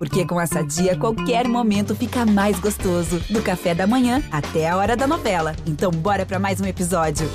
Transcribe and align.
Porque 0.00 0.24
com 0.24 0.40
essa 0.40 0.64
dia, 0.64 0.96
qualquer 0.96 1.46
momento 1.46 1.94
fica 1.94 2.24
mais 2.24 2.58
gostoso. 2.58 3.20
Do 3.28 3.42
café 3.42 3.74
da 3.74 3.86
manhã 3.86 4.22
até 4.32 4.66
a 4.66 4.74
hora 4.74 4.96
da 4.96 5.06
novela. 5.06 5.54
Então, 5.66 5.90
bora 5.90 6.24
para 6.24 6.38
mais 6.38 6.58
um 6.58 6.64
episódio. 6.64 7.28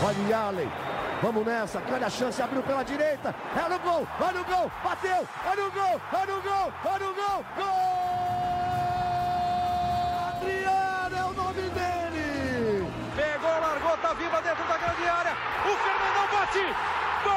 Olha 0.00 0.38
Allen. 0.38 0.68
Vamos 1.20 1.44
nessa, 1.44 1.82
olha 1.92 2.06
a 2.06 2.10
chance, 2.10 2.40
abriu 2.40 2.62
pela 2.62 2.84
direita, 2.84 3.34
é 3.56 3.68
no 3.68 3.78
gol, 3.80 4.06
olha 4.20 4.40
o 4.40 4.44
gol, 4.44 4.70
bateu, 4.84 5.26
olha 5.44 5.66
o 5.66 5.72
gol, 5.72 6.00
olha 6.12 6.34
o 6.36 6.42
gol, 6.42 6.72
olha 6.84 7.10
o 7.10 7.14
gol, 7.14 7.44
gol! 7.56 7.68
Adriano 7.68 8.67
Pegou, 13.98 14.02
largou, 14.02 14.02
tá 14.02 14.12
viva 14.14 14.40
dentro 14.42 14.64
da 14.66 14.78
grande 14.78 15.08
área, 15.08 15.36
o 15.64 15.76
Fernandão 15.76 16.26
bate, 16.32 16.64
gol! 17.24 17.32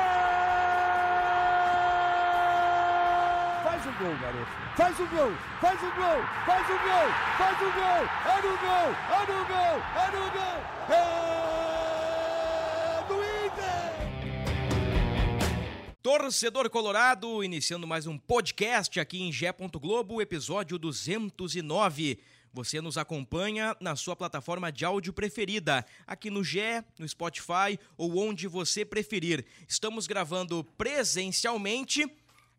Faz 3.63 3.85
o 3.85 3.91
gol, 3.91 4.15
garoto, 4.21 4.51
faz 4.75 4.99
o 4.99 5.07
gol, 5.07 5.31
faz 5.59 5.81
o 5.81 5.91
gol, 5.91 6.23
faz 6.45 6.69
o 6.69 6.79
gol, 6.79 7.09
faz 7.37 7.61
o 7.61 7.71
gol, 7.71 8.05
é 8.25 8.41
no 8.41 8.57
gol, 8.57 8.95
é 9.11 9.19
no 9.27 9.45
gol, 9.45 9.81
é 9.95 10.11
no 10.11 10.23
gol, 10.31 10.59
é 10.89 10.97
do 13.07 13.15
Inter! 13.45 13.91
Torcedor 16.01 16.69
Colorado, 16.69 17.43
iniciando 17.43 17.87
mais 17.87 18.07
um 18.07 18.17
podcast 18.17 18.99
aqui 18.99 19.21
em 19.21 19.31
Gé. 19.31 19.53
Globo, 19.79 20.21
episódio 20.21 20.77
209. 20.77 22.19
Você 22.53 22.81
nos 22.81 22.97
acompanha 22.97 23.75
na 23.79 23.95
sua 23.95 24.13
plataforma 24.13 24.71
de 24.71 24.83
áudio 24.83 25.13
preferida, 25.13 25.85
aqui 26.05 26.29
no 26.29 26.43
Gé, 26.43 26.83
no 26.99 27.07
Spotify 27.07 27.79
ou 27.97 28.17
onde 28.17 28.45
você 28.45 28.83
preferir. 28.83 29.45
Estamos 29.69 30.05
gravando 30.05 30.61
presencialmente 30.77 32.05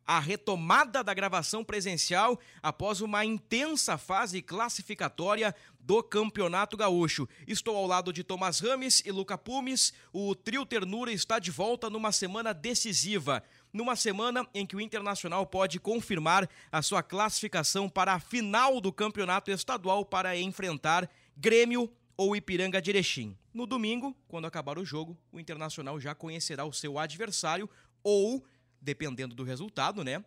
a 0.06 0.18
retomada 0.18 1.04
da 1.04 1.14
gravação 1.14 1.62
presencial 1.62 2.40
após 2.62 3.00
uma 3.00 3.24
intensa 3.24 3.96
fase 3.98 4.40
classificatória 4.42 5.54
do 5.78 6.02
Campeonato 6.02 6.76
Gaúcho. 6.76 7.28
Estou 7.46 7.76
ao 7.76 7.86
lado 7.86 8.12
de 8.12 8.24
Tomás 8.24 8.60
Rames 8.60 9.02
e 9.04 9.12
Luca 9.12 9.36
Pumes. 9.36 9.92
O 10.12 10.34
trio 10.34 10.64
Ternura 10.64 11.12
está 11.12 11.38
de 11.38 11.50
volta 11.50 11.90
numa 11.90 12.12
semana 12.12 12.52
decisiva. 12.52 13.42
Numa 13.72 13.96
semana 13.96 14.46
em 14.52 14.66
que 14.66 14.76
o 14.76 14.80
Internacional 14.80 15.46
pode 15.46 15.80
confirmar 15.80 16.46
a 16.70 16.82
sua 16.82 17.02
classificação 17.02 17.88
para 17.88 18.12
a 18.12 18.20
final 18.20 18.82
do 18.82 18.92
Campeonato 18.92 19.50
Estadual 19.50 20.04
para 20.04 20.36
enfrentar 20.36 21.08
Grêmio 21.34 21.90
ou 22.14 22.36
Ipiranga 22.36 22.82
de 22.82 22.90
Erechim. 22.90 23.34
No 23.54 23.66
domingo, 23.66 24.14
quando 24.28 24.46
acabar 24.46 24.78
o 24.78 24.84
jogo, 24.84 25.16
o 25.32 25.40
Internacional 25.40 25.98
já 25.98 26.14
conhecerá 26.14 26.66
o 26.66 26.72
seu 26.72 26.98
adversário 26.98 27.68
ou 28.02 28.44
dependendo 28.78 29.34
do 29.34 29.42
resultado, 29.42 30.04
né? 30.04 30.22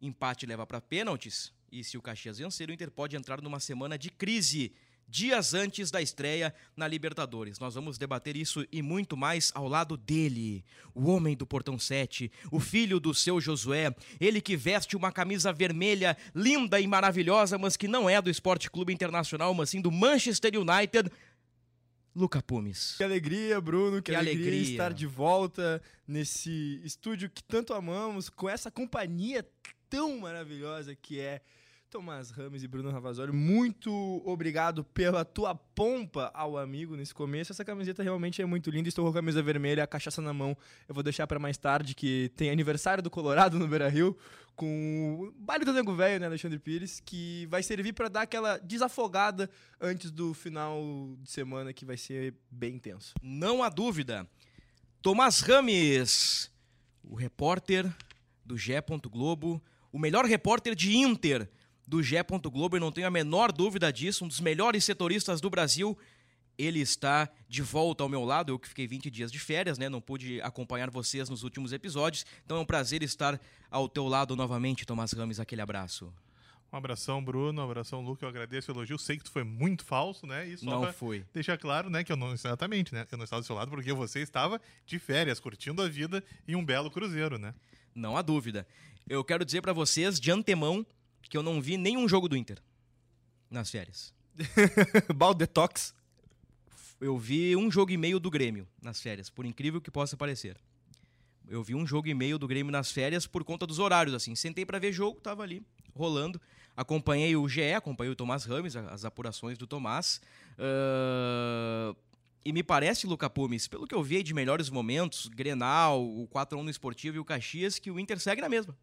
Empate 0.00 0.46
leva 0.46 0.66
para 0.66 0.80
pênaltis. 0.80 1.52
E 1.70 1.84
se 1.84 1.98
o 1.98 2.02
Caxias 2.02 2.38
vencer, 2.38 2.70
o 2.70 2.72
Inter 2.72 2.90
pode 2.90 3.14
entrar 3.14 3.42
numa 3.42 3.60
semana 3.60 3.98
de 3.98 4.08
crise, 4.08 4.72
dias 5.08 5.54
antes 5.54 5.90
da 5.90 6.00
estreia 6.02 6.54
na 6.76 6.88
Libertadores. 6.88 7.58
Nós 7.58 7.74
vamos 7.74 7.98
debater 7.98 8.36
isso 8.36 8.66
e 8.72 8.82
muito 8.82 9.16
mais 9.16 9.52
ao 9.54 9.68
lado 9.68 9.96
dele, 9.96 10.64
o 10.94 11.08
homem 11.10 11.36
do 11.36 11.46
Portão 11.46 11.78
7, 11.78 12.30
o 12.50 12.58
filho 12.60 12.98
do 12.98 13.14
seu 13.14 13.40
Josué, 13.40 13.94
ele 14.20 14.40
que 14.40 14.56
veste 14.56 14.96
uma 14.96 15.12
camisa 15.12 15.52
vermelha 15.52 16.16
linda 16.34 16.80
e 16.80 16.86
maravilhosa, 16.86 17.58
mas 17.58 17.76
que 17.76 17.88
não 17.88 18.08
é 18.08 18.20
do 18.20 18.30
Esporte 18.30 18.70
Clube 18.70 18.92
Internacional, 18.92 19.52
mas 19.54 19.70
sim 19.70 19.80
do 19.80 19.90
Manchester 19.90 20.52
United. 20.58 21.10
Luca 22.16 22.40
Pumes. 22.40 22.94
Que 22.96 23.02
alegria, 23.02 23.60
Bruno, 23.60 23.96
que, 24.00 24.12
Que 24.12 24.16
alegria, 24.16 24.46
alegria. 24.46 24.70
estar 24.70 24.92
de 24.92 25.04
volta 25.06 25.82
nesse 26.06 26.80
estúdio 26.84 27.28
que 27.28 27.42
tanto 27.42 27.74
amamos, 27.74 28.30
com 28.30 28.48
essa 28.48 28.70
companhia 28.70 29.44
tão 29.90 30.18
maravilhosa 30.18 30.94
que 30.94 31.18
é 31.18 31.40
Tomás 31.94 32.30
Rames 32.30 32.64
e 32.64 32.66
Bruno 32.66 32.90
Ravazoli. 32.90 33.30
Muito 33.30 34.20
obrigado 34.26 34.82
pela 34.82 35.24
tua 35.24 35.54
pompa 35.54 36.28
ao 36.34 36.58
amigo 36.58 36.96
nesse 36.96 37.14
começo. 37.14 37.52
Essa 37.52 37.64
camiseta 37.64 38.02
realmente 38.02 38.42
é 38.42 38.44
muito 38.44 38.68
linda. 38.68 38.88
Estou 38.88 39.04
com 39.04 39.12
a 39.12 39.14
camisa 39.14 39.40
vermelha, 39.40 39.84
a 39.84 39.86
cachaça 39.86 40.20
na 40.20 40.34
mão. 40.34 40.56
Eu 40.88 40.94
vou 40.94 41.04
deixar 41.04 41.24
para 41.28 41.38
mais 41.38 41.56
tarde, 41.56 41.94
que 41.94 42.32
tem 42.34 42.50
aniversário 42.50 43.00
do 43.00 43.08
Colorado 43.08 43.60
no 43.60 43.68
Beira-Rio, 43.68 44.18
com 44.56 45.20
o 45.20 45.40
baile 45.40 45.64
do 45.64 45.72
Nego 45.72 45.94
Velho, 45.94 46.18
né, 46.18 46.26
Alexandre 46.26 46.58
Pires, 46.58 46.98
que 46.98 47.46
vai 47.46 47.62
servir 47.62 47.92
para 47.92 48.08
dar 48.08 48.22
aquela 48.22 48.58
desafogada 48.58 49.48
antes 49.80 50.10
do 50.10 50.34
final 50.34 51.16
de 51.22 51.30
semana, 51.30 51.72
que 51.72 51.84
vai 51.84 51.96
ser 51.96 52.34
bem 52.50 52.74
intenso. 52.74 53.14
Não 53.22 53.62
há 53.62 53.68
dúvida. 53.68 54.28
Tomás 55.00 55.38
Rames, 55.38 56.50
o 57.04 57.14
repórter 57.14 57.88
do 58.44 58.58
Gé. 58.58 58.82
Globo, 59.08 59.62
o 59.92 59.98
melhor 60.00 60.24
repórter 60.24 60.74
de 60.74 60.96
Inter 60.96 61.48
do 61.86 62.02
Gé. 62.02 62.22
Globo, 62.22 62.76
eu 62.76 62.80
não 62.80 62.92
tenho 62.92 63.06
a 63.06 63.10
menor 63.10 63.52
dúvida 63.52 63.92
disso, 63.92 64.24
um 64.24 64.28
dos 64.28 64.40
melhores 64.40 64.84
setoristas 64.84 65.40
do 65.40 65.50
Brasil. 65.50 65.96
Ele 66.56 66.80
está 66.80 67.28
de 67.48 67.62
volta 67.62 68.04
ao 68.04 68.08
meu 68.08 68.24
lado, 68.24 68.52
eu 68.52 68.58
que 68.58 68.68
fiquei 68.68 68.86
20 68.86 69.10
dias 69.10 69.32
de 69.32 69.38
férias, 69.40 69.76
né? 69.76 69.88
Não 69.88 70.00
pude 70.00 70.40
acompanhar 70.40 70.88
vocês 70.88 71.28
nos 71.28 71.42
últimos 71.42 71.72
episódios, 71.72 72.24
então 72.44 72.56
é 72.56 72.60
um 72.60 72.64
prazer 72.64 73.02
estar 73.02 73.40
ao 73.70 73.88
teu 73.88 74.06
lado 74.06 74.36
novamente, 74.36 74.86
Tomás 74.86 75.12
Rames. 75.12 75.40
Aquele 75.40 75.62
abraço. 75.62 76.12
Um 76.72 76.76
abração, 76.76 77.24
Bruno. 77.24 77.60
Um 77.60 77.64
abração, 77.64 78.00
Luca. 78.00 78.24
Eu 78.24 78.28
agradeço 78.28 78.70
o 78.72 78.74
elogio. 78.74 78.98
Sei 78.98 79.16
que 79.16 79.22
tu 79.24 79.30
foi 79.30 79.44
muito 79.44 79.84
falso, 79.84 80.26
né? 80.26 80.46
E 80.48 80.56
só 80.58 80.66
Não 80.66 80.92
foi. 80.92 81.24
deixar 81.32 81.56
claro, 81.56 81.88
né, 81.88 82.02
que 82.02 82.10
eu 82.10 82.16
não 82.16 82.32
exatamente, 82.32 82.92
né? 82.92 83.06
Eu 83.12 83.18
não 83.18 83.22
estava 83.24 83.42
do 83.42 83.46
seu 83.46 83.54
lado 83.54 83.70
porque 83.70 83.92
você 83.92 84.20
estava 84.20 84.60
de 84.84 84.98
férias, 84.98 85.38
curtindo 85.38 85.82
a 85.82 85.88
vida 85.88 86.22
em 86.48 86.56
um 86.56 86.64
belo 86.64 86.90
cruzeiro, 86.90 87.38
né? 87.38 87.54
Não 87.94 88.16
há 88.16 88.22
dúvida. 88.22 88.66
Eu 89.08 89.22
quero 89.22 89.44
dizer 89.44 89.60
pra 89.60 89.72
vocês 89.72 90.18
de 90.18 90.32
antemão 90.32 90.84
que 91.28 91.36
eu 91.36 91.42
não 91.42 91.60
vi 91.60 91.76
nenhum 91.76 92.08
jogo 92.08 92.28
do 92.28 92.36
Inter 92.36 92.58
nas 93.50 93.70
férias. 93.70 94.12
Balde 95.14 95.38
detox. 95.38 95.94
Eu 97.00 97.18
vi 97.18 97.54
um 97.56 97.70
jogo 97.70 97.90
e 97.92 97.96
meio 97.96 98.18
do 98.18 98.30
Grêmio 98.30 98.66
nas 98.80 99.00
férias, 99.00 99.28
por 99.28 99.44
incrível 99.44 99.80
que 99.80 99.90
possa 99.90 100.16
parecer. 100.16 100.56
Eu 101.48 101.62
vi 101.62 101.74
um 101.74 101.86
jogo 101.86 102.08
e 102.08 102.14
meio 102.14 102.38
do 102.38 102.48
Grêmio 102.48 102.72
nas 102.72 102.90
férias 102.90 103.26
por 103.26 103.44
conta 103.44 103.66
dos 103.66 103.78
horários, 103.78 104.14
assim. 104.14 104.34
Sentei 104.34 104.64
pra 104.64 104.78
ver 104.78 104.92
jogo, 104.92 105.20
tava 105.20 105.42
ali, 105.42 105.62
rolando. 105.94 106.40
Acompanhei 106.76 107.36
o 107.36 107.48
GE, 107.48 107.72
acompanhei 107.74 108.12
o 108.12 108.16
Tomás 108.16 108.44
Rames, 108.44 108.74
as 108.74 109.04
apurações 109.04 109.58
do 109.58 109.66
Tomás. 109.66 110.20
Ah, 110.58 111.94
E 112.44 112.52
me 112.52 112.62
parece, 112.62 113.06
Luca 113.06 113.28
Pumes, 113.30 113.66
pelo 113.68 113.86
que 113.86 113.94
eu 113.94 114.02
vi 114.02 114.22
de 114.22 114.34
melhores 114.34 114.68
momentos, 114.68 115.28
Grenal, 115.28 116.02
o 116.04 116.28
4x1 116.28 116.62
no 116.62 116.70
Esportivo 116.70 117.16
e 117.16 117.20
o 117.20 117.24
Caxias, 117.24 117.78
que 117.78 117.90
o 117.90 117.98
Inter 117.98 118.18
segue 118.18 118.40
na 118.42 118.48
mesma. 118.48 118.76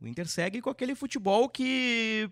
O 0.00 0.06
Inter 0.06 0.26
segue 0.28 0.60
com 0.60 0.70
aquele 0.70 0.94
futebol 0.94 1.48
que 1.48 2.30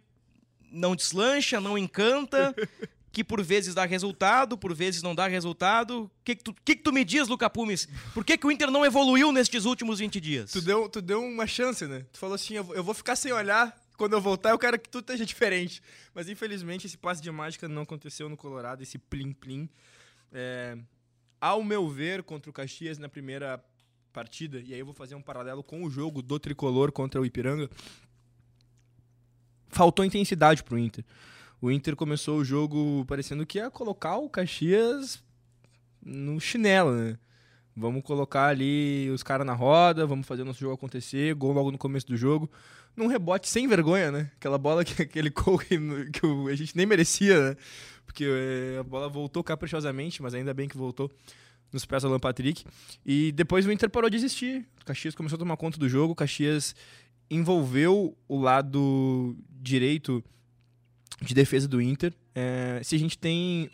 não 0.70 0.94
deslancha, 0.94 1.60
não 1.60 1.76
encanta, 1.76 2.54
que 3.12 3.24
por 3.24 3.42
vezes 3.42 3.74
dá 3.74 3.84
resultado, 3.84 4.56
por 4.58 4.74
vezes 4.74 5.02
não 5.02 5.14
dá 5.14 5.26
resultado. 5.26 6.04
O 6.04 6.10
que, 6.24 6.36
que, 6.36 6.44
tu, 6.44 6.54
que, 6.64 6.76
que 6.76 6.82
tu 6.82 6.92
me 6.92 7.04
diz, 7.04 7.26
Luca 7.28 7.48
Pumes? 7.50 7.88
Por 8.14 8.24
que, 8.24 8.36
que 8.38 8.46
o 8.46 8.50
Inter 8.52 8.70
não 8.70 8.84
evoluiu 8.84 9.32
nestes 9.32 9.64
últimos 9.64 9.98
20 9.98 10.20
dias? 10.20 10.52
Tu 10.52 10.60
deu, 10.60 10.88
tu 10.88 11.00
deu 11.02 11.22
uma 11.24 11.46
chance, 11.46 11.86
né? 11.86 12.04
Tu 12.12 12.18
falou 12.18 12.34
assim, 12.34 12.54
eu, 12.54 12.64
vou- 12.64 12.74
eu 12.76 12.84
vou 12.84 12.94
ficar 12.94 13.16
sem 13.16 13.32
olhar. 13.32 13.74
Quando 13.96 14.12
eu 14.12 14.20
voltar, 14.20 14.50
eu 14.50 14.58
quero 14.58 14.78
que 14.78 14.90
tudo 14.90 15.00
esteja 15.04 15.24
diferente. 15.24 15.82
Mas 16.14 16.28
infelizmente 16.28 16.86
esse 16.86 16.98
passe 16.98 17.22
de 17.22 17.30
mágica 17.30 17.66
não 17.66 17.82
aconteceu 17.82 18.28
no 18.28 18.36
Colorado, 18.36 18.82
esse 18.82 18.98
plim-plim. 18.98 19.68
É, 20.30 20.76
ao 21.40 21.64
meu 21.64 21.88
ver, 21.88 22.22
contra 22.22 22.50
o 22.50 22.52
Caxias 22.52 22.98
na 22.98 23.08
primeira 23.08 23.64
partida, 24.16 24.62
e 24.64 24.72
aí 24.72 24.78
eu 24.78 24.86
vou 24.86 24.94
fazer 24.94 25.14
um 25.14 25.20
paralelo 25.20 25.62
com 25.62 25.84
o 25.84 25.90
jogo 25.90 26.22
do 26.22 26.38
Tricolor 26.38 26.90
contra 26.90 27.20
o 27.20 27.26
Ipiranga, 27.26 27.68
faltou 29.68 30.06
intensidade 30.06 30.64
pro 30.64 30.78
Inter. 30.78 31.04
O 31.60 31.70
Inter 31.70 31.94
começou 31.94 32.38
o 32.38 32.44
jogo 32.44 33.04
parecendo 33.06 33.44
que 33.44 33.58
ia 33.58 33.70
colocar 33.70 34.16
o 34.16 34.30
Caxias 34.30 35.22
no 36.02 36.40
chinelo, 36.40 36.92
né? 36.92 37.18
Vamos 37.76 38.02
colocar 38.02 38.46
ali 38.46 39.10
os 39.10 39.22
caras 39.22 39.46
na 39.46 39.52
roda, 39.52 40.06
vamos 40.06 40.26
fazer 40.26 40.40
o 40.40 40.44
nosso 40.46 40.60
jogo 40.60 40.72
acontecer, 40.72 41.34
gol 41.34 41.52
logo 41.52 41.70
no 41.70 41.76
começo 41.76 42.06
do 42.06 42.16
jogo. 42.16 42.50
Num 42.96 43.08
rebote 43.08 43.50
sem 43.50 43.68
vergonha, 43.68 44.10
né? 44.10 44.30
Aquela 44.36 44.56
bola 44.56 44.82
que 44.82 44.96
aquele 45.02 45.28
gol 45.28 45.58
que, 45.58 45.74
a 46.50 46.54
gente 46.54 46.74
nem 46.74 46.86
merecia, 46.86 47.50
né? 47.50 47.56
Porque 48.06 48.24
eh, 48.24 48.78
a 48.80 48.82
bola 48.82 49.10
voltou 49.10 49.44
caprichosamente, 49.44 50.22
mas 50.22 50.32
ainda 50.32 50.54
bem 50.54 50.66
que 50.66 50.76
voltou 50.78 51.10
nos 51.72 51.84
pés 51.84 52.02
do 52.02 52.08
Alan 52.08 52.18
Patrick. 52.18 52.64
E 53.04 53.32
depois 53.32 53.66
o 53.66 53.72
Inter 53.72 53.90
parou 53.90 54.08
de 54.08 54.16
existir. 54.16 54.66
O 54.80 54.84
Caxias 54.84 55.14
começou 55.14 55.36
a 55.36 55.38
tomar 55.38 55.56
conta 55.56 55.78
do 55.78 55.88
jogo, 55.88 56.12
o 56.12 56.16
Caxias 56.16 56.74
envolveu 57.30 58.16
o 58.28 58.40
lado 58.40 59.36
direito 59.50 60.22
de 61.20 61.34
defesa 61.34 61.66
do 61.66 61.80
Inter. 61.80 62.12
Eh, 62.34 62.80
se 62.84 62.94
a 62.94 62.98
gente 62.98 63.18
tem 63.18 63.70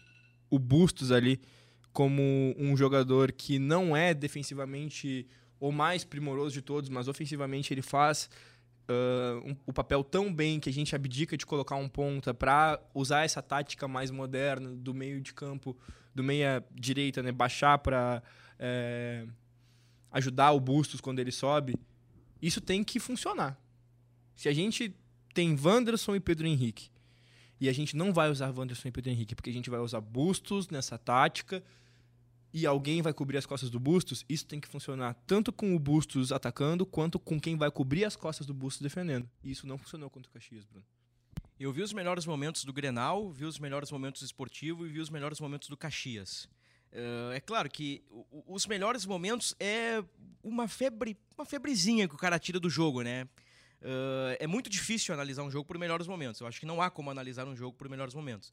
o 0.51 0.59
Bustos 0.59 1.13
ali 1.13 1.41
como 1.93 2.23
um 2.59 2.77
jogador 2.77 3.33
que 3.33 3.59
não 3.59 3.97
é 3.97 4.15
defensivamente 4.15 5.27
o 5.61 5.71
mais 5.71 6.05
primoroso 6.05 6.55
de 6.55 6.63
todos, 6.63 6.89
mas 6.89 7.09
ofensivamente 7.09 7.73
ele 7.73 7.83
faz 7.83 8.29
ah, 8.89 9.41
um- 9.45 9.57
o 9.67 9.73
papel 9.73 10.03
tão 10.05 10.33
bem 10.33 10.59
que 10.61 10.69
a 10.69 10.73
gente 10.73 10.95
abdica 10.95 11.37
de 11.37 11.47
colocar 11.47 11.77
um 11.77 11.89
ponta 11.89 12.33
para 12.35 12.81
usar 12.95 13.25
essa 13.25 13.43
tática 13.43 13.87
mais 13.89 14.11
moderna 14.11 14.71
do 14.75 14.93
meio 14.95 15.21
de 15.21 15.33
campo, 15.33 15.77
do 16.15 16.23
meia 16.23 16.65
direita, 16.75 17.23
né, 17.23 17.33
baixar 17.33 17.79
para 17.79 18.23
é, 18.59 19.27
ajudar 20.11 20.53
o 20.53 20.61
Bustos 20.61 21.01
quando 21.01 21.19
ele 21.19 21.33
sobe. 21.33 21.75
Isso 22.41 22.61
tem 22.61 22.85
que 22.85 23.01
funcionar. 23.01 23.59
Se 24.35 24.49
a 24.49 24.53
gente 24.53 24.95
tem 25.35 25.57
Wanderson 25.59 26.15
e 26.15 26.21
Pedro 26.21 26.47
Henrique 26.47 26.91
e 27.61 27.69
a 27.69 27.73
gente 27.73 27.97
não 27.97 28.13
vai 28.13 28.31
usar 28.31 28.51
Wanderson 28.57 28.89
e 28.89 28.91
Pedro 28.93 29.11
Henrique 29.11 29.35
porque 29.35 29.51
a 29.51 29.53
gente 29.53 29.71
vai 29.71 29.81
usar 29.81 30.01
Bustos 30.01 30.69
nessa 30.69 30.99
tática 30.99 31.63
e 32.53 32.67
alguém 32.67 33.01
vai 33.01 33.13
cobrir 33.13 33.39
as 33.39 33.47
costas 33.47 33.71
do 33.71 33.81
Bustos, 33.81 34.25
isso 34.29 34.47
tem 34.47 34.61
que 34.61 34.69
funcionar 34.69 35.15
tanto 35.27 35.53
com 35.53 35.75
o 35.75 35.79
Bustos 35.79 36.33
atacando 36.33 36.85
quanto 36.85 37.19
com 37.19 37.41
quem 37.41 37.57
vai 37.57 37.71
cobrir 37.71 38.05
as 38.05 38.15
costas 38.15 38.47
do 38.47 38.53
Bustos 38.53 38.83
defendendo. 38.83 39.29
E 39.43 39.51
isso 39.51 39.67
não 39.67 39.79
funcionou 39.79 40.11
contra 40.11 40.29
o 40.29 40.33
Caxias, 40.33 40.65
Bruno. 40.65 40.85
Eu 41.59 41.73
vi 41.73 41.83
os 41.83 41.93
melhores 41.93 42.27
momentos 42.27 42.65
do 42.65 42.73
Grenal, 42.73 43.31
vi 43.31 43.45
os 43.45 43.59
melhores 43.59 43.91
momentos 43.91 44.21
do 44.21 44.25
Esportivo 44.25 44.87
e 44.87 44.91
vi 44.91 45.01
os 45.01 45.09
melhores 45.09 45.41
momentos 45.41 45.69
do 45.69 45.77
Caxias. 45.77 46.49
Uh, 46.93 47.33
é 47.33 47.41
claro 47.41 47.71
que 47.71 48.05
os 48.47 48.67
melhores 48.67 49.07
momentos 49.07 49.55
é 49.59 50.05
uma 50.43 50.69
febre, 50.69 51.17
uma 51.39 51.47
febrezinha 51.47 52.07
que 52.07 52.15
o 52.15 52.19
cara 52.19 52.39
tira 52.39 52.61
do 52.61 52.69
jogo, 52.69 53.01
né? 53.01 53.25
Uh, 53.81 54.37
é 54.39 54.47
muito 54.47 54.69
difícil 54.69 55.15
analisar 55.15 55.43
um 55.43 55.51
jogo 55.51 55.65
por 55.65 55.79
melhores 55.79 56.07
momentos. 56.07 56.41
Eu 56.41 56.47
acho 56.47 56.61
que 56.61 56.67
não 56.67 56.83
há 56.83 56.91
como 56.91 57.11
analisar 57.11 57.47
um 57.47 57.57
jogo 57.57 57.77
por 57.77 57.89
melhores 57.89 58.15
momentos. 58.15 58.53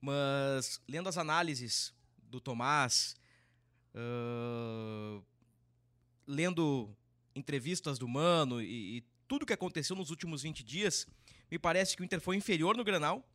Mas 0.00 0.80
lendo 0.88 1.08
as 1.08 1.16
análises 1.16 1.94
do 2.18 2.40
Tomás, 2.40 3.16
uh, 3.96 5.24
lendo 6.26 6.94
entrevistas 7.34 7.98
do 7.98 8.06
Mano 8.06 8.60
e, 8.60 8.98
e 8.98 9.04
tudo 9.26 9.46
que 9.46 9.52
aconteceu 9.52 9.96
nos 9.96 10.10
últimos 10.10 10.42
20 10.42 10.62
dias, 10.62 11.06
me 11.50 11.58
parece 11.58 11.96
que 11.96 12.02
o 12.02 12.04
Inter 12.04 12.20
foi 12.20 12.36
inferior 12.36 12.76
no 12.76 12.84
Granal, 12.84 13.26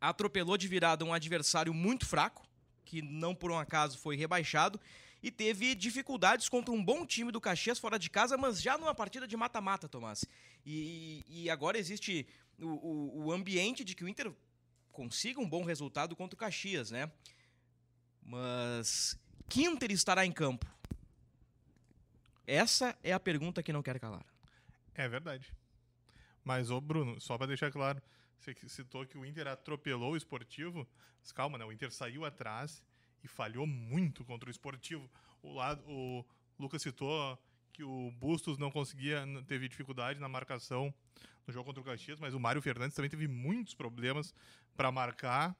atropelou 0.00 0.56
de 0.56 0.68
virada 0.68 1.04
um 1.04 1.12
adversário 1.12 1.74
muito 1.74 2.06
fraco, 2.06 2.46
que 2.84 3.02
não 3.02 3.34
por 3.34 3.50
um 3.50 3.58
acaso 3.58 3.98
foi 3.98 4.16
rebaixado, 4.16 4.80
e 5.22 5.30
teve 5.30 5.74
dificuldades 5.74 6.48
contra 6.48 6.72
um 6.72 6.82
bom 6.82 7.04
time 7.04 7.32
do 7.32 7.40
Caxias 7.40 7.78
fora 7.78 7.98
de 7.98 8.08
casa, 8.08 8.36
mas 8.36 8.62
já 8.62 8.78
numa 8.78 8.94
partida 8.94 9.26
de 9.26 9.36
mata-mata, 9.36 9.88
Tomás. 9.88 10.24
E, 10.64 11.24
e 11.28 11.50
agora 11.50 11.76
existe 11.76 12.26
o, 12.60 12.66
o, 12.66 13.24
o, 13.24 13.32
ambiente 13.32 13.82
de 13.82 13.96
que 13.96 14.04
o 14.04 14.08
Inter 14.08 14.32
consiga 14.92 15.40
um 15.40 15.48
bom 15.48 15.64
resultado 15.64 16.14
contra 16.14 16.36
o 16.36 16.38
Caxias, 16.38 16.92
né? 16.92 17.10
Mas 18.22 19.18
que 19.48 19.64
Inter 19.64 19.90
estará 19.90 20.24
em 20.24 20.32
campo? 20.32 20.66
Essa 22.46 22.96
é 23.02 23.12
a 23.12 23.20
pergunta 23.20 23.62
que 23.62 23.72
não 23.72 23.82
quer 23.82 24.00
calar. 24.00 24.24
É 24.94 25.08
verdade. 25.08 25.52
Mas, 26.42 26.70
ô 26.70 26.80
Bruno, 26.80 27.20
só 27.20 27.36
para 27.36 27.48
deixar 27.48 27.70
claro, 27.70 28.00
você 28.38 28.54
citou 28.68 29.04
que 29.04 29.18
o 29.18 29.26
Inter 29.26 29.46
atropelou 29.46 30.12
o 30.12 30.16
esportivo. 30.16 30.88
Mas 31.20 31.30
calma, 31.30 31.58
né? 31.58 31.64
O 31.64 31.72
Inter 31.72 31.92
saiu 31.92 32.24
atrás 32.24 32.82
e 33.22 33.28
falhou 33.28 33.66
muito 33.66 34.24
contra 34.24 34.48
o 34.48 34.50
esportivo. 34.50 35.10
O, 35.42 35.52
lado, 35.52 35.82
o 35.86 36.24
Lucas 36.58 36.82
citou 36.82 37.38
que 37.72 37.84
o 37.84 38.10
Bustos 38.12 38.58
não 38.58 38.70
conseguia, 38.70 39.24
teve 39.46 39.68
dificuldade 39.68 40.18
na 40.18 40.28
marcação 40.28 40.92
no 41.46 41.52
jogo 41.52 41.66
contra 41.66 41.80
o 41.80 41.84
Caxias, 41.84 42.18
mas 42.18 42.34
o 42.34 42.40
Mário 42.40 42.60
Fernandes 42.60 42.94
também 42.94 43.10
teve 43.10 43.26
muitos 43.26 43.74
problemas 43.74 44.34
para 44.76 44.90
marcar. 44.92 45.56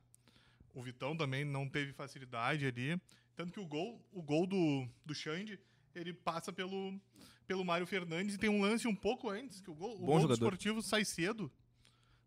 O 0.75 0.83
Vitão 0.83 1.17
também 1.17 1.45
não 1.45 1.69
teve 1.69 1.93
facilidade 1.93 2.67
ali. 2.67 3.01
Tanto 3.39 3.53
que 3.53 3.61
o 3.61 3.65
gol, 3.65 4.05
o 4.11 4.21
gol 4.21 4.49
do, 4.49 4.85
do 5.07 5.15
Xande, 5.15 5.61
ele 5.95 6.13
passa 6.13 6.53
pelo, 6.53 7.01
pelo 7.47 7.65
Mário 7.65 7.87
Fernandes 7.87 8.35
e 8.35 8.39
tem 8.39 8.51
um 8.51 8.61
lance 8.61 8.89
um 8.89 8.95
pouco 8.97 9.31
antes, 9.31 9.61
que 9.61 9.71
o 9.71 9.75
gol, 9.77 9.95
o 9.95 10.07
gol 10.07 10.27
do 10.27 10.33
esportivo 10.33 10.83
sai 10.83 11.05
cedo. 11.05 11.49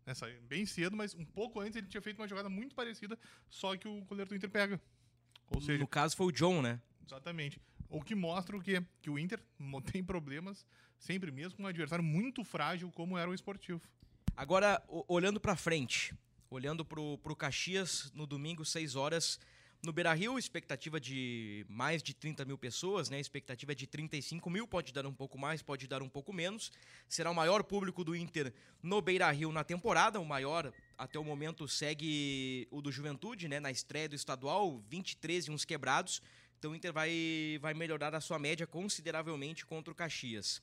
Né, 0.06 0.14
sai 0.14 0.40
bem 0.40 0.64
cedo, 0.64 0.96
mas 0.96 1.14
um 1.14 1.26
pouco 1.26 1.60
antes 1.60 1.76
ele 1.76 1.86
tinha 1.86 2.00
feito 2.00 2.18
uma 2.18 2.26
jogada 2.26 2.48
muito 2.48 2.74
parecida, 2.74 3.18
só 3.50 3.76
que 3.76 3.86
o 3.86 4.00
goleiro 4.06 4.30
do 4.30 4.34
Inter 4.34 4.48
pega. 4.48 4.80
Ou 5.50 5.60
seja, 5.60 5.78
no 5.78 5.86
caso 5.86 6.16
foi 6.16 6.28
o 6.28 6.32
John, 6.32 6.62
né? 6.62 6.80
Exatamente. 7.06 7.60
O 7.90 8.00
que 8.00 8.14
mostra 8.14 8.56
o 8.56 8.62
quê? 8.62 8.82
Que 9.02 9.10
o 9.10 9.18
Inter 9.18 9.38
tem 9.92 10.02
problemas 10.02 10.64
sempre 10.98 11.30
mesmo 11.30 11.58
com 11.58 11.64
um 11.64 11.66
adversário 11.66 12.02
muito 12.02 12.42
frágil 12.42 12.90
como 12.90 13.18
era 13.18 13.30
o 13.30 13.34
esportivo. 13.34 13.82
Agora, 14.34 14.82
olhando 14.88 15.38
para 15.38 15.56
frente, 15.56 16.14
olhando 16.48 16.86
pro, 16.86 17.18
pro 17.18 17.36
Caxias 17.36 18.10
no 18.14 18.26
domingo, 18.26 18.64
6 18.64 18.96
horas, 18.96 19.38
no 19.84 19.92
Beira 19.92 20.14
Rio, 20.14 20.38
expectativa 20.38 21.00
de 21.00 21.66
mais 21.68 22.04
de 22.04 22.14
30 22.14 22.44
mil 22.44 22.56
pessoas, 22.56 23.10
né? 23.10 23.18
Expectativa 23.18 23.72
é 23.72 23.74
de 23.74 23.84
35 23.84 24.48
mil, 24.48 24.64
pode 24.64 24.92
dar 24.92 25.04
um 25.06 25.12
pouco 25.12 25.36
mais, 25.36 25.60
pode 25.60 25.88
dar 25.88 26.02
um 26.02 26.08
pouco 26.08 26.32
menos. 26.32 26.70
Será 27.08 27.32
o 27.32 27.34
maior 27.34 27.64
público 27.64 28.04
do 28.04 28.14
Inter 28.14 28.52
no 28.80 29.02
Beira 29.02 29.28
Rio 29.32 29.50
na 29.50 29.64
temporada. 29.64 30.20
O 30.20 30.24
maior, 30.24 30.72
até 30.96 31.18
o 31.18 31.24
momento, 31.24 31.66
segue 31.66 32.68
o 32.70 32.80
do 32.80 32.92
Juventude, 32.92 33.48
né? 33.48 33.58
Na 33.58 33.72
estreia 33.72 34.08
do 34.08 34.14
estadual, 34.14 34.80
23 34.88 35.46
e 35.46 35.50
uns 35.50 35.64
quebrados. 35.64 36.22
Então 36.60 36.70
o 36.70 36.76
Inter 36.76 36.92
vai, 36.92 37.58
vai 37.60 37.74
melhorar 37.74 38.14
a 38.14 38.20
sua 38.20 38.38
média 38.38 38.68
consideravelmente 38.68 39.66
contra 39.66 39.92
o 39.92 39.96
Caxias. 39.96 40.62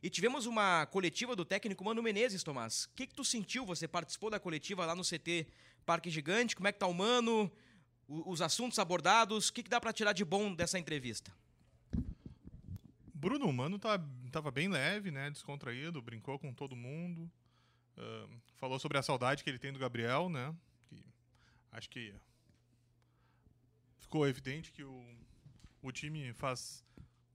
E 0.00 0.08
tivemos 0.08 0.46
uma 0.46 0.86
coletiva 0.86 1.34
do 1.34 1.44
técnico 1.44 1.84
Mano 1.84 2.00
Menezes, 2.00 2.44
Tomás. 2.44 2.84
O 2.84 2.90
que, 2.94 3.08
que 3.08 3.14
tu 3.14 3.24
sentiu? 3.24 3.66
Você 3.66 3.88
participou 3.88 4.30
da 4.30 4.38
coletiva 4.38 4.86
lá 4.86 4.94
no 4.94 5.02
CT 5.02 5.48
Parque 5.84 6.10
Gigante? 6.10 6.54
Como 6.54 6.68
é 6.68 6.72
que 6.72 6.78
tá 6.78 6.86
o 6.86 6.94
Mano? 6.94 7.50
Os 8.26 8.42
assuntos 8.42 8.78
abordados. 8.78 9.48
O 9.48 9.52
que, 9.52 9.62
que 9.62 9.70
dá 9.70 9.80
para 9.80 9.92
tirar 9.92 10.12
de 10.12 10.24
bom 10.24 10.54
dessa 10.54 10.78
entrevista? 10.78 11.32
Bruno 13.14 13.50
Mano 13.52 13.78
tá, 13.78 14.00
tava 14.30 14.50
bem 14.50 14.68
leve, 14.68 15.10
né? 15.10 15.30
Descontraído, 15.30 16.02
brincou 16.02 16.38
com 16.38 16.52
todo 16.52 16.76
mundo. 16.76 17.30
Uh, 17.96 18.28
falou 18.56 18.78
sobre 18.78 18.98
a 18.98 19.02
saudade 19.02 19.44
que 19.44 19.50
ele 19.50 19.58
tem 19.58 19.72
do 19.72 19.78
Gabriel, 19.78 20.28
né? 20.28 20.54
Que 20.88 21.04
acho 21.70 21.88
que 21.88 22.14
ficou 24.00 24.26
evidente 24.26 24.72
que 24.72 24.82
o, 24.82 25.04
o 25.80 25.92
time 25.92 26.32
faz 26.34 26.84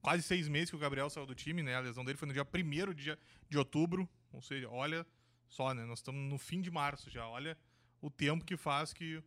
quase 0.02 0.24
seis 0.24 0.48
meses 0.48 0.70
que 0.70 0.76
o 0.76 0.80
Gabriel 0.80 1.10
saiu 1.10 1.26
do 1.26 1.34
time, 1.34 1.64
né? 1.64 1.76
A 1.76 1.80
lesão 1.80 2.04
dele 2.04 2.18
foi 2.18 2.28
no 2.28 2.34
dia 2.34 2.46
1 2.46 2.94
de, 2.94 3.18
de 3.50 3.58
outubro. 3.58 4.08
Ou 4.32 4.42
seja, 4.42 4.70
olha 4.70 5.06
só, 5.48 5.74
né? 5.74 5.86
Nós 5.86 6.00
estamos 6.00 6.30
no 6.30 6.38
fim 6.38 6.62
de 6.62 6.70
março 6.70 7.10
já. 7.10 7.28
Olha 7.28 7.58
o 8.02 8.10
tempo 8.10 8.46
que 8.46 8.58
faz 8.58 8.94
que 8.94 9.24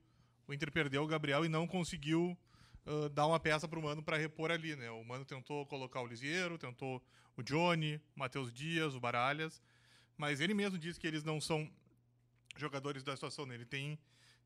o 0.51 0.55
Inter 0.55 0.73
perdeu 0.73 1.05
o 1.05 1.07
Gabriel 1.07 1.45
e 1.45 1.49
não 1.49 1.65
conseguiu 1.65 2.37
uh, 2.85 3.09
dar 3.11 3.25
uma 3.25 3.39
peça 3.39 3.69
para 3.69 3.79
o 3.79 3.83
Mano 3.83 4.03
para 4.03 4.17
repor 4.17 4.51
ali, 4.51 4.75
né? 4.75 4.91
O 4.91 5.05
Mano 5.05 5.25
tentou 5.25 5.65
colocar 5.67 6.01
o 6.01 6.07
Lisieiro, 6.09 6.59
tentou 6.59 7.01
o 7.37 7.43
Johnny, 7.43 8.01
o 8.17 8.19
Matheus 8.19 8.53
Dias, 8.53 8.97
o 8.97 9.01
Baralhas, 9.01 9.63
mas 10.17 10.41
ele 10.41 10.53
mesmo 10.53 10.77
disse 10.77 10.99
que 10.99 11.07
eles 11.07 11.23
não 11.23 11.41
são 11.41 11.71
jogadores 12.57 13.05
da 13.05 13.15
situação, 13.15 13.47
né? 13.47 13.55
Ele 13.55 13.65
tem 13.65 13.97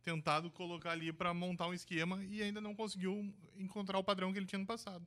tentado 0.03 0.51
colocar 0.51 0.91
ali 0.91 1.11
para 1.11 1.33
montar 1.33 1.69
um 1.69 1.73
esquema 1.73 2.23
e 2.25 2.43
ainda 2.43 2.61
não 2.61 2.75
conseguiu 2.75 3.35
encontrar 3.57 3.99
o 3.99 4.05
padrão 4.05 4.31
que 4.31 4.39
ele 4.39 4.47
tinha 4.47 4.59
no 4.59 4.67
passado. 4.67 5.07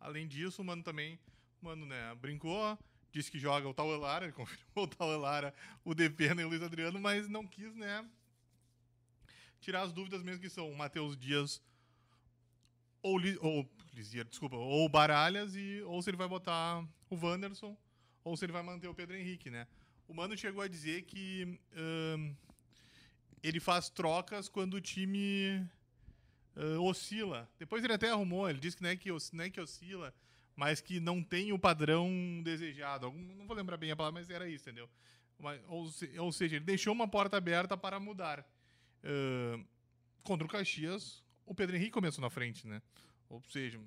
Além 0.00 0.26
disso, 0.26 0.62
o 0.62 0.64
Mano 0.64 0.82
também, 0.82 1.18
Mano, 1.60 1.84
né, 1.84 2.14
brincou, 2.14 2.78
disse 3.12 3.30
que 3.30 3.38
joga 3.38 3.68
o 3.68 3.74
Tauelara, 3.74 4.24
ele 4.24 4.32
confirmou 4.32 4.86
o 4.86 4.88
Tauelara, 4.88 5.54
o 5.84 5.94
Depena 5.94 6.40
e 6.40 6.46
o 6.46 6.48
Luiz 6.48 6.62
Adriano, 6.62 6.98
mas 6.98 7.28
não 7.28 7.46
quis, 7.46 7.74
né, 7.74 8.08
tirar 9.64 9.82
as 9.82 9.92
dúvidas 9.92 10.22
mesmo 10.22 10.40
que 10.40 10.50
são 10.50 10.70
o 10.70 10.76
Matheus 10.76 11.16
Dias 11.16 11.62
ou, 13.02 13.18
ou 13.40 13.68
Lisier, 13.94 14.24
desculpa, 14.24 14.56
ou 14.56 14.88
Baralhas 14.88 15.56
e 15.56 15.82
ou 15.82 16.00
se 16.02 16.10
ele 16.10 16.16
vai 16.16 16.28
botar 16.28 16.86
o 17.10 17.16
Wanderson 17.16 17.76
ou 18.22 18.36
se 18.36 18.44
ele 18.44 18.52
vai 18.52 18.62
manter 18.62 18.88
o 18.88 18.94
Pedro 18.94 19.16
Henrique, 19.16 19.50
né? 19.50 19.66
O 20.08 20.14
Mano 20.14 20.36
chegou 20.36 20.62
a 20.62 20.68
dizer 20.68 21.02
que 21.02 21.58
uh, 21.72 22.36
ele 23.42 23.60
faz 23.60 23.88
trocas 23.88 24.48
quando 24.48 24.74
o 24.74 24.80
time 24.80 25.66
uh, 26.56 26.82
oscila. 26.82 27.48
Depois 27.58 27.84
ele 27.84 27.92
até 27.92 28.10
arrumou, 28.10 28.48
ele 28.48 28.58
disse 28.58 28.76
que 28.76 28.82
não 28.82 28.90
é 28.90 28.96
que, 28.96 29.10
não 29.32 29.44
é 29.44 29.50
que 29.50 29.60
oscila, 29.60 30.14
mas 30.56 30.80
que 30.80 31.00
não 31.00 31.22
tem 31.22 31.52
o 31.52 31.58
padrão 31.58 32.10
desejado. 32.42 33.10
Não 33.10 33.46
vou 33.46 33.56
lembrar 33.56 33.76
bem 33.76 33.90
a 33.90 33.96
palavra, 33.96 34.20
mas 34.20 34.30
era 34.30 34.48
isso, 34.48 34.68
entendeu? 34.68 34.88
Ou 36.18 36.32
seja, 36.32 36.56
ele 36.56 36.64
deixou 36.64 36.92
uma 36.92 37.08
porta 37.08 37.36
aberta 37.36 37.76
para 37.76 38.00
mudar. 38.00 38.46
Uh, 39.04 39.64
contra 40.22 40.46
o 40.46 40.50
Caxias, 40.50 41.22
o 41.44 41.54
Pedro 41.54 41.76
Henrique 41.76 41.92
começou 41.92 42.22
na 42.22 42.30
frente, 42.30 42.66
né? 42.66 42.80
Ou 43.28 43.42
seja, 43.42 43.80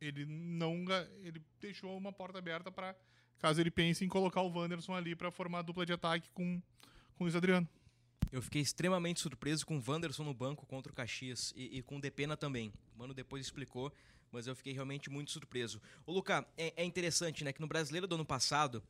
ele 0.00 0.24
não 0.26 0.84
ele 1.22 1.40
deixou 1.60 1.96
uma 1.96 2.12
porta 2.12 2.38
aberta 2.38 2.70
para 2.70 2.96
caso 3.38 3.60
ele 3.60 3.70
pense 3.70 4.04
em 4.04 4.08
colocar 4.08 4.40
o 4.40 4.48
Wanderson 4.48 4.94
ali 4.94 5.14
para 5.14 5.30
formar 5.30 5.60
a 5.60 5.62
dupla 5.62 5.84
de 5.84 5.92
ataque 5.92 6.30
com, 6.32 6.62
com 7.14 7.24
o 7.24 7.26
Luiz 7.26 7.34
Adriano. 7.34 7.68
Eu 8.30 8.40
fiquei 8.40 8.62
extremamente 8.62 9.20
surpreso 9.20 9.66
com 9.66 9.76
o 9.76 9.82
Wanderson 9.86 10.24
no 10.24 10.32
banco 10.32 10.64
contra 10.64 10.90
o 10.90 10.94
Caxias 10.94 11.52
e, 11.54 11.78
e 11.78 11.82
com 11.82 11.96
o 11.96 12.00
Depena 12.00 12.36
também. 12.36 12.72
O 12.94 12.98
Mano 13.00 13.12
depois 13.12 13.44
explicou, 13.44 13.92
mas 14.30 14.46
eu 14.46 14.56
fiquei 14.56 14.72
realmente 14.72 15.10
muito 15.10 15.30
surpreso. 15.30 15.82
O 16.06 16.12
Luca, 16.12 16.46
é, 16.56 16.72
é 16.76 16.84
interessante, 16.84 17.44
né, 17.44 17.52
que 17.52 17.60
no 17.60 17.66
Brasileiro 17.66 18.06
do 18.06 18.14
ano 18.14 18.24
passado, 18.24 18.82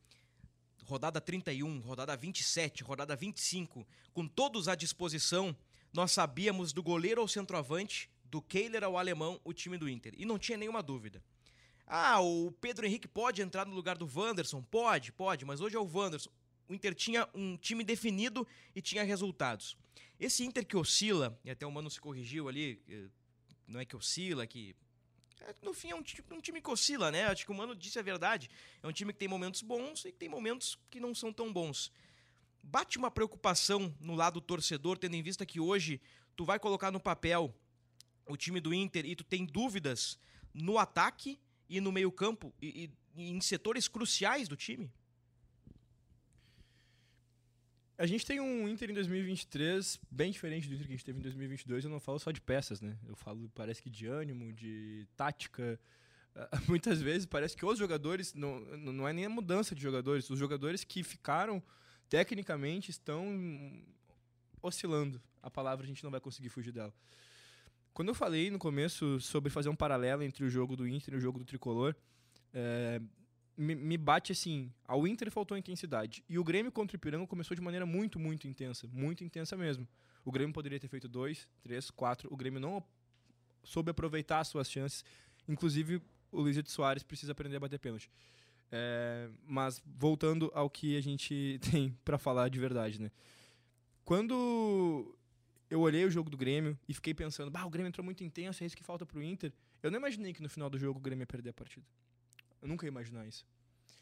rodada 0.85 1.21
31, 1.21 1.79
rodada 1.79 2.15
27, 2.15 2.83
rodada 2.83 3.15
25, 3.15 3.85
com 4.13 4.27
todos 4.27 4.67
à 4.67 4.75
disposição, 4.75 5.55
nós 5.91 6.11
sabíamos 6.11 6.73
do 6.73 6.81
goleiro 6.81 7.21
ao 7.21 7.27
centroavante, 7.27 8.09
do 8.25 8.41
Kehler 8.41 8.83
ao 8.83 8.97
alemão, 8.97 9.39
o 9.43 9.53
time 9.53 9.77
do 9.77 9.87
Inter. 9.87 10.13
E 10.17 10.25
não 10.25 10.39
tinha 10.39 10.57
nenhuma 10.57 10.81
dúvida. 10.81 11.23
Ah, 11.85 12.19
o 12.21 12.51
Pedro 12.51 12.85
Henrique 12.85 13.07
pode 13.07 13.41
entrar 13.41 13.65
no 13.65 13.75
lugar 13.75 13.97
do 13.97 14.09
Wanderson? 14.11 14.61
Pode, 14.63 15.11
pode, 15.11 15.45
mas 15.45 15.61
hoje 15.61 15.75
é 15.75 15.79
o 15.79 15.85
Wanderson. 15.85 16.31
O 16.67 16.73
Inter 16.73 16.95
tinha 16.95 17.27
um 17.33 17.57
time 17.57 17.83
definido 17.83 18.47
e 18.75 18.81
tinha 18.81 19.03
resultados. 19.03 19.77
Esse 20.19 20.43
Inter 20.43 20.65
que 20.65 20.77
oscila, 20.77 21.37
e 21.43 21.51
até 21.51 21.65
o 21.67 21.71
Mano 21.71 21.91
se 21.91 21.99
corrigiu 21.99 22.47
ali, 22.47 22.81
eh, 22.89 23.09
não 23.67 23.79
é 23.79 23.85
que 23.85 23.95
oscila, 23.95 24.47
que 24.47 24.75
no 25.61 25.73
fim 25.73 25.91
é 25.91 25.95
um, 25.95 26.03
um 26.31 26.41
time 26.41 26.61
que 26.61 26.69
oscila, 26.69 27.11
né? 27.11 27.25
Acho 27.25 27.45
que 27.45 27.51
o 27.51 27.55
Mano 27.55 27.75
disse 27.75 27.99
a 27.99 28.01
verdade. 28.01 28.49
É 28.81 28.87
um 28.87 28.91
time 28.91 29.11
que 29.13 29.19
tem 29.19 29.27
momentos 29.27 29.61
bons 29.61 30.05
e 30.05 30.11
que 30.11 30.17
tem 30.17 30.29
momentos 30.29 30.77
que 30.89 30.99
não 30.99 31.13
são 31.13 31.31
tão 31.33 31.51
bons. 31.51 31.91
Bate 32.61 32.97
uma 32.97 33.11
preocupação 33.11 33.93
no 33.99 34.15
lado 34.15 34.39
torcedor, 34.39 34.97
tendo 34.97 35.15
em 35.15 35.21
vista 35.21 35.45
que 35.45 35.59
hoje 35.59 35.99
tu 36.35 36.45
vai 36.45 36.59
colocar 36.59 36.91
no 36.91 36.99
papel 36.99 37.53
o 38.25 38.37
time 38.37 38.61
do 38.61 38.73
Inter 38.73 39.05
e 39.05 39.15
tu 39.15 39.23
tem 39.23 39.45
dúvidas 39.45 40.17
no 40.53 40.77
ataque 40.77 41.39
e 41.67 41.81
no 41.81 41.91
meio-campo 41.91 42.53
e, 42.61 42.85
e- 42.85 42.91
e 43.15 43.29
em 43.29 43.41
setores 43.41 43.87
cruciais 43.87 44.47
do 44.47 44.55
time? 44.55 44.89
A 48.03 48.05
gente 48.05 48.25
tem 48.25 48.41
um 48.41 48.67
Inter 48.67 48.91
em 48.91 48.93
2023 48.93 49.97
bem 50.11 50.29
diferente 50.29 50.67
do 50.67 50.73
Inter 50.73 50.87
que 50.87 50.91
a 50.91 50.97
gente 50.97 51.05
teve 51.05 51.19
em 51.19 51.21
2022. 51.21 51.85
Eu 51.85 51.89
não 51.89 52.01
falo 52.01 52.19
só 52.19 52.31
de 52.31 52.41
peças, 52.41 52.81
né? 52.81 52.97
Eu 53.07 53.15
falo, 53.15 53.49
parece 53.55 53.81
que 53.81 53.89
de 53.89 54.07
ânimo, 54.07 54.51
de 54.51 55.07
tática. 55.15 55.79
Ah, 56.35 56.49
Muitas 56.67 57.01
vezes 57.01 57.25
parece 57.25 57.55
que 57.55 57.65
os 57.65 57.79
jogadores, 57.79 58.33
não, 58.33 58.59
não 58.59 59.07
é 59.07 59.13
nem 59.13 59.23
a 59.23 59.29
mudança 59.29 59.73
de 59.73 59.81
jogadores, 59.81 60.29
os 60.29 60.37
jogadores 60.37 60.83
que 60.83 61.01
ficaram 61.01 61.63
tecnicamente 62.09 62.91
estão 62.91 63.25
oscilando. 64.61 65.21
A 65.41 65.49
palavra 65.49 65.85
a 65.85 65.87
gente 65.87 66.03
não 66.03 66.11
vai 66.11 66.19
conseguir 66.19 66.49
fugir 66.49 66.73
dela. 66.73 66.93
Quando 67.93 68.09
eu 68.09 68.15
falei 68.15 68.51
no 68.51 68.59
começo 68.59 69.17
sobre 69.21 69.49
fazer 69.49 69.69
um 69.69 69.77
paralelo 69.77 70.23
entre 70.23 70.43
o 70.43 70.49
jogo 70.49 70.75
do 70.75 70.85
Inter 70.85 71.13
e 71.13 71.17
o 71.17 71.21
jogo 71.21 71.39
do 71.39 71.45
Tricolor, 71.45 71.95
é, 72.53 72.99
me, 73.57 73.75
me 73.75 73.97
bate 73.97 74.31
assim, 74.31 74.71
ao 74.87 75.07
Inter 75.07 75.29
faltou 75.31 75.57
intensidade. 75.57 76.23
E 76.27 76.39
o 76.39 76.43
Grêmio 76.43 76.71
contra 76.71 76.95
o 76.95 76.97
Ipiranga 76.97 77.27
começou 77.27 77.55
de 77.55 77.61
maneira 77.61 77.85
muito, 77.85 78.19
muito 78.19 78.47
intensa. 78.47 78.87
Muito 78.91 79.23
intensa 79.23 79.55
mesmo. 79.55 79.87
O 80.25 80.31
Grêmio 80.31 80.53
poderia 80.53 80.79
ter 80.79 80.87
feito 80.87 81.07
dois, 81.07 81.47
três, 81.61 81.91
quatro. 81.91 82.33
O 82.33 82.37
Grêmio 82.37 82.59
não 82.59 82.83
soube 83.63 83.91
aproveitar 83.91 84.39
as 84.39 84.47
suas 84.47 84.69
chances. 84.69 85.03
Inclusive, 85.47 86.01
o 86.31 86.41
Luiz 86.41 86.61
de 86.61 86.71
Soares 86.71 87.03
precisa 87.03 87.31
aprender 87.31 87.57
a 87.57 87.59
bater 87.59 87.79
pênalti. 87.79 88.09
É, 88.71 89.29
mas 89.45 89.81
voltando 89.85 90.51
ao 90.55 90.69
que 90.69 90.97
a 90.97 91.01
gente 91.01 91.59
tem 91.71 91.95
para 92.03 92.17
falar 92.17 92.49
de 92.49 92.59
verdade, 92.59 92.99
né? 92.99 93.11
Quando 94.03 95.15
eu 95.69 95.79
olhei 95.79 96.03
o 96.05 96.11
jogo 96.11 96.29
do 96.29 96.35
Grêmio 96.35 96.77
e 96.87 96.93
fiquei 96.93 97.13
pensando, 97.13 97.51
bah, 97.51 97.65
o 97.65 97.69
Grêmio 97.69 97.89
entrou 97.89 98.03
muito 98.03 98.23
intenso, 98.23 98.63
é 98.63 98.65
isso 98.65 98.75
que 98.75 98.83
falta 98.83 99.05
pro 99.05 99.21
Inter. 99.21 99.53
Eu 99.81 99.91
não 99.91 99.99
imaginei 99.99 100.33
que 100.33 100.41
no 100.41 100.49
final 100.49 100.69
do 100.69 100.77
jogo 100.77 100.99
o 100.99 101.01
Grêmio 101.01 101.23
ia 101.23 101.27
perder 101.27 101.51
a 101.51 101.53
partida. 101.53 101.85
Eu 102.63 102.67
nunca 102.69 102.85
ia 102.85 102.89
imaginar 102.89 103.27
isso. 103.27 103.45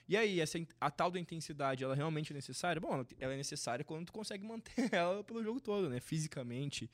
E 0.07 0.15
aí, 0.15 0.39
essa, 0.39 0.57
a 0.79 0.89
tal 0.91 1.09
da 1.11 1.19
intensidade, 1.19 1.83
ela 1.83 1.95
realmente 1.95 2.31
é 2.31 2.35
necessária? 2.35 2.79
Bom, 2.79 2.93
ela- 2.93 3.07
ela 3.19 3.33
é 3.33 3.37
necessária 3.37 3.83
quando 3.83 4.05
tu 4.05 4.13
consegue 4.13 4.45
manter 4.45 4.73
ela 4.93 5.23
pelo 5.23 5.43
jogo 5.43 5.59
todo, 5.59 5.89
né? 5.89 5.99
Fisicamente. 5.99 6.89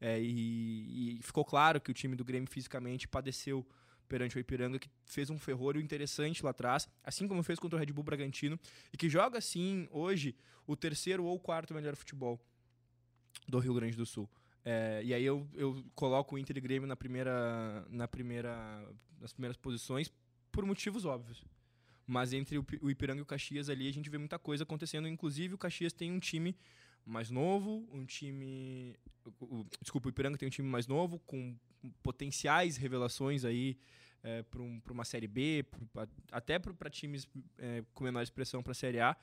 É, 0.00 0.20
e, 0.20 1.18
e 1.18 1.22
ficou 1.22 1.44
claro 1.44 1.80
que 1.80 1.90
o 1.90 1.94
time 1.94 2.16
do 2.16 2.24
Grêmio 2.24 2.50
fisicamente 2.50 3.06
padeceu 3.06 3.64
perante 4.08 4.36
o 4.36 4.40
Ipiranga, 4.40 4.78
que 4.78 4.90
fez 5.04 5.30
um 5.30 5.38
ferrolho 5.38 5.80
interessante 5.80 6.44
lá 6.44 6.50
atrás, 6.50 6.88
assim 7.04 7.26
como 7.28 7.42
fez 7.42 7.58
contra 7.58 7.76
o 7.76 7.78
Red 7.80 7.86
Bull 7.92 8.04
Bragantino, 8.04 8.58
e 8.92 8.96
que 8.96 9.08
joga, 9.08 9.40
sim, 9.40 9.88
hoje, 9.90 10.34
o 10.66 10.76
terceiro 10.76 11.24
ou 11.24 11.38
quarto 11.38 11.72
melhor 11.72 11.94
futebol 11.96 12.38
do 13.48 13.58
Rio 13.58 13.74
Grande 13.74 13.96
do 13.96 14.04
Sul. 14.04 14.28
É, 14.64 15.00
e 15.04 15.12
aí 15.14 15.24
eu, 15.24 15.48
eu 15.54 15.84
coloco 15.94 16.34
o 16.34 16.38
Inter 16.38 16.56
e 16.56 16.60
Grêmio 16.60 16.86
na 16.86 16.94
primeira, 16.96 17.86
na 17.90 18.06
primeira, 18.06 18.86
nas 19.20 19.32
primeiras 19.32 19.56
posições 19.56 20.12
por 20.52 20.64
motivos 20.64 21.04
óbvios. 21.04 21.42
Mas 22.06 22.32
entre 22.32 22.58
o 22.58 22.62
Pi- 22.64 22.78
o 22.82 22.90
Ipiranga 22.90 23.20
e 23.20 23.22
o 23.22 23.26
Caxias 23.26 23.68
ali 23.70 23.88
a 23.88 23.92
gente 23.92 24.10
vê 24.10 24.18
muita 24.18 24.38
coisa 24.38 24.64
acontecendo. 24.64 25.08
Inclusive 25.08 25.54
o 25.54 25.58
Caxias 25.58 25.92
tem 25.92 26.12
um 26.12 26.18
time 26.20 26.54
mais 27.04 27.30
novo, 27.30 27.88
um 27.92 28.04
time. 28.04 28.96
desculpa, 29.80 30.08
o 30.08 30.10
Ipiranga 30.10 30.36
tem 30.36 30.46
um 30.46 30.50
time 30.50 30.68
mais 30.68 30.86
novo, 30.86 31.18
com 31.20 31.56
potenciais 32.02 32.76
revelações 32.76 33.44
aí 33.44 33.76
é, 34.22 34.42
para 34.42 34.62
uma 34.92 35.04
Série 35.04 35.26
B, 35.26 35.64
pra- 35.92 36.06
até 36.30 36.58
para 36.58 36.90
times 36.90 37.26
é, 37.58 37.82
com 37.94 38.04
menor 38.04 38.22
expressão 38.22 38.62
para 38.62 38.72
a 38.72 38.74
Série 38.74 39.00
A. 39.00 39.16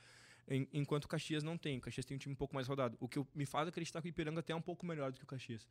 Em- 0.48 0.68
enquanto 0.74 1.06
o 1.06 1.08
Caxias 1.08 1.44
não 1.44 1.58
tem. 1.58 1.78
O 1.78 1.82
Caxias 1.82 2.06
tem 2.06 2.16
um 2.16 2.18
time 2.18 2.34
um 2.34 2.38
pouco 2.38 2.56
mais 2.56 2.68
rodado. 2.68 2.98
O 3.00 3.08
que 3.08 3.24
me 3.36 3.46
faz 3.46 3.68
acreditar 3.68 4.02
que 4.02 4.08
o 4.08 4.10
Ipiranga 4.10 4.40
até 4.40 4.52
é 4.52 4.56
um 4.56 4.62
pouco 4.62 4.86
melhor 4.86 5.12
do 5.12 5.18
que 5.20 5.24
o 5.24 5.28
Caxias. 5.28 5.68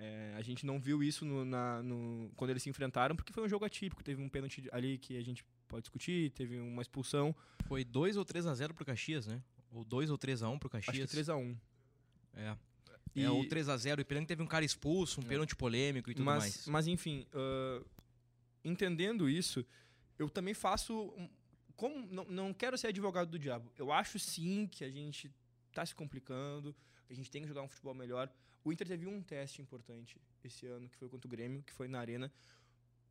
É, 0.00 0.32
a 0.36 0.42
gente 0.42 0.64
não 0.64 0.78
viu 0.80 1.02
isso 1.02 1.24
no, 1.24 1.44
na- 1.44 1.82
no- 1.82 2.30
quando 2.36 2.50
eles 2.50 2.62
se 2.62 2.70
enfrentaram, 2.70 3.16
porque 3.16 3.32
foi 3.32 3.42
um 3.44 3.48
jogo 3.48 3.64
atípico. 3.64 4.02
Teve 4.02 4.22
um 4.22 4.28
pênalti 4.28 4.68
ali 4.70 4.96
que 4.96 5.16
a 5.16 5.22
gente 5.22 5.44
pode 5.66 5.82
discutir, 5.82 6.30
teve 6.30 6.58
uma 6.60 6.80
expulsão. 6.82 7.34
Foi 7.66 7.84
2 7.84 8.16
ou 8.16 8.24
3 8.24 8.46
a 8.46 8.54
0 8.54 8.72
pro 8.74 8.84
Caxias, 8.84 9.26
né? 9.26 9.42
Ou 9.72 9.84
2 9.84 10.08
ou 10.10 10.16
3 10.16 10.42
a 10.42 10.48
1 10.48 10.58
pro 10.58 10.70
Caxias. 10.70 10.96
Acho 10.96 11.06
que 11.06 11.16
3x1. 11.16 11.56
É. 12.34 12.56
E- 13.14 13.22
É, 13.24 13.30
o 13.30 13.44
3 13.48 13.68
a 13.68 13.76
0 13.76 13.98
o 13.98 14.02
Ipiranga 14.02 14.26
teve 14.26 14.40
um 14.42 14.46
cara 14.46 14.64
expulso, 14.64 15.20
um 15.20 15.24
pênalti 15.24 15.56
polêmico 15.56 16.10
e 16.10 16.14
tudo 16.14 16.24
mas, 16.24 16.38
mais. 16.42 16.66
mas 16.68 16.86
enfim, 16.86 17.26
ah, 17.34 17.82
entendendo 18.64 19.28
isso, 19.28 19.64
eu 20.18 20.28
também 20.30 20.54
faço. 20.54 21.12
como 21.76 22.06
não, 22.06 22.24
não 22.26 22.54
quero 22.54 22.76
ser 22.78 22.88
advogado 22.88 23.30
do 23.30 23.38
diabo. 23.38 23.72
Eu 23.76 23.90
acho 23.92 24.18
sim 24.18 24.66
que 24.70 24.84
a 24.84 24.90
gente 24.90 25.30
tá 25.72 25.84
se 25.84 25.94
complicando, 25.94 26.74
que 27.06 27.12
a 27.12 27.16
gente 27.16 27.30
tem 27.30 27.42
que 27.42 27.48
jogar 27.48 27.62
um 27.62 27.68
futebol 27.68 27.94
melhor. 27.94 28.30
O 28.64 28.72
Inter 28.72 28.86
teve 28.86 29.06
um 29.06 29.22
teste 29.22 29.62
importante 29.62 30.20
esse 30.44 30.66
ano, 30.66 30.88
que 30.88 30.96
foi 30.96 31.08
contra 31.08 31.26
o 31.26 31.30
Grêmio, 31.30 31.62
que 31.62 31.72
foi 31.72 31.88
na 31.88 32.00
Arena. 32.00 32.32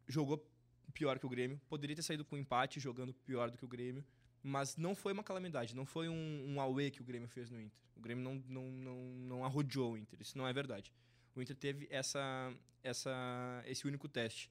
Jogou 0.07 0.45
pior 0.93 1.19
que 1.19 1.25
o 1.25 1.29
Grêmio. 1.29 1.59
Poderia 1.67 1.95
ter 1.95 2.01
saído 2.01 2.25
com 2.25 2.37
empate, 2.37 2.79
jogando 2.79 3.13
pior 3.13 3.49
do 3.49 3.57
que 3.57 3.65
o 3.65 3.67
Grêmio. 3.67 4.03
Mas 4.43 4.77
não 4.77 4.95
foi 4.95 5.13
uma 5.13 5.23
calamidade, 5.23 5.75
não 5.75 5.85
foi 5.85 6.07
um, 6.07 6.45
um 6.47 6.61
auê 6.61 6.89
que 6.89 7.01
o 7.01 7.03
Grêmio 7.03 7.27
fez 7.27 7.49
no 7.49 7.59
Inter. 7.59 7.79
O 7.95 7.99
Grêmio 7.99 8.23
não, 8.23 8.35
não, 8.47 8.71
não, 8.71 8.95
não 9.15 9.45
arrodeou 9.45 9.93
o 9.93 9.97
Inter, 9.97 10.21
isso 10.21 10.37
não 10.37 10.47
é 10.47 10.53
verdade. 10.53 10.93
O 11.35 11.41
Inter 11.41 11.55
teve 11.55 11.87
essa, 11.89 12.53
essa, 12.83 13.63
esse 13.65 13.87
único 13.87 14.07
teste. 14.07 14.49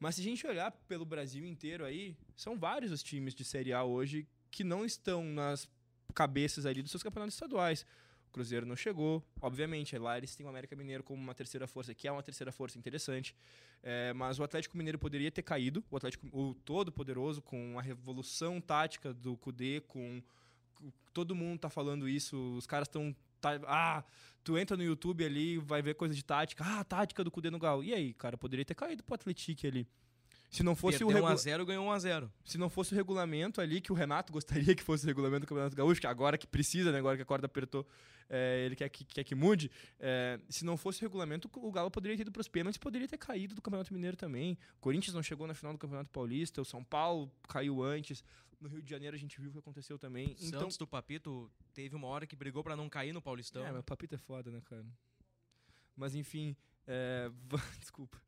Mas 0.00 0.16
se 0.16 0.20
a 0.20 0.24
gente 0.24 0.46
olhar 0.46 0.72
pelo 0.88 1.04
Brasil 1.04 1.46
inteiro 1.46 1.84
aí, 1.84 2.16
são 2.36 2.58
vários 2.58 2.90
os 2.90 3.02
times 3.02 3.34
de 3.34 3.44
Série 3.44 3.72
A 3.72 3.84
hoje 3.84 4.26
que 4.50 4.64
não 4.64 4.84
estão 4.84 5.24
nas 5.24 5.68
cabeças 6.12 6.66
ali 6.66 6.82
dos 6.82 6.90
seus 6.90 7.02
campeonatos 7.02 7.34
estaduais. 7.34 7.86
Cruzeiro 8.32 8.66
não 8.66 8.74
chegou, 8.74 9.22
obviamente. 9.40 9.96
Lá 9.96 10.16
eles 10.18 10.34
têm 10.34 10.44
o 10.44 10.48
América 10.48 10.74
Mineiro 10.74 11.02
como 11.02 11.22
uma 11.22 11.34
terceira 11.34 11.66
força, 11.66 11.94
que 11.94 12.08
é 12.08 12.12
uma 12.12 12.22
terceira 12.22 12.50
força 12.50 12.78
interessante. 12.78 13.36
É, 13.82 14.12
mas 14.12 14.38
o 14.38 14.42
Atlético 14.42 14.76
Mineiro 14.76 14.98
poderia 14.98 15.30
ter 15.30 15.42
caído. 15.42 15.84
O 15.90 15.96
Atlético, 15.96 16.26
o 16.32 16.54
todo-poderoso, 16.54 17.42
com 17.42 17.78
a 17.78 17.82
revolução 17.82 18.60
tática 18.60 19.12
do 19.12 19.36
Cudê, 19.36 19.80
com 19.86 20.22
todo 21.12 21.34
mundo 21.34 21.60
tá 21.60 21.70
falando 21.70 22.08
isso. 22.08 22.56
Os 22.56 22.66
caras 22.66 22.88
estão 22.88 23.14
tá, 23.40 23.60
ah, 23.66 24.04
tu 24.42 24.56
entra 24.56 24.76
no 24.76 24.82
YouTube 24.82 25.24
ali, 25.24 25.58
vai 25.58 25.82
ver 25.82 25.94
coisa 25.94 26.14
de 26.14 26.24
tática. 26.24 26.64
Ah, 26.66 26.84
tática 26.84 27.22
do 27.22 27.30
Cudê 27.30 27.50
no 27.50 27.58
Gal. 27.58 27.84
E 27.84 27.92
aí, 27.92 28.14
cara, 28.14 28.38
poderia 28.38 28.64
ter 28.64 28.74
caído 28.74 29.02
pro 29.02 29.14
Atlético 29.14 29.66
ali. 29.66 29.86
Se 30.52 30.62
não 30.62 30.76
fosse 30.76 31.02
o 31.02 31.06
Perdeu 31.06 31.08
1 31.24 31.26
regu- 31.26 31.26
a 31.32 31.36
0 31.36 31.66
ganhou 31.66 31.86
1 31.86 31.90
a 31.92 31.98
0 31.98 32.32
se 32.44 32.58
não 32.58 32.68
fosse 32.68 32.92
o 32.92 32.94
regulamento 32.96 33.58
ali, 33.60 33.80
que 33.80 33.90
o 33.90 33.94
Renato 33.94 34.32
gostaria 34.32 34.74
que 34.74 34.82
fosse 34.82 35.02
o 35.04 35.06
regulamento 35.08 35.46
do 35.46 35.48
Campeonato 35.48 35.74
Gaúcho, 35.74 36.00
que 36.00 36.06
agora 36.06 36.36
que 36.36 36.46
precisa, 36.46 36.92
né, 36.92 36.98
agora 36.98 37.16
que 37.16 37.22
a 37.22 37.24
corda 37.24 37.46
apertou, 37.46 37.86
é, 38.28 38.64
ele 38.66 38.76
quer 38.76 38.88
que, 38.90 39.02
quer 39.04 39.24
que 39.24 39.34
mude. 39.34 39.70
é, 39.98 40.38
se 40.50 40.62
não 40.64 40.76
fosse 40.76 40.98
o 41.00 41.02
regulamento, 41.02 41.50
o 41.54 41.72
Galo 41.72 41.90
poderia 41.90 42.16
ter 42.16 42.22
ido 42.22 42.30
para 42.32 42.40
os 42.42 42.48
pênaltis, 42.48 42.76
poderia 42.78 43.08
ter 43.08 43.16
caído 43.16 43.54
do 43.54 43.62
Campeonato 43.62 43.92
Mineiro 43.94 44.16
também. 44.16 44.58
O 44.76 44.80
Corinthians 44.80 45.14
não 45.14 45.22
chegou 45.22 45.46
na 45.46 45.54
final 45.54 45.72
do 45.72 45.78
Campeonato 45.78 46.10
Paulista, 46.10 46.60
o 46.60 46.64
São 46.66 46.84
Paulo 46.84 47.32
caiu 47.48 47.82
antes. 47.82 48.22
No 48.60 48.68
Rio 48.68 48.82
de 48.82 48.90
Janeiro 48.90 49.16
a 49.16 49.18
gente 49.18 49.40
viu 49.40 49.48
o 49.48 49.52
que 49.54 49.58
aconteceu 49.58 49.98
também. 49.98 50.36
Então, 50.40 50.60
Santos 50.60 50.76
do 50.76 50.86
Papito 50.86 51.50
teve 51.74 51.96
uma 51.96 52.06
hora 52.08 52.26
que 52.26 52.36
brigou 52.36 52.62
pra 52.62 52.76
não 52.76 52.88
cair 52.90 53.12
no 53.12 53.20
Paulistão. 53.22 53.66
é, 53.66 53.70
mas 53.72 53.80
o 53.80 53.84
Papito 53.84 54.14
é 54.14 54.18
foda, 54.18 54.50
né, 54.50 54.60
cara? 54.66 54.84
Mas 55.96 56.14
enfim, 56.14 56.54
é, 56.86 57.30
desculpa. 57.80 58.20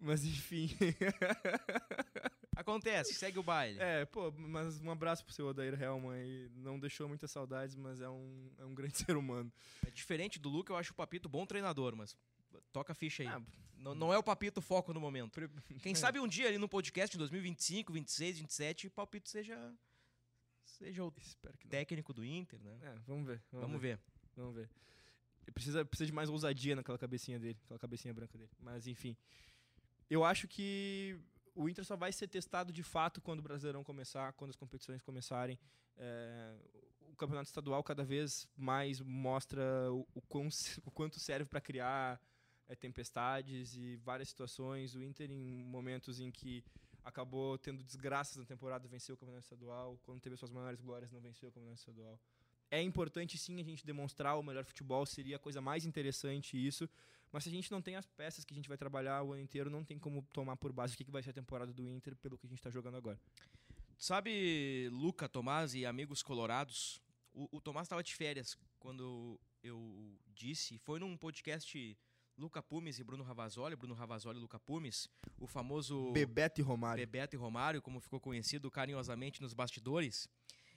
Mas 0.00 0.24
enfim. 0.24 0.70
Acontece, 2.56 3.14
segue 3.14 3.38
o 3.38 3.42
baile. 3.42 3.78
É, 3.80 4.04
pô, 4.04 4.30
mas 4.32 4.80
um 4.80 4.90
abraço 4.90 5.24
pro 5.24 5.32
seu 5.32 5.46
Odair 5.46 5.80
Helman 5.80 6.12
aí. 6.14 6.50
Não 6.56 6.78
deixou 6.78 7.08
muitas 7.08 7.30
saudades, 7.30 7.74
mas 7.76 8.00
é 8.00 8.08
um, 8.08 8.50
é 8.58 8.64
um 8.64 8.74
grande 8.74 8.96
ser 8.98 9.16
humano. 9.16 9.50
É 9.86 9.90
diferente 9.90 10.38
do 10.38 10.48
Luca, 10.48 10.72
eu 10.72 10.76
acho 10.76 10.92
o 10.92 10.94
Papito 10.96 11.28
bom 11.28 11.46
treinador, 11.46 11.96
mas 11.96 12.16
toca 12.72 12.92
a 12.92 12.94
ficha 12.94 13.22
aí. 13.22 13.28
Ah, 13.28 13.40
não, 13.76 13.94
não 13.94 14.12
é 14.12 14.18
o 14.18 14.22
Papito 14.22 14.60
foco 14.60 14.92
no 14.92 15.00
momento. 15.00 15.30
pre- 15.30 15.48
Quem 15.82 15.94
sabe 15.94 16.18
um 16.20 16.28
dia 16.28 16.48
ali 16.48 16.58
no 16.58 16.68
podcast 16.68 17.16
em 17.16 17.18
2025, 17.18 17.92
26, 17.92 18.38
27, 18.40 18.86
o 18.88 18.90
Papito 18.90 19.28
seja 19.28 19.72
seja 20.64 21.04
o 21.04 21.12
técnico 21.68 22.12
do 22.12 22.24
Inter, 22.24 22.60
né? 22.62 22.78
É, 22.82 22.94
vamos 23.06 23.26
ver. 23.26 23.42
Vamos, 23.50 23.66
Vamos 23.66 23.80
ver. 23.82 23.96
ver. 23.96 24.02
Vamos 24.36 24.54
ver. 24.54 24.70
Precisa, 25.54 25.84
precisa 25.84 26.06
de 26.06 26.12
mais 26.12 26.28
ousadia 26.30 26.76
naquela 26.76 26.96
cabecinha 26.98 27.38
dele, 27.38 27.58
aquela 27.64 27.78
cabecinha 27.78 28.12
branca 28.14 28.36
dele. 28.38 28.50
Mas 28.60 28.86
enfim. 28.86 29.16
Eu 30.10 30.24
acho 30.24 30.48
que 30.48 31.16
o 31.54 31.68
Inter 31.68 31.84
só 31.84 31.96
vai 31.96 32.12
ser 32.12 32.26
testado 32.26 32.72
de 32.72 32.82
fato 32.82 33.20
quando 33.20 33.38
o 33.38 33.42
Brasileirão 33.42 33.84
começar, 33.84 34.32
quando 34.32 34.50
as 34.50 34.56
competições 34.56 35.00
começarem. 35.02 35.56
É, 35.96 36.56
o 37.02 37.14
campeonato 37.14 37.48
estadual 37.48 37.82
cada 37.84 38.04
vez 38.04 38.48
mais 38.56 39.00
mostra 39.00 39.62
o, 39.92 40.06
o, 40.14 40.20
quão 40.22 40.48
o 40.84 40.90
quanto 40.90 41.20
serve 41.20 41.44
para 41.46 41.60
criar 41.60 42.20
é, 42.68 42.74
tempestades 42.74 43.76
e 43.76 43.96
várias 43.98 44.28
situações. 44.28 44.96
O 44.96 45.02
Inter, 45.02 45.30
em 45.30 45.64
momentos 45.64 46.18
em 46.20 46.30
que 46.32 46.64
acabou 47.04 47.56
tendo 47.56 47.82
desgraças 47.84 48.36
na 48.36 48.44
temporada, 48.44 48.88
venceu 48.88 49.14
o 49.14 49.18
campeonato 49.18 49.44
estadual. 49.44 49.96
Quando 50.02 50.20
teve 50.20 50.36
suas 50.36 50.50
maiores 50.50 50.80
glórias, 50.80 51.12
não 51.12 51.20
venceu 51.20 51.48
o 51.48 51.52
campeonato 51.52 51.78
estadual. 51.78 52.18
É 52.70 52.80
importante 52.80 53.36
sim 53.36 53.60
a 53.60 53.64
gente 53.64 53.84
demonstrar 53.84 54.38
o 54.38 54.42
melhor 54.42 54.64
futebol, 54.64 55.04
seria 55.04 55.36
a 55.36 55.38
coisa 55.38 55.60
mais 55.60 55.84
interessante 55.84 56.56
isso. 56.56 56.88
Mas 57.32 57.44
se 57.44 57.48
a 57.48 57.52
gente 57.52 57.70
não 57.70 57.80
tem 57.80 57.96
as 57.96 58.06
peças 58.06 58.44
que 58.44 58.52
a 58.52 58.56
gente 58.56 58.68
vai 58.68 58.76
trabalhar 58.76 59.22
o 59.22 59.32
ano 59.32 59.42
inteiro, 59.42 59.70
não 59.70 59.84
tem 59.84 59.98
como 59.98 60.22
tomar 60.32 60.56
por 60.56 60.72
base 60.72 60.94
o 60.94 60.96
que 60.96 61.10
vai 61.10 61.22
ser 61.22 61.30
a 61.30 61.34
temporada 61.34 61.72
do 61.72 61.88
Inter 61.88 62.16
pelo 62.16 62.36
que 62.36 62.46
a 62.46 62.48
gente 62.48 62.58
está 62.58 62.70
jogando 62.70 62.96
agora. 62.96 63.18
Sabe, 63.96 64.88
Luca, 64.90 65.28
Tomás 65.28 65.74
e 65.74 65.84
amigos 65.84 66.22
colorados, 66.22 67.00
o, 67.32 67.48
o 67.52 67.60
Tomás 67.60 67.84
estava 67.86 68.02
de 68.02 68.14
férias 68.14 68.56
quando 68.78 69.38
eu 69.62 70.18
disse, 70.34 70.78
foi 70.78 70.98
num 70.98 71.16
podcast 71.16 71.96
Luca 72.36 72.62
Pumes 72.62 72.98
e 72.98 73.04
Bruno 73.04 73.22
Ravazoli, 73.22 73.76
Bruno 73.76 73.94
Ravazoli 73.94 74.38
e 74.38 74.40
Luca 74.40 74.58
Pumes, 74.58 75.08
o 75.38 75.46
famoso 75.46 76.10
Bebeto 76.12 76.60
e 76.60 76.64
Romário. 76.64 77.02
Bebeto 77.02 77.36
e 77.36 77.38
Romário, 77.38 77.82
como 77.82 78.00
ficou 78.00 78.18
conhecido 78.18 78.70
carinhosamente 78.70 79.42
nos 79.42 79.52
bastidores. 79.52 80.26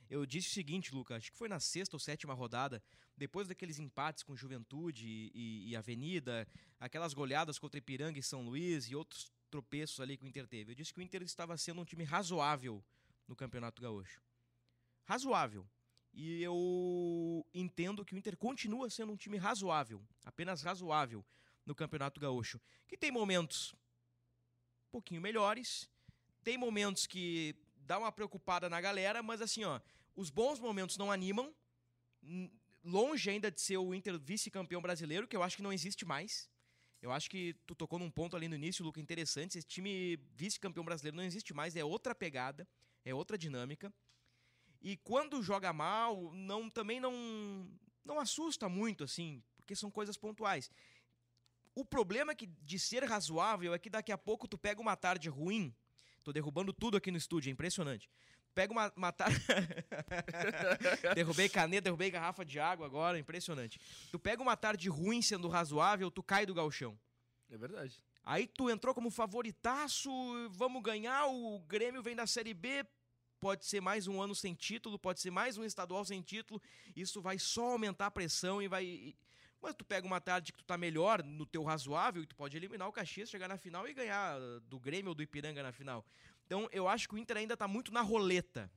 Eu 0.10 0.25
disse 0.25 0.50
o 0.50 0.51
seguinte, 0.53 0.93
Luca, 0.93 1.15
acho 1.15 1.31
que 1.31 1.38
foi 1.38 1.48
na 1.48 1.60
sexta 1.60 1.95
ou 1.95 2.00
sétima 2.00 2.33
rodada, 2.33 2.83
depois 3.17 3.48
daqueles 3.48 3.79
empates 3.79 4.24
com 4.24 4.36
Juventude 4.36 5.07
e, 5.07 5.31
e- 5.33 5.69
e 5.69 5.75
Avenida, 5.75 6.48
aquelas 6.79 7.13
goleadas 7.13 7.57
contra 7.60 7.77
Ipiranga 7.77 8.19
e 8.19 8.24
São 8.24 8.43
Luís 8.43 8.86
e 8.89 8.95
outros 8.95 9.31
tropeços 9.50 10.00
ali 10.00 10.17
que 10.17 10.25
o 10.25 10.27
Inter 10.27 10.48
teve. 10.48 10.72
Eu 10.72 10.75
disse 10.75 10.93
que 10.93 11.00
o 11.00 11.03
Inter 11.03 11.22
estava 11.22 11.55
sendo 11.57 11.81
um 11.81 11.86
time 11.86 12.03
razoável 12.03 12.83
no 13.27 13.36
Campeonato 13.36 13.81
Gaúcho. 13.81 14.22
Razoável. 15.05 15.67
E 16.13 16.41
eu 16.43 17.45
entendo 17.53 18.05
que 18.05 18.13
o 18.13 18.17
Inter 18.17 18.38
continua 18.38 18.89
sendo 18.89 19.12
um 19.12 19.17
time 19.17 19.38
razoável, 19.38 20.03
apenas 20.24 20.62
razoável 20.62 21.25
no 21.65 21.74
Campeonato 21.74 22.19
Gaúcho, 22.19 22.60
que 22.88 22.98
tem 22.98 23.12
momentos 23.12 23.74
um 24.88 24.91
pouquinho 24.91 25.22
melhores, 25.22 25.89
tem 26.43 26.57
momentos 26.57 27.07
que 27.07 27.55
dá 27.86 27.98
uma 28.00 28.12
preocupada 28.12 28.70
na 28.70 28.80
galera, 28.82 29.22
mas 29.22 29.42
assim, 29.42 29.63
ó, 29.63 29.80
os 30.16 30.30
bons 30.30 30.60
momentos 30.60 30.98
não 30.98 31.12
animam. 31.12 31.54
Longe 32.84 33.30
ainda 33.30 33.50
de 33.50 33.62
ser 33.62 33.78
o 33.78 33.94
Inter 33.94 34.20
vice-campeão 34.20 34.82
brasileiro, 34.82 35.28
que 35.28 35.36
eu 35.36 35.44
acho 35.44 35.58
que 35.58 35.63
não 35.63 35.74
existe 35.74 36.06
mais. 36.06 36.50
Eu 37.02 37.12
acho 37.12 37.30
que 37.30 37.54
tu 37.66 37.75
tocou 37.75 38.00
num 38.00 38.10
ponto 38.10 38.36
ali 38.36 38.48
no 38.48 38.56
início, 38.56 38.84
Luca, 38.84 39.00
interessante. 39.00 39.58
Esse 39.58 39.68
time 39.68 40.18
vice-campeão 40.36 40.86
brasileiro 40.86 41.18
não 41.18 41.24
existe 41.24 41.54
mais, 41.54 41.75
é 41.75 41.84
outra 41.84 42.16
pegada, 42.16 42.68
é 43.04 43.13
outra 43.13 43.38
dinâmica. 43.38 43.94
E 44.82 44.98
quando 44.98 45.42
joga 45.42 45.72
mal, 45.74 46.34
não 46.34 46.70
também 46.70 47.00
não 47.00 47.70
não 48.06 48.20
assusta 48.20 48.68
muito 48.68 49.04
assim, 49.04 49.42
porque 49.56 49.75
são 49.75 49.90
coisas 49.90 50.18
pontuais. 50.18 50.70
O 51.75 51.84
problema 51.84 52.34
é 52.34 52.36
que 52.36 52.48
de 52.48 52.78
ser 52.78 53.04
razoável 53.04 53.74
é 53.74 53.80
que 53.80 53.90
daqui 53.90 54.12
a 54.12 54.18
pouco 54.18 54.48
tu 54.48 54.58
pega 54.58 54.82
uma 54.82 54.96
tarde 54.96 55.30
ruim. 55.30 55.74
Tô 56.24 56.32
derrubando 56.32 56.72
tudo 56.72 56.98
aqui 56.98 57.12
no 57.12 57.18
estúdio, 57.18 57.50
é 57.50 57.51
impressionante. 57.51 58.10
Pega 58.56 58.72
uma, 58.72 58.94
uma 58.96 59.12
tarde. 59.12 59.39
derrubei 61.15 61.50
caneta, 61.50 61.82
derrubei 61.82 62.12
garrafa 62.12 62.46
de 62.46 62.60
água 62.60 62.86
agora, 62.86 63.18
impressionante. 63.18 63.80
Tu 64.12 64.20
pega 64.20 64.42
uma 64.42 64.56
tarde 64.56 64.88
ruim 64.89 65.22
sendo 65.22 65.48
razoável, 65.48 66.12
tu 66.12 66.22
cai 66.22 66.46
do 66.46 66.53
galchão. 66.53 66.98
É 67.50 67.58
verdade. 67.58 68.03
Aí 68.24 68.48
tu 68.48 68.70
entrou 68.70 68.94
como 68.94 69.12
favoritaço, 69.12 70.10
vamos 70.51 70.82
ganhar, 70.82 71.27
o 71.27 71.60
Grêmio 71.68 72.01
vem 72.01 72.15
da 72.15 72.25
Série 72.25 72.53
B, 72.53 72.86
pode 73.39 73.65
ser 73.65 73.82
mais 73.82 74.08
um 74.08 74.22
ano 74.22 74.34
sem 74.34 74.53
título, 74.53 74.98
pode 74.98 75.20
ser 75.20 75.30
mais 75.30 75.58
um 75.58 75.65
estadual 75.65 76.06
sem 76.06 76.22
título, 76.22 76.62
isso 76.96 77.22
vai 77.22 77.38
só 77.38 77.72
aumentar 77.72 78.06
a 78.06 78.12
pressão 78.12 78.62
e 78.62 78.68
vai... 78.68 79.13
Mas 79.63 79.74
tu 79.75 79.86
pega 79.86 80.05
uma 80.05 80.20
tarde 80.20 80.51
que 80.51 80.58
tu 80.58 80.65
tá 80.65 80.77
melhor, 80.77 81.24
no 81.24 81.46
teu 81.46 81.63
razoável, 81.63 82.22
e 82.22 82.25
tu 82.25 82.36
pode 82.36 82.58
eliminar 82.58 82.86
o 82.86 82.91
Caxias, 82.91 83.29
chegar 83.29 83.48
na 83.48 83.55
final 83.55 83.88
e 83.88 83.93
ganhar 83.93 84.38
uh, 84.38 84.60
do 84.60 84.77
Grêmio 84.77 85.08
ou 85.08 85.15
do 85.15 85.24
Ipiranga 85.24 85.63
na 85.63 85.72
final. 85.72 86.05
Então 86.46 86.67
eu 86.74 86.86
acho 86.86 87.08
que 87.08 87.15
o 87.15 87.17
Inter 87.17 87.38
ainda 87.38 87.55
tá 87.55 87.65
muito 87.65 87.89
na 87.89 88.01
roleta. 88.01 88.70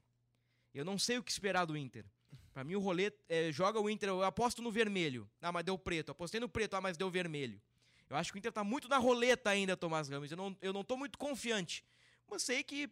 Eu 0.73 0.85
não 0.85 0.97
sei 0.97 1.19
o 1.19 1.25
que 1.25 1.31
esperar 1.33 1.64
do 1.64 1.76
Inter. 1.76 2.07
Pra 2.52 2.62
mim 2.62 2.76
o 2.76 2.78
roleta, 2.78 3.19
é, 3.28 3.50
joga 3.50 3.81
o 3.81 3.90
Inter, 3.90 4.11
eu 4.11 4.23
aposto 4.23 4.62
no 4.62 4.71
vermelho. 4.71 5.28
Ah, 5.43 5.50
mas 5.50 5.64
deu 5.64 5.76
preto. 5.76 6.12
Apostei 6.12 6.38
no 6.38 6.49
preto, 6.49 6.75
ah, 6.75 6.81
mas 6.81 6.97
deu 6.97 7.11
vermelho. 7.11 7.61
Eu 8.09 8.16
acho 8.16 8.31
que 8.31 8.38
o 8.38 8.40
Inter 8.40 8.52
tá 8.52 8.62
muito 8.62 8.88
na 8.88 8.97
roleta 8.97 9.50
ainda, 9.50 9.76
Tomás 9.76 10.09
Ramos. 10.09 10.31
Eu 10.31 10.37
não, 10.37 10.57
eu 10.62 10.73
não 10.73 10.85
tô 10.85 10.97
muito 10.97 11.19
confiante. 11.19 11.85
Mas 12.31 12.45
sei 12.45 12.62
que 12.62 12.88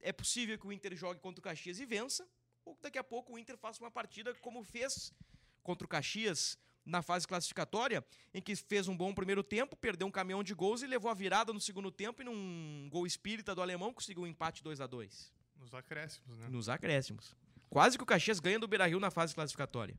é 0.00 0.10
possível 0.10 0.58
que 0.58 0.66
o 0.66 0.72
Inter 0.72 0.96
jogue 0.96 1.20
contra 1.20 1.38
o 1.40 1.42
Caxias 1.42 1.80
e 1.80 1.84
vença. 1.84 2.26
Ou 2.64 2.74
que 2.74 2.80
daqui 2.80 2.96
a 2.96 3.04
pouco 3.04 3.34
o 3.34 3.38
Inter 3.38 3.58
faça 3.58 3.84
uma 3.84 3.90
partida 3.90 4.34
como 4.36 4.64
fez 4.64 5.12
contra 5.62 5.84
o 5.84 5.88
Caxias 5.88 6.58
na 6.86 7.02
fase 7.02 7.26
classificatória, 7.26 8.02
em 8.32 8.40
que 8.40 8.54
fez 8.54 8.86
um 8.86 8.96
bom 8.96 9.12
primeiro 9.12 9.42
tempo, 9.42 9.76
perdeu 9.76 10.06
um 10.06 10.10
caminhão 10.10 10.42
de 10.42 10.54
gols 10.54 10.82
e 10.82 10.86
levou 10.86 11.10
a 11.10 11.14
virada 11.14 11.52
no 11.52 11.60
segundo 11.60 11.90
tempo 11.90 12.22
e 12.22 12.24
num 12.24 12.88
gol 12.90 13.06
espírita 13.06 13.54
do 13.54 13.60
alemão 13.60 13.92
conseguiu 13.92 14.22
um 14.22 14.26
empate 14.26 14.62
2 14.62 14.80
a 14.80 14.86
2 14.86 15.32
Nos 15.58 15.74
acréscimos, 15.74 16.38
né? 16.38 16.48
nos 16.48 16.68
acréscimos. 16.68 17.34
Quase 17.68 17.98
que 17.98 18.04
o 18.04 18.06
Caxias 18.06 18.38
ganha 18.38 18.58
do 18.58 18.68
Beira-Rio 18.68 19.00
na 19.00 19.10
fase 19.10 19.34
classificatória. 19.34 19.96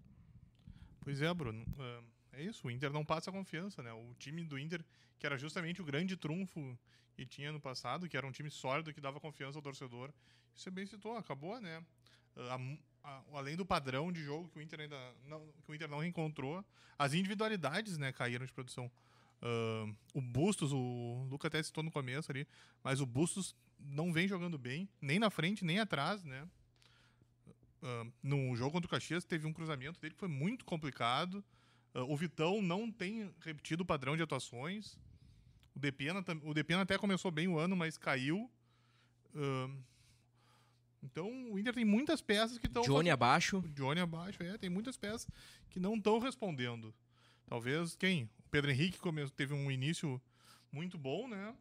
Pois 1.02 1.22
é, 1.22 1.34
Bruno. 1.34 1.66
ah, 1.78 2.02
é 2.32 2.44
isso, 2.44 2.68
o 2.68 2.72
Inter 2.72 2.92
não 2.92 3.04
passa 3.04 3.32
confiança, 3.32 3.84
né? 3.84 3.92
O 3.92 4.14
time 4.18 4.44
do 4.44 4.58
Inter, 4.58 4.84
que 5.20 5.26
era 5.26 5.38
justamente 5.38 5.82
o 5.82 5.86
grande 5.86 6.16
trunfo 6.16 6.78
que 7.14 7.26
tinha 7.26 7.52
no 7.52 7.60
passado, 7.60 8.08
que 8.08 8.16
era 8.16 8.26
um 8.26 8.32
time 8.32 8.50
sólido, 8.50 8.94
que 8.94 9.02
dava 9.02 9.20
confiança 9.20 9.58
ao 9.58 9.62
torcedor. 9.62 10.14
Você 10.54 10.70
bem 10.70 10.86
citou, 10.86 11.18
acabou, 11.18 11.60
né? 11.60 11.84
Além 13.34 13.56
do 13.56 13.66
padrão 13.66 14.12
de 14.12 14.24
jogo 14.24 14.50
que 14.50 14.60
o 14.60 14.62
Inter 14.62 14.82
ainda 14.82 14.98
não, 15.26 15.40
que 15.66 15.72
o 15.72 15.76
Inter 15.76 15.88
não 15.88 16.00
reencontrou, 16.00 16.64
as 17.00 17.14
individualidades, 17.14 17.98
né, 17.98 18.12
caíram 18.12 18.46
de 18.46 18.52
produção. 18.52 18.92
Ah, 19.42 19.86
o 20.14 20.22
Bustos, 20.22 20.72
o 20.74 21.28
Luca 21.30 21.48
até 21.48 21.62
citou 21.62 21.84
no 21.84 21.92
começo 21.92 22.32
ali, 22.32 22.48
mas 22.84 23.00
o 23.00 23.06
Bustos 23.06 23.56
não 23.80 24.12
vem 24.12 24.28
jogando 24.28 24.58
bem, 24.58 24.90
nem 25.02 25.20
na 25.20 25.30
frente, 25.30 25.64
nem 25.64 25.80
atrás, 25.80 26.24
né? 26.24 26.48
Ah, 27.82 28.06
no 28.22 28.56
jogo 28.56 28.72
contra 28.72 28.88
o 28.88 28.90
Caxias 28.90 29.24
teve 29.24 29.46
um 29.48 29.54
cruzamento 29.54 30.00
dele 30.00 30.14
que 30.14 30.20
foi 30.20 30.30
muito 30.30 30.66
complicado. 30.66 31.44
Ah, 31.94 32.04
o 32.04 32.18
Vitão 32.18 32.62
não 32.62 32.92
tem 32.92 33.34
repetido 33.40 33.84
o 33.84 33.86
padrão 33.86 34.18
de 34.18 34.24
atuações. 34.24 34.98
O 35.76 35.80
Depena, 35.80 36.26
o 36.44 36.54
Depena 36.54 36.82
até 36.82 36.98
começou 36.98 37.32
bem 37.32 37.48
o 37.48 37.58
ano, 37.58 37.76
mas 37.76 37.98
caiu. 37.98 38.50
Ah, 39.36 39.70
então 41.04 41.30
o 41.52 41.60
Inter 41.60 41.74
tem 41.74 41.86
muitas 41.86 42.22
peças 42.22 42.58
que 42.58 42.68
estão. 42.68 42.82
Johnny 42.84 43.10
abaixo. 43.10 43.62
Johnny 43.76 44.00
abaixo, 44.02 44.42
é, 44.44 44.58
tem 44.58 44.70
muitas 44.70 44.98
peças 44.98 45.28
que 45.70 45.80
não 45.80 45.96
estão 45.96 46.20
respondendo. 46.20 46.94
Talvez 47.46 47.96
quem? 47.96 48.24
O 48.46 48.50
Pedro 48.50 48.72
Henrique 48.72 48.98
come- 49.00 49.30
teve 49.32 49.54
um 49.54 49.70
início 49.72 50.22
muito 50.72 50.98
bom, 50.98 51.28
né? 51.28 51.56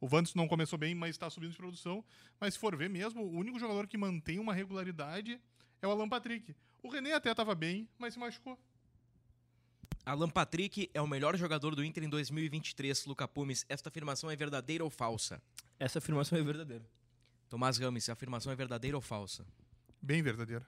O 0.00 0.06
Vantos 0.08 0.34
não 0.34 0.46
começou 0.48 0.78
bem, 0.78 0.94
mas 0.94 1.10
está 1.10 1.28
subindo 1.28 1.50
de 1.50 1.56
produção. 1.56 2.04
Mas 2.40 2.54
se 2.54 2.60
for 2.60 2.76
ver 2.76 2.88
mesmo, 2.88 3.22
o 3.22 3.32
único 3.36 3.58
jogador 3.58 3.86
que 3.86 3.96
mantém 3.98 4.38
uma 4.38 4.54
regularidade 4.54 5.40
é 5.82 5.86
o 5.86 5.90
Alan 5.90 6.08
Patrick. 6.08 6.54
O 6.82 6.88
René 6.88 7.12
até 7.14 7.30
estava 7.30 7.54
bem, 7.54 7.88
mas 7.98 8.14
se 8.14 8.18
machucou. 8.20 8.56
Alan 10.06 10.30
Patrick 10.30 10.88
é 10.94 11.00
o 11.02 11.06
melhor 11.06 11.36
jogador 11.36 11.74
do 11.74 11.84
Inter 11.84 12.02
em 12.04 12.08
2023, 12.08 13.04
Luca 13.06 13.28
Pumes. 13.28 13.66
Esta 13.68 13.88
afirmação 13.90 14.30
é 14.30 14.36
verdadeira 14.36 14.82
ou 14.84 14.88
falsa? 14.90 15.42
Essa 15.78 15.98
afirmação 15.98 16.38
é 16.38 16.42
verdadeira. 16.42 16.84
Tomás 17.48 17.78
Rames, 17.78 18.08
a 18.08 18.12
afirmação 18.12 18.52
é 18.52 18.56
verdadeira 18.56 18.96
ou 18.96 19.00
falsa? 19.00 19.46
Bem 20.00 20.22
verdadeiro. 20.22 20.64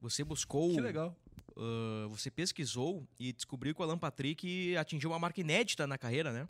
Você 0.00 0.24
buscou. 0.24 0.70
Que 0.74 0.80
legal. 0.80 1.16
ah, 1.56 2.06
você 2.08 2.30
pesquisou 2.30 3.06
e 3.18 3.32
descobriu 3.32 3.74
que 3.74 3.80
o 3.80 3.84
Alan 3.84 3.98
Patrick 3.98 4.76
atingiu 4.76 5.10
uma 5.10 5.18
marca 5.18 5.40
inédita 5.40 5.86
na 5.86 5.96
carreira, 5.96 6.32
né? 6.32 6.48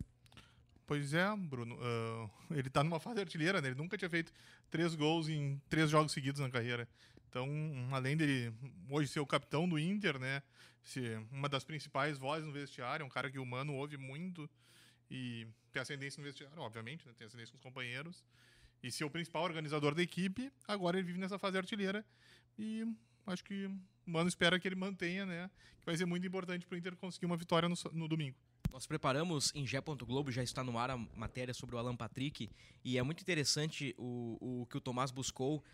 Pois 0.87 1.13
é, 1.13 1.37
Bruno. 1.37 1.79
ah, 1.81 2.29
ele 2.57 2.71
tá 2.71 2.83
numa 2.83 2.99
fase 2.99 3.21
artilheira, 3.21 3.61
né? 3.61 3.69
Ele 3.69 3.77
nunca 3.77 3.97
tinha 3.99 4.09
feito 4.09 4.33
três 4.71 4.95
gols 4.95 5.29
em 5.29 5.61
três 5.69 5.91
jogos 5.91 6.13
seguidos 6.13 6.41
na 6.41 6.51
carreira. 6.51 6.89
Então, 7.29 7.47
além 7.93 8.17
dele 8.17 8.53
hoje 8.89 9.09
ser 9.09 9.21
o 9.21 9.27
capitão 9.27 9.69
do 9.69 9.79
Inter, 9.79 10.19
né? 10.19 10.43
Ser 10.83 11.19
uma 11.31 11.49
das 11.51 11.65
principais 11.65 12.17
vozes 12.17 12.47
no 12.47 12.53
vestiário, 12.53 13.03
é 13.03 13.07
um 13.07 13.11
cara 13.11 13.31
que 13.31 13.39
o 13.39 13.45
Mano 13.45 13.75
ouve 13.75 13.99
muito 13.99 14.49
e 15.11 15.47
tem 15.71 15.83
ascendência 15.83 16.19
no 16.19 16.27
vestiário, 16.27 16.59
obviamente, 16.59 17.07
né? 17.07 17.13
Tem 17.17 17.27
ascendência 17.27 17.53
com 17.53 17.59
os 17.59 17.63
companheiros. 17.63 18.25
E 18.83 18.91
ser 18.91 19.05
o 19.05 19.11
principal 19.11 19.43
organizador 19.43 19.95
da 19.95 20.03
equipe, 20.03 20.53
agora 20.67 20.99
ele 20.99 21.07
vive 21.07 21.19
nessa 21.19 21.39
fase 21.39 21.59
artilheira. 21.59 22.05
E 22.59 22.85
acho 23.27 23.45
que 23.45 23.67
o 23.67 24.11
Mano 24.11 24.29
espera 24.29 24.59
que 24.59 24.67
ele 24.67 24.75
mantenha, 24.75 25.27
né? 25.27 25.51
Que 25.81 25.87
vai 25.87 25.97
ser 25.97 26.07
muito 26.07 26.27
importante 26.27 26.67
pro 26.67 26.79
Inter 26.79 26.97
conseguir 26.97 27.27
uma 27.27 27.37
vitória 27.37 27.69
no, 27.69 27.75
no 27.93 28.09
domingo. 28.09 28.37
Nós 28.71 28.87
preparamos 28.87 29.53
em. 29.55 29.65
Globo, 30.07 30.31
já 30.31 30.43
está 30.43 30.63
no 30.63 30.79
ar 30.79 30.91
a 30.91 30.97
matéria 30.97 31.55
sobre 31.55 31.75
o 31.75 31.79
Alan 31.79 31.97
Patrick, 31.97 32.51
e 32.85 32.99
é 32.99 33.03
muito 33.03 33.21
interessante 33.21 33.95
o, 33.99 34.63
o 34.63 34.67
que 34.67 34.77
o 34.77 34.81
Tomás 34.81 35.11
buscou 35.11 35.65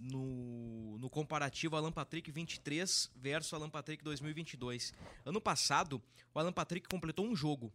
no, 0.00 0.96
no 0.98 1.10
comparativo 1.10 1.76
Alan 1.76 1.92
Patrick 1.92 2.30
23 2.30 3.10
versus 3.16 3.52
Alan 3.52 3.68
Patrick 3.68 4.02
2022. 4.02 4.94
Ano 5.24 5.40
passado, 5.40 6.02
o 6.34 6.38
Alan 6.38 6.52
Patrick 6.52 6.88
completou 6.88 7.26
um 7.26 7.36
jogo 7.36 7.72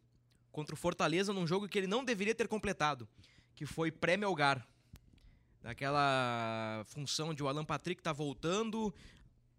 contra 0.52 0.74
o 0.74 0.78
Fortaleza, 0.78 1.34
num 1.34 1.48
jogo 1.48 1.68
que 1.68 1.78
ele 1.78 1.88
não 1.88 2.04
deveria 2.04 2.36
ter 2.36 2.48
completado, 2.48 3.08
que 3.56 3.66
foi 3.66 3.92
pré-Melgar. 3.92 4.68
Daquela 5.62 6.84
função 6.88 7.34
de 7.34 7.42
o 7.42 7.48
Alan 7.48 7.64
Patrick 7.64 8.02
tá 8.02 8.12
voltando, 8.12 8.94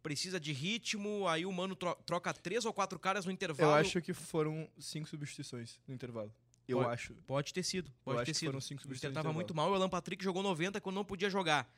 precisa 0.03 0.39
de 0.39 0.53
ritmo, 0.53 1.27
aí 1.27 1.47
o 1.47 1.53
Mano 1.53 1.75
tro- 1.75 1.95
troca 2.05 2.35
três 2.35 2.67
ou 2.67 2.75
quatro 2.75 2.99
caras 2.99 3.25
no 3.25 3.33
intervalo. 3.33 3.71
Eu 3.73 3.75
acho 3.77 4.03
que 4.03 4.13
foram 4.13 4.69
cinco 4.79 5.09
substituições 5.09 5.79
no 5.89 5.95
intervalo. 5.95 6.31
Eu 6.69 6.79
Pode- 6.79 6.91
acho. 6.91 7.15
Pode 7.27 7.55
ter 7.55 7.63
sido. 7.63 7.91
Pode 8.05 8.19
acho 8.19 8.27
ter 8.27 8.35
sido. 8.35 8.49
foram 8.49 8.61
cinco 8.61 8.83
substituições 8.83 9.15
tava 9.15 9.29
no 9.29 9.35
muito 9.35 9.55
mal 9.55 9.71
o 9.71 9.75
Alan 9.75 9.89
Patrick 9.89 10.23
jogou 10.23 10.43
90 10.43 10.79
quando 10.81 10.97
não 10.97 11.05
podia 11.07 11.31
jogar. 11.31 11.71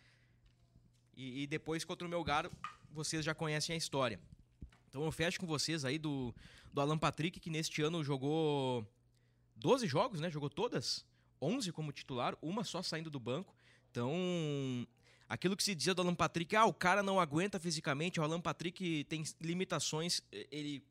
E, 1.16 1.42
e 1.42 1.46
depois 1.46 1.84
contra 1.84 2.06
o 2.06 2.10
Melgar 2.10 2.50
vocês 2.90 3.24
já 3.24 3.34
conhecem 3.34 3.74
a 3.74 3.76
história. 3.76 4.18
Então 4.88 5.04
eu 5.04 5.12
fecho 5.12 5.38
com 5.38 5.46
vocês 5.46 5.84
aí 5.84 5.98
do, 5.98 6.34
do 6.72 6.80
Alan 6.80 6.98
Patrick, 6.98 7.38
que 7.38 7.50
neste 7.50 7.80
ano 7.82 8.02
jogou 8.02 8.84
12 9.54 9.86
jogos, 9.86 10.20
né? 10.20 10.30
Jogou 10.30 10.50
todas. 10.50 11.04
11 11.40 11.72
como 11.72 11.92
titular, 11.92 12.36
uma 12.40 12.64
só 12.64 12.82
saindo 12.82 13.10
do 13.10 13.20
banco. 13.20 13.54
Então, 13.90 14.12
aquilo 15.28 15.56
que 15.56 15.62
se 15.62 15.74
dizia 15.74 15.94
do 15.94 16.02
Alan 16.02 16.14
Patrick, 16.14 16.54
ah, 16.56 16.66
o 16.66 16.74
cara 16.74 17.02
não 17.02 17.20
aguenta 17.20 17.58
fisicamente, 17.58 18.20
o 18.20 18.22
Alan 18.22 18.40
Patrick 18.40 19.04
tem 19.04 19.22
limitações, 19.40 20.20
ele 20.50 20.82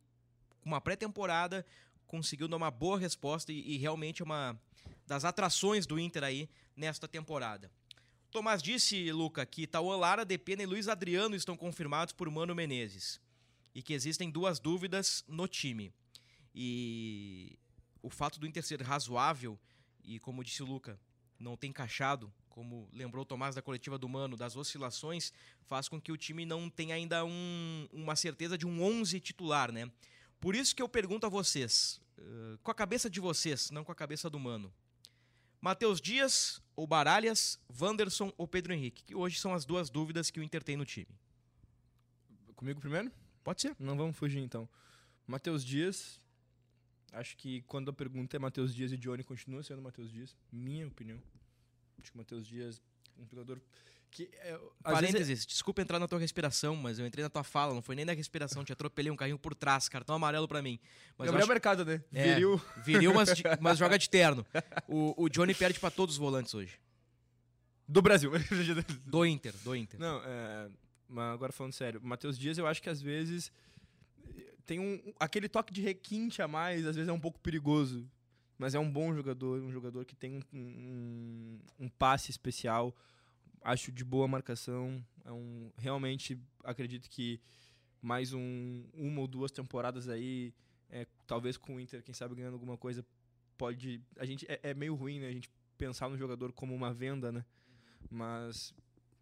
com 0.61 0.69
uma 0.69 0.81
pré-temporada 0.81 1.65
conseguiu 2.07 2.47
dar 2.47 2.57
uma 2.57 2.71
boa 2.71 2.97
resposta 2.97 3.51
e, 3.51 3.75
e, 3.75 3.77
realmente 3.77 4.21
é 4.21 4.25
uma 4.25 4.59
das 5.05 5.25
atrações 5.25 5.85
do 5.85 5.99
Inter 5.99 6.23
aí 6.23 6.49
nesta 6.75 7.07
temporada. 7.07 7.71
Tomás 8.31 8.61
disse, 8.61 9.11
Luca, 9.11 9.45
que 9.45 9.65
Tauan 9.65 9.97
Lara, 9.97 10.25
Depena 10.25 10.63
e 10.63 10.65
Luiz 10.65 10.87
Adriano 10.87 11.35
estão 11.35 11.55
confirmados 11.55 12.13
por 12.13 12.29
Mano 12.29 12.53
Menezes 12.53 13.21
e 13.73 13.81
que 13.81 13.93
existem 13.93 14.29
duas 14.29 14.59
dúvidas 14.59 15.23
no 15.27 15.47
time. 15.47 15.93
E 16.53 17.57
o 18.01 18.09
fato 18.09 18.39
do 18.39 18.47
Inter 18.47 18.63
ser 18.63 18.81
razoável 18.81 19.59
e, 20.05 20.19
como 20.19 20.43
disse 20.43 20.63
o 20.63 20.65
Luca, 20.65 20.99
não 21.39 21.57
tem 21.57 21.69
encaixado, 21.69 22.31
como 22.49 22.87
lembrou 22.93 23.23
o 23.23 23.25
Tomás 23.25 23.55
da 23.55 23.61
coletiva 23.61 23.97
do 23.97 24.07
Mano, 24.07 24.37
das 24.37 24.55
oscilações, 24.55 25.33
faz 25.65 25.89
com 25.89 25.99
que 25.99 26.11
o 26.11 26.17
time 26.17 26.45
não 26.45 26.69
tenha 26.69 26.95
ainda 26.95 27.25
um, 27.25 27.87
uma 27.91 28.15
certeza 28.15 28.57
de 28.57 28.65
um 28.65 28.81
11 28.81 29.19
titular, 29.19 29.71
né? 29.71 29.91
Por 30.39 30.55
isso 30.55 30.75
que 30.75 30.81
eu 30.81 30.87
pergunto 30.87 31.25
a 31.25 31.29
vocês, 31.29 31.99
uh, 32.17 32.57
com 32.59 32.71
a 32.71 32.75
cabeça 32.75 33.09
de 33.09 33.19
vocês, 33.19 33.71
não 33.71 33.83
com 33.83 33.91
a 33.91 33.95
cabeça 33.95 34.29
do 34.29 34.39
Mano. 34.39 34.73
Matheus 35.59 35.99
Dias 35.99 36.61
ou 36.75 36.85
Baralhas, 36.85 37.59
Wanderson 37.81 38.31
ou 38.37 38.47
Pedro 38.47 38.73
Henrique, 38.73 39.03
que 39.03 39.15
hoje 39.15 39.39
são 39.39 39.53
as 39.53 39.65
duas 39.65 39.89
dúvidas 39.89 40.29
que 40.29 40.39
o 40.39 40.43
Inter 40.43 40.63
tem 40.63 40.77
no 40.77 40.85
time. 40.85 41.07
Comigo 42.55 42.79
primeiro? 42.79 43.11
Pode 43.43 43.61
ser. 43.61 43.75
Não 43.79 43.97
vamos 43.97 44.15
fugir 44.15 44.39
então. 44.39 44.69
Matheus 45.27 45.65
Dias, 45.65 46.21
Acho 47.15 47.37
que 47.37 47.61
quando 47.63 47.89
a 47.89 47.93
pergunta 47.93 48.35
é 48.35 48.39
Matheus 48.39 48.75
Dias 48.75 48.91
e 48.91 48.97
Johnny, 48.97 49.23
continua 49.23 49.63
sendo 49.63 49.81
Matheus 49.81 50.11
Dias. 50.11 50.35
Minha 50.51 50.87
opinião. 50.87 51.21
Acho 52.01 52.11
que 52.11 52.17
Matheus 52.17 52.45
Dias, 52.45 52.81
um 53.17 53.25
jogador 53.25 53.61
que. 54.11 54.29
É, 54.33 54.59
Parênteses, 54.83 55.27
vezes... 55.27 55.45
desculpa 55.45 55.81
entrar 55.81 55.97
na 55.97 56.07
tua 56.07 56.19
respiração, 56.19 56.75
mas 56.75 56.99
eu 56.99 57.05
entrei 57.05 57.23
na 57.23 57.29
tua 57.29 57.43
fala, 57.43 57.73
não 57.73 57.81
foi 57.81 57.95
nem 57.95 58.05
na 58.05 58.13
respiração, 58.13 58.63
te 58.63 58.73
atropelei 58.73 59.11
um 59.11 59.15
carrinho 59.15 59.39
por 59.39 59.55
trás, 59.55 59.87
cartão 59.87 60.15
amarelo 60.15 60.47
para 60.47 60.61
mim. 60.61 60.79
Mas 61.17 61.27
Gabriel 61.27 61.43
acho... 61.43 61.51
Mercado, 61.51 61.85
né? 61.85 62.03
É, 62.13 62.33
viril. 62.33 62.61
Viril, 62.83 63.13
mas, 63.13 63.29
mas 63.61 63.77
joga 63.77 63.97
de 63.97 64.09
terno. 64.09 64.45
O, 64.87 65.23
o 65.23 65.29
Johnny 65.29 65.53
perde 65.53 65.79
para 65.79 65.91
todos 65.91 66.15
os 66.15 66.19
volantes 66.19 66.53
hoje. 66.53 66.79
Do 67.87 68.01
Brasil. 68.01 68.31
do 69.05 69.25
Inter, 69.25 69.53
do 69.63 69.75
Inter. 69.75 69.99
Não, 69.99 70.21
é, 70.25 70.69
mas 71.07 71.33
agora 71.33 71.51
falando 71.51 71.73
sério, 71.73 72.01
Matheus 72.03 72.37
Dias 72.37 72.57
eu 72.57 72.67
acho 72.67 72.81
que 72.81 72.89
às 72.89 73.01
vezes 73.01 73.51
tem 74.65 74.79
um, 74.79 75.13
aquele 75.19 75.47
toque 75.47 75.73
de 75.73 75.81
requinte 75.81 76.41
a 76.41 76.47
mais, 76.47 76.85
às 76.85 76.95
vezes 76.95 77.09
é 77.09 77.13
um 77.13 77.19
pouco 77.19 77.39
perigoso. 77.39 78.09
Mas 78.57 78.73
é 78.73 78.79
um 78.79 78.89
bom 78.89 79.13
jogador, 79.13 79.61
um 79.61 79.71
jogador 79.71 80.05
que 80.05 80.15
tem 80.15 80.37
um, 80.53 80.57
um, 80.57 81.59
um 81.79 81.89
passe 81.89 82.31
especial, 82.31 82.95
acho 83.61 83.91
de 83.91 84.03
boa 84.03 84.27
marcação. 84.27 85.05
É 85.25 85.31
um, 85.31 85.71
realmente 85.77 86.39
acredito 86.63 87.09
que 87.09 87.41
mais 88.01 88.33
um, 88.33 88.85
uma 88.93 89.21
ou 89.21 89.27
duas 89.27 89.51
temporadas 89.51 90.07
aí, 90.07 90.53
é, 90.89 91.05
talvez 91.27 91.57
com 91.57 91.75
o 91.75 91.79
Inter, 91.79 92.01
quem 92.01 92.13
sabe 92.13 92.35
ganhando 92.35 92.53
alguma 92.53 92.77
coisa, 92.77 93.05
pode. 93.57 94.01
A 94.17 94.25
gente 94.25 94.45
é, 94.49 94.59
é 94.63 94.73
meio 94.73 94.95
ruim, 94.95 95.19
né? 95.19 95.27
A 95.27 95.33
gente 95.33 95.49
pensar 95.77 96.09
no 96.09 96.17
jogador 96.17 96.53
como 96.53 96.73
uma 96.73 96.93
venda, 96.93 97.31
né? 97.31 97.43
Mas 98.09 98.73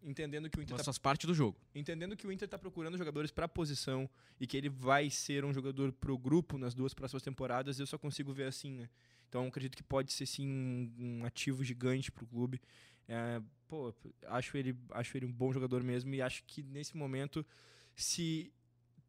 entendendo 0.04 0.50
que 0.50 0.58
o 0.58 0.62
Inter 0.62 0.74
Mas 0.74 0.82
tá, 0.82 0.84
faz 0.84 0.98
parte 0.98 1.26
do 1.26 1.34
jogo. 1.34 1.58
Entendendo 1.74 2.16
que 2.16 2.26
o 2.26 2.32
Inter 2.32 2.46
está 2.46 2.58
procurando 2.58 2.98
jogadores 2.98 3.30
para 3.30 3.48
posição 3.48 4.08
e 4.38 4.46
que 4.46 4.56
ele 4.56 4.68
vai 4.68 5.08
ser 5.10 5.44
um 5.44 5.52
jogador 5.52 5.92
pro 5.92 6.16
grupo 6.18 6.58
nas 6.58 6.74
duas 6.74 6.92
próximas 6.92 7.22
temporadas, 7.22 7.80
eu 7.80 7.86
só 7.86 7.98
consigo 7.98 8.32
ver 8.32 8.44
assim, 8.44 8.72
né? 8.72 8.88
Então 9.28 9.46
acredito 9.46 9.76
que 9.76 9.82
pode 9.82 10.12
ser 10.12 10.26
sim 10.26 10.46
um, 10.46 10.92
um 10.98 11.24
ativo 11.24 11.64
gigante 11.64 12.12
pro 12.12 12.26
clube. 12.26 12.60
É, 13.08 13.40
pô, 13.66 13.92
acho 14.26 14.56
ele, 14.56 14.76
acho 14.90 15.16
ele 15.16 15.26
um 15.26 15.32
bom 15.32 15.52
jogador 15.52 15.82
mesmo 15.82 16.14
e 16.14 16.22
acho 16.22 16.44
que 16.44 16.62
nesse 16.62 16.96
momento, 16.96 17.44
se 17.96 18.52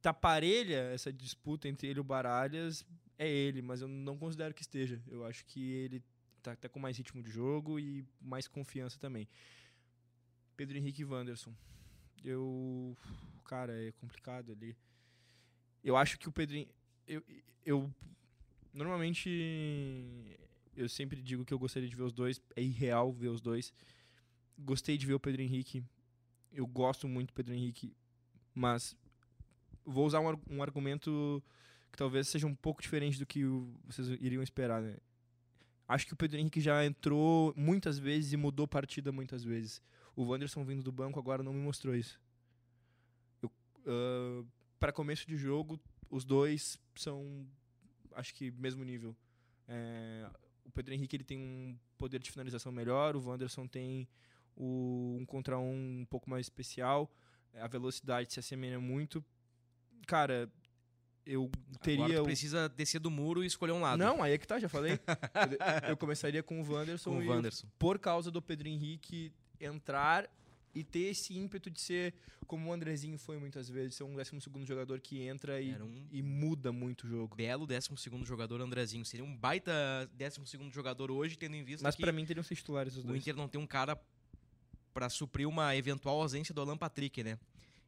tá 0.02 0.14
parelha 0.14 0.92
essa 0.94 1.12
disputa 1.12 1.68
entre 1.68 1.88
ele 1.88 2.00
e 2.00 2.02
o 2.02 2.04
Baralhas, 2.04 2.86
é 3.18 3.28
ele, 3.30 3.62
mas 3.62 3.82
eu 3.82 3.88
não 3.88 4.18
considero 4.18 4.54
que 4.54 4.62
esteja. 4.62 5.02
Eu 5.08 5.26
acho 5.26 5.46
que 5.46 5.72
ele 5.72 6.04
tá 6.42 6.52
até 6.52 6.68
com 6.68 6.80
mais 6.80 6.98
ritmo 6.98 7.22
de 7.24 7.32
jogo 7.32 7.80
e 7.80 8.06
mais 8.22 8.48
confiança 8.48 9.00
também. 9.00 9.28
Pedro 10.56 10.78
Henrique 10.78 11.02
e 11.02 11.06
Wanderson. 11.06 11.54
Eu. 12.24 12.98
Cara, 13.46 13.74
é 13.74 13.92
complicado 13.94 14.52
ali. 14.52 14.76
Eu 15.84 15.96
acho 15.96 16.18
que 16.18 16.28
o 16.28 16.32
Pedro. 16.32 16.66
Eu, 17.08 17.24
eu. 17.66 17.94
Normalmente. 18.74 19.30
Eu 20.76 20.90
sempre 20.90 21.22
digo 21.22 21.46
que 21.46 21.54
eu 21.54 21.60
gostaria 21.60 21.88
de 21.88 21.96
ver 21.96 22.04
os 22.04 22.14
dois. 22.14 22.42
É 22.56 22.62
irreal 22.62 23.12
ver 23.12 23.30
os 23.30 23.42
dois. 23.42 23.74
Gostei 24.58 24.98
de 24.98 25.06
ver 25.06 25.14
o 25.14 25.20
Pedro 25.20 25.42
Henrique. 25.42 25.84
Eu 26.52 26.66
gosto 26.66 27.08
muito 27.08 27.30
do 27.30 27.34
Pedro 27.34 27.54
Henrique. 27.54 27.96
Mas. 28.54 28.96
Vou 29.86 30.06
usar 30.06 30.20
um, 30.20 30.40
um 30.50 30.64
argumento 30.64 31.44
que 31.92 31.98
talvez 31.98 32.28
seja 32.28 32.48
um 32.48 32.56
pouco 32.56 32.82
diferente 32.82 33.20
do 33.20 33.26
que 33.26 33.46
vocês 33.86 34.08
iriam 34.20 34.42
esperar, 34.42 34.82
né? 34.82 34.98
Acho 35.88 36.08
que 36.08 36.14
o 36.14 36.18
Pedro 36.18 36.40
Henrique 36.40 36.60
já 36.60 36.84
entrou 36.84 37.54
muitas 37.56 38.00
vezes 38.00 38.34
e 38.34 38.38
mudou 38.38 38.68
partida 38.68 39.12
muitas 39.12 39.44
vezes. 39.44 39.80
O 40.16 40.24
Wanderson 40.24 40.64
vindo 40.64 40.82
do 40.82 40.92
banco 40.92 41.20
agora 41.20 41.44
não 41.44 41.54
me 41.54 41.60
mostrou 41.60 41.96
isso. 41.96 42.20
Uh, 43.44 44.48
para 44.80 44.92
começo 44.92 45.28
de 45.28 45.38
jogo, 45.38 45.80
os 46.10 46.24
dois 46.26 46.80
são, 46.96 47.46
acho 48.14 48.34
que, 48.34 48.50
mesmo 48.52 48.84
nível. 48.84 49.16
É, 49.68 50.30
o 50.64 50.72
Pedro 50.72 50.94
Henrique 50.94 51.16
ele 51.16 51.24
tem 51.24 51.38
um 51.38 51.78
poder 51.98 52.20
de 52.20 52.32
finalização 52.32 52.72
melhor, 52.72 53.16
o 53.16 53.24
Wanderson 53.28 53.68
tem 53.68 54.08
o, 54.56 55.18
um 55.20 55.26
contra 55.26 55.58
um 55.60 56.02
um 56.02 56.06
pouco 56.06 56.30
mais 56.30 56.46
especial, 56.46 57.12
a 57.54 57.68
velocidade 57.68 58.34
se 58.34 58.40
assemelha 58.40 58.80
muito. 58.80 59.24
Cara, 60.08 60.52
eu 61.26 61.50
teria. 61.82 62.06
Agora 62.06 62.24
precisa 62.24 62.70
descer 62.70 63.00
do 63.00 63.10
muro 63.10 63.44
e 63.44 63.48
escolher 63.48 63.72
um 63.72 63.82
lado. 63.82 63.98
Não, 63.98 64.22
aí 64.22 64.34
é 64.34 64.38
que 64.38 64.48
tá, 64.48 64.60
já 64.60 64.70
falei. 64.70 65.00
eu 65.90 65.98
começaria 65.98 66.44
com 66.44 66.62
o 66.62 66.72
Wanderson. 66.72 67.12
Com 67.12 67.26
o 67.26 67.28
Wanderson. 67.28 67.68
por 67.80 67.98
causa 67.98 68.30
do 68.30 68.42
Pedro 68.42 68.68
Henrique 68.68 69.32
entrar 69.60 70.30
e 70.74 70.84
ter 70.84 71.12
esse 71.12 71.34
ímpeto 71.38 71.70
de 71.70 71.80
ser 71.80 72.14
como 72.46 72.70
o 72.70 72.74
Andrezinho 72.74 73.18
foi 73.18 73.38
muitas 73.38 73.70
vezes, 73.70 73.96
ser 73.96 74.04
um 74.04 74.16
12 74.16 74.66
jogador 74.66 75.00
que 75.00 75.22
entra 75.22 75.60
e, 75.62 75.74
um 75.82 76.08
e 76.12 76.22
muda 76.22 76.72
muito 76.72 77.06
o 77.06 77.08
jogo. 77.08 77.36
Belo 77.36 77.66
12 77.66 77.90
jogador 78.24 78.62
Andrezinho. 78.62 79.06
Seria 79.06 79.26
um 79.26 79.36
baita 79.36 79.72
12 80.14 80.70
jogador 80.72 81.10
hoje, 81.10 81.38
tendo 81.38 81.56
em 81.56 81.64
vista 81.64 81.84
Mas 81.84 81.96
para 81.96 82.12
mim 82.12 82.26
teriam 82.26 82.44
ser 82.44 82.56
titulares 82.56 82.96
os 82.96 83.04
o 83.04 83.08
dois. 83.08 83.18
O 83.18 83.22
Inter 83.22 83.36
não 83.36 83.48
tem 83.48 83.60
um 83.60 83.66
cara 83.66 84.00
para 84.94 85.10
suprir 85.10 85.48
uma 85.48 85.76
eventual 85.76 86.22
ausência 86.22 86.54
do 86.54 86.62
Alan 86.62 86.78
Patrick, 86.78 87.24
né? 87.24 87.40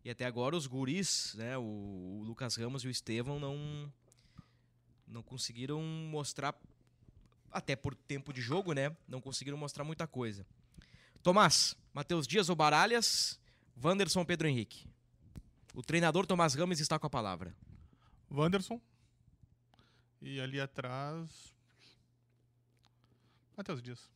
E 0.04 0.10
até 0.10 0.26
agora 0.26 0.56
os 0.56 0.68
guris, 0.68 1.36
né, 1.38 1.58
o, 1.58 1.62
o 1.62 2.24
Lucas 2.26 2.56
Ramos 2.56 2.84
e 2.84 2.88
o 2.88 2.90
Estevão 2.90 3.40
não 3.40 3.92
não 5.08 5.24
conseguiram 5.24 5.82
mostrar 5.82 6.54
até 7.52 7.76
por 7.76 7.96
tempo 7.96 8.34
de 8.34 8.42
jogo, 8.42 8.74
né? 8.74 8.96
Não 9.08 9.22
conseguiram 9.22 9.58
mostrar 9.58 9.84
muita 9.84 10.06
coisa. 10.06 10.46
Tomás, 11.24 11.76
Matheus 11.94 12.28
Dias 12.28 12.50
ou 12.50 12.56
Baralhas, 12.56 13.40
Wanderson 13.84 14.24
Pedro 14.26 14.48
Henrique. 14.48 14.88
O 15.74 15.82
treinador 15.82 16.26
Tomás 16.26 16.56
Rames 16.56 16.80
está 16.80 16.98
com 16.98 17.08
a 17.08 17.10
palavra. 17.10 17.56
Wanderson. 18.32 18.82
E 20.22 20.40
ali 20.42 20.60
atrás. 20.60 21.54
Matheus 23.56 23.82
Dias. 23.82 24.10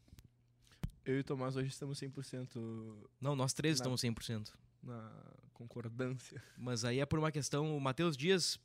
Eu 1.05 1.17
e 1.17 1.19
o 1.19 1.23
Tomás 1.23 1.55
hoje 1.55 1.69
estamos 1.69 1.99
100%. 1.99 3.09
Não, 3.19 3.35
nós 3.35 3.53
três 3.53 3.79
na, 3.79 3.83
estamos 3.83 4.01
100%. 4.01 4.51
Na 4.83 5.11
concordância. 5.53 6.43
Mas 6.57 6.85
aí 6.85 6.99
é 6.99 7.05
por 7.05 7.19
uma 7.19 7.31
questão. 7.31 7.75
O 7.75 7.79
Matheus 7.81 8.15
Dias, 8.17 8.59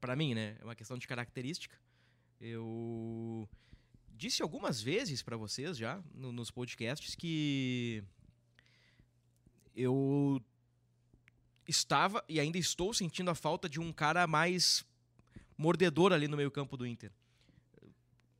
para 0.00 0.16
mim, 0.16 0.34
né? 0.34 0.56
É 0.60 0.64
uma 0.64 0.74
questão 0.74 0.98
de 0.98 1.06
característica. 1.06 1.76
Eu 2.40 3.48
disse 4.20 4.42
algumas 4.42 4.82
vezes 4.82 5.22
para 5.22 5.34
vocês 5.34 5.78
já 5.78 5.98
no, 6.14 6.30
nos 6.30 6.50
podcasts 6.50 7.14
que 7.14 8.04
eu 9.74 10.42
estava 11.66 12.22
e 12.28 12.38
ainda 12.38 12.58
estou 12.58 12.92
sentindo 12.92 13.30
a 13.30 13.34
falta 13.34 13.66
de 13.66 13.80
um 13.80 13.90
cara 13.90 14.26
mais 14.26 14.84
mordedor 15.56 16.12
ali 16.12 16.28
no 16.28 16.36
meio-campo 16.36 16.76
do 16.76 16.86
Inter. 16.86 17.10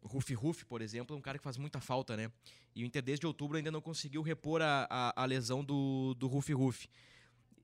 Rufi 0.03 0.35
Rufi, 0.35 0.67
por 0.67 0.83
exemplo, 0.83 1.17
é 1.17 1.19
um 1.19 1.23
cara 1.23 1.39
que 1.39 1.45
faz 1.45 1.57
muita 1.57 1.81
falta, 1.81 2.15
né? 2.15 2.31
E 2.75 2.83
o 2.83 2.87
Inter 2.87 3.03
desde 3.03 3.27
outubro 3.27 3.57
ainda 3.57 3.71
não 3.71 3.81
conseguiu 3.81 4.21
repor 4.21 4.61
a, 4.61 4.87
a, 4.91 5.23
a 5.23 5.25
lesão 5.25 5.65
do, 5.65 6.15
do 6.15 6.27
Rufi 6.27 6.53
Rufi. 6.53 6.91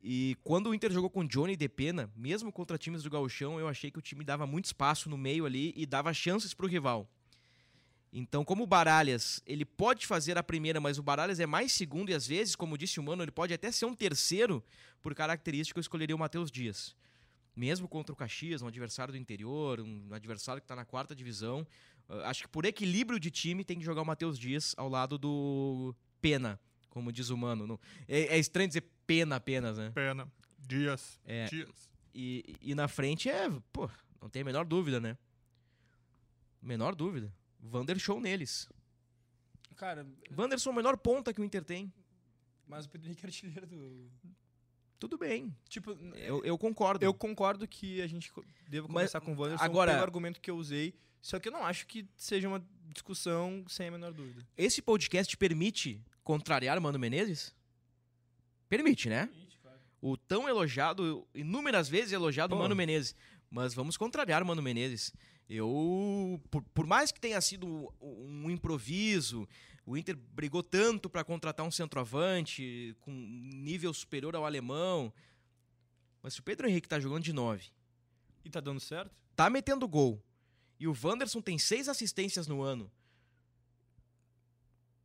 E 0.03 0.39
quando 0.43 0.71
o 0.71 0.75
Inter 0.75 0.91
jogou 0.91 1.11
com 1.11 1.23
Johnny 1.23 1.55
de 1.55 1.69
Pena, 1.69 2.11
mesmo 2.17 2.51
contra 2.51 2.79
times 2.79 3.03
do 3.03 3.11
Gauchão, 3.11 3.61
eu 3.61 3.69
achei 3.69 3.91
que 3.91 3.99
o 3.99 4.03
time 4.03 4.25
dava 4.25 4.47
muito 4.47 4.65
espaço 4.65 5.11
no 5.11 5.19
meio 5.19 5.45
ali 5.45 5.75
e 5.77 5.85
dava 5.85 6.15
chances 6.15 6.55
para 6.55 6.65
o 6.65 6.69
rival. 6.69 7.07
Então, 8.19 8.47
como 8.47 8.65
o 8.65 8.67
Baralhas, 8.67 9.43
ele 9.45 9.63
pode 9.63 10.07
fazer 10.07 10.39
a 10.39 10.43
primeira, 10.43 10.81
mas 10.81 10.99
o 10.99 11.03
Baralhas 11.03 11.39
é 11.39 11.45
mais 11.45 11.71
segundo 11.73 12.09
e 12.09 12.15
às 12.15 12.27
vezes, 12.27 12.57
como 12.57 12.79
disse 12.79 12.99
o 12.99 13.03
Mano, 13.03 13.23
ele 13.23 13.31
pode 13.31 13.53
até 13.53 13.71
ser 13.71 13.85
um 13.85 13.95
terceiro, 13.95 14.65
por 15.03 15.15
característica 15.15 15.79
eu 15.79 15.83
escolheria 15.83 16.17
o 16.17 16.19
Matheus 16.19 16.51
Dias. 16.51 16.97
Mesmo 17.55 17.87
contra 17.87 18.15
o 18.15 18.17
Caxias, 18.17 18.63
um 18.63 18.69
adversário 18.69 19.13
do 19.13 19.19
interior, 19.19 19.81
um 19.81 20.09
adversário 20.15 20.63
que 20.63 20.65
está 20.65 20.75
na 20.75 20.87
quarta 20.87 21.15
divisão, 21.15 21.67
uh, 22.09 22.21
acho 22.21 22.45
que 22.45 22.49
por 22.49 22.65
equilíbrio 22.65 23.21
de 23.21 23.31
time 23.31 23.63
tem 23.63 23.79
que 23.79 23.85
jogar 23.85 24.01
o 24.01 24.07
Matheus 24.07 24.39
Dias 24.39 24.75
ao 24.79 24.89
lado 24.89 25.19
do 25.19 25.95
Pena, 26.19 26.59
como 26.89 27.13
diz 27.13 27.29
o 27.29 27.37
Mano. 27.37 27.79
É, 28.09 28.35
é 28.35 28.39
estranho 28.39 28.69
dizer 28.69 28.85
Pena 29.07 29.37
apenas, 29.37 29.77
né? 29.77 29.93
Pena. 29.95 30.27
Dias. 30.59 31.21
É. 31.23 31.45
Dias. 31.51 31.91
E, 32.15 32.57
e 32.63 32.75
na 32.75 32.89
frente 32.89 33.29
é, 33.29 33.47
pô, 33.75 33.91
não 34.23 34.31
tem 34.31 34.41
a 34.41 34.45
menor 34.47 34.65
dúvida, 34.65 34.99
né? 35.01 35.19
Menor 36.63 36.95
dúvida. 36.95 37.31
Vander 37.71 37.99
show 37.99 38.21
neles. 38.21 38.69
Cara, 39.77 40.07
Wanderson 40.37 40.71
é 40.71 40.73
o 40.73 40.77
melhor 40.77 40.97
ponta 40.97 41.33
que 41.35 41.41
o 41.41 41.45
Inter 41.45 41.63
tem. 41.65 41.93
mas 42.67 42.87
o 42.87 42.89
Pedro 42.89 43.09
Henrique 43.09 43.25
é 43.25 43.29
artilheiro 43.29 43.67
do. 43.67 44.11
Tudo 44.99 45.19
bem. 45.19 45.55
Tipo, 45.69 45.91
Eu, 46.15 46.43
eu 46.45 46.57
concordo. 46.57 47.05
eu 47.05 47.13
concordo 47.13 47.69
que 47.69 48.01
a 48.01 48.07
gente 48.07 48.33
deva 48.67 48.87
Mas, 48.89 48.95
começar 49.13 49.21
com 49.21 49.35
o 49.35 49.39
Wanderson 49.39 49.63
agora- 49.65 49.93
pelo 49.93 50.03
argumento 50.05 50.41
que 50.41 50.51
eu 50.51 50.57
usei. 50.57 50.95
Só 51.21 51.39
que 51.39 51.49
eu 51.49 51.53
não 51.53 51.65
acho 51.67 51.87
que 51.87 52.07
seja 52.17 52.49
uma 52.49 52.65
discussão 52.95 53.65
sem 53.69 53.89
a 53.89 53.91
menor 53.91 54.13
dúvida. 54.15 54.47
Esse 54.57 54.81
podcast 54.81 55.37
permite 55.37 56.01
contrariar 56.25 56.81
Mano 56.81 56.99
Menezes? 56.99 57.55
Permite, 58.69 59.09
né? 59.09 59.29
O 60.01 60.17
tão 60.17 60.49
elogiado, 60.49 61.27
inúmeras 61.35 61.89
vezes 61.89 62.13
elogiado 62.13 62.55
Pô. 62.55 62.63
Mano 62.63 62.75
Menezes. 62.77 63.15
Mas 63.51 63.75
vamos 63.75 63.97
contrariar 63.97 64.45
Mano 64.45 64.63
Menezes. 64.63 65.13
Eu, 65.49 66.41
por, 66.51 66.63
por 66.63 66.87
mais 66.87 67.13
que 67.13 67.21
tenha 67.21 67.41
sido 67.41 67.93
um 68.01 68.51
improviso, 68.51 69.49
o 69.85 69.97
Inter 69.97 70.17
brigou 70.17 70.63
tanto 70.63 71.09
para 71.09 71.23
contratar 71.23 71.65
um 71.65 71.71
centroavante 71.71 72.97
com 73.01 73.13
nível 73.13 73.95
superior 73.95 74.35
ao 74.35 74.45
alemão. 74.45 75.13
Mas 76.23 76.35
se 76.35 76.41
o 76.41 76.43
Pedro 76.43 76.69
Henrique 76.69 76.89
tá 76.89 76.99
jogando 76.99 77.23
de 77.23 77.33
9, 77.33 77.71
E 78.45 78.51
tá 78.51 78.61
dando 78.61 78.81
certo? 78.81 79.15
tá 79.37 79.49
metendo 79.51 79.87
gol, 79.87 80.21
e 80.81 80.89
o 80.89 80.97
Wanderson 81.01 81.43
tem 81.43 81.59
seis 81.59 81.89
assistências 81.89 82.47
no 82.47 82.63
ano, 82.63 82.91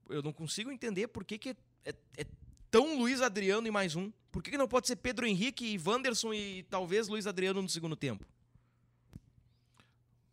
eu 0.10 0.22
não 0.24 0.34
consigo 0.34 0.72
entender 0.72 1.08
por 1.10 1.24
que, 1.24 1.38
que 1.38 1.50
é, 1.86 1.94
é 2.18 2.26
tão 2.70 2.98
Luiz 2.98 3.22
Adriano 3.22 3.68
e 3.68 3.72
mais 3.72 3.96
um. 3.96 4.12
Por 4.32 4.42
que, 4.42 4.52
que 4.52 4.58
não 4.58 4.68
pode 4.68 4.88
ser 4.88 4.96
Pedro 4.96 5.26
Henrique 5.28 5.66
e 5.66 5.78
Wanderson 5.78 6.34
e 6.34 6.64
talvez 6.64 7.08
Luiz 7.08 7.28
Adriano 7.28 7.62
no 7.62 7.70
segundo 7.70 7.96
tempo? 7.96 8.26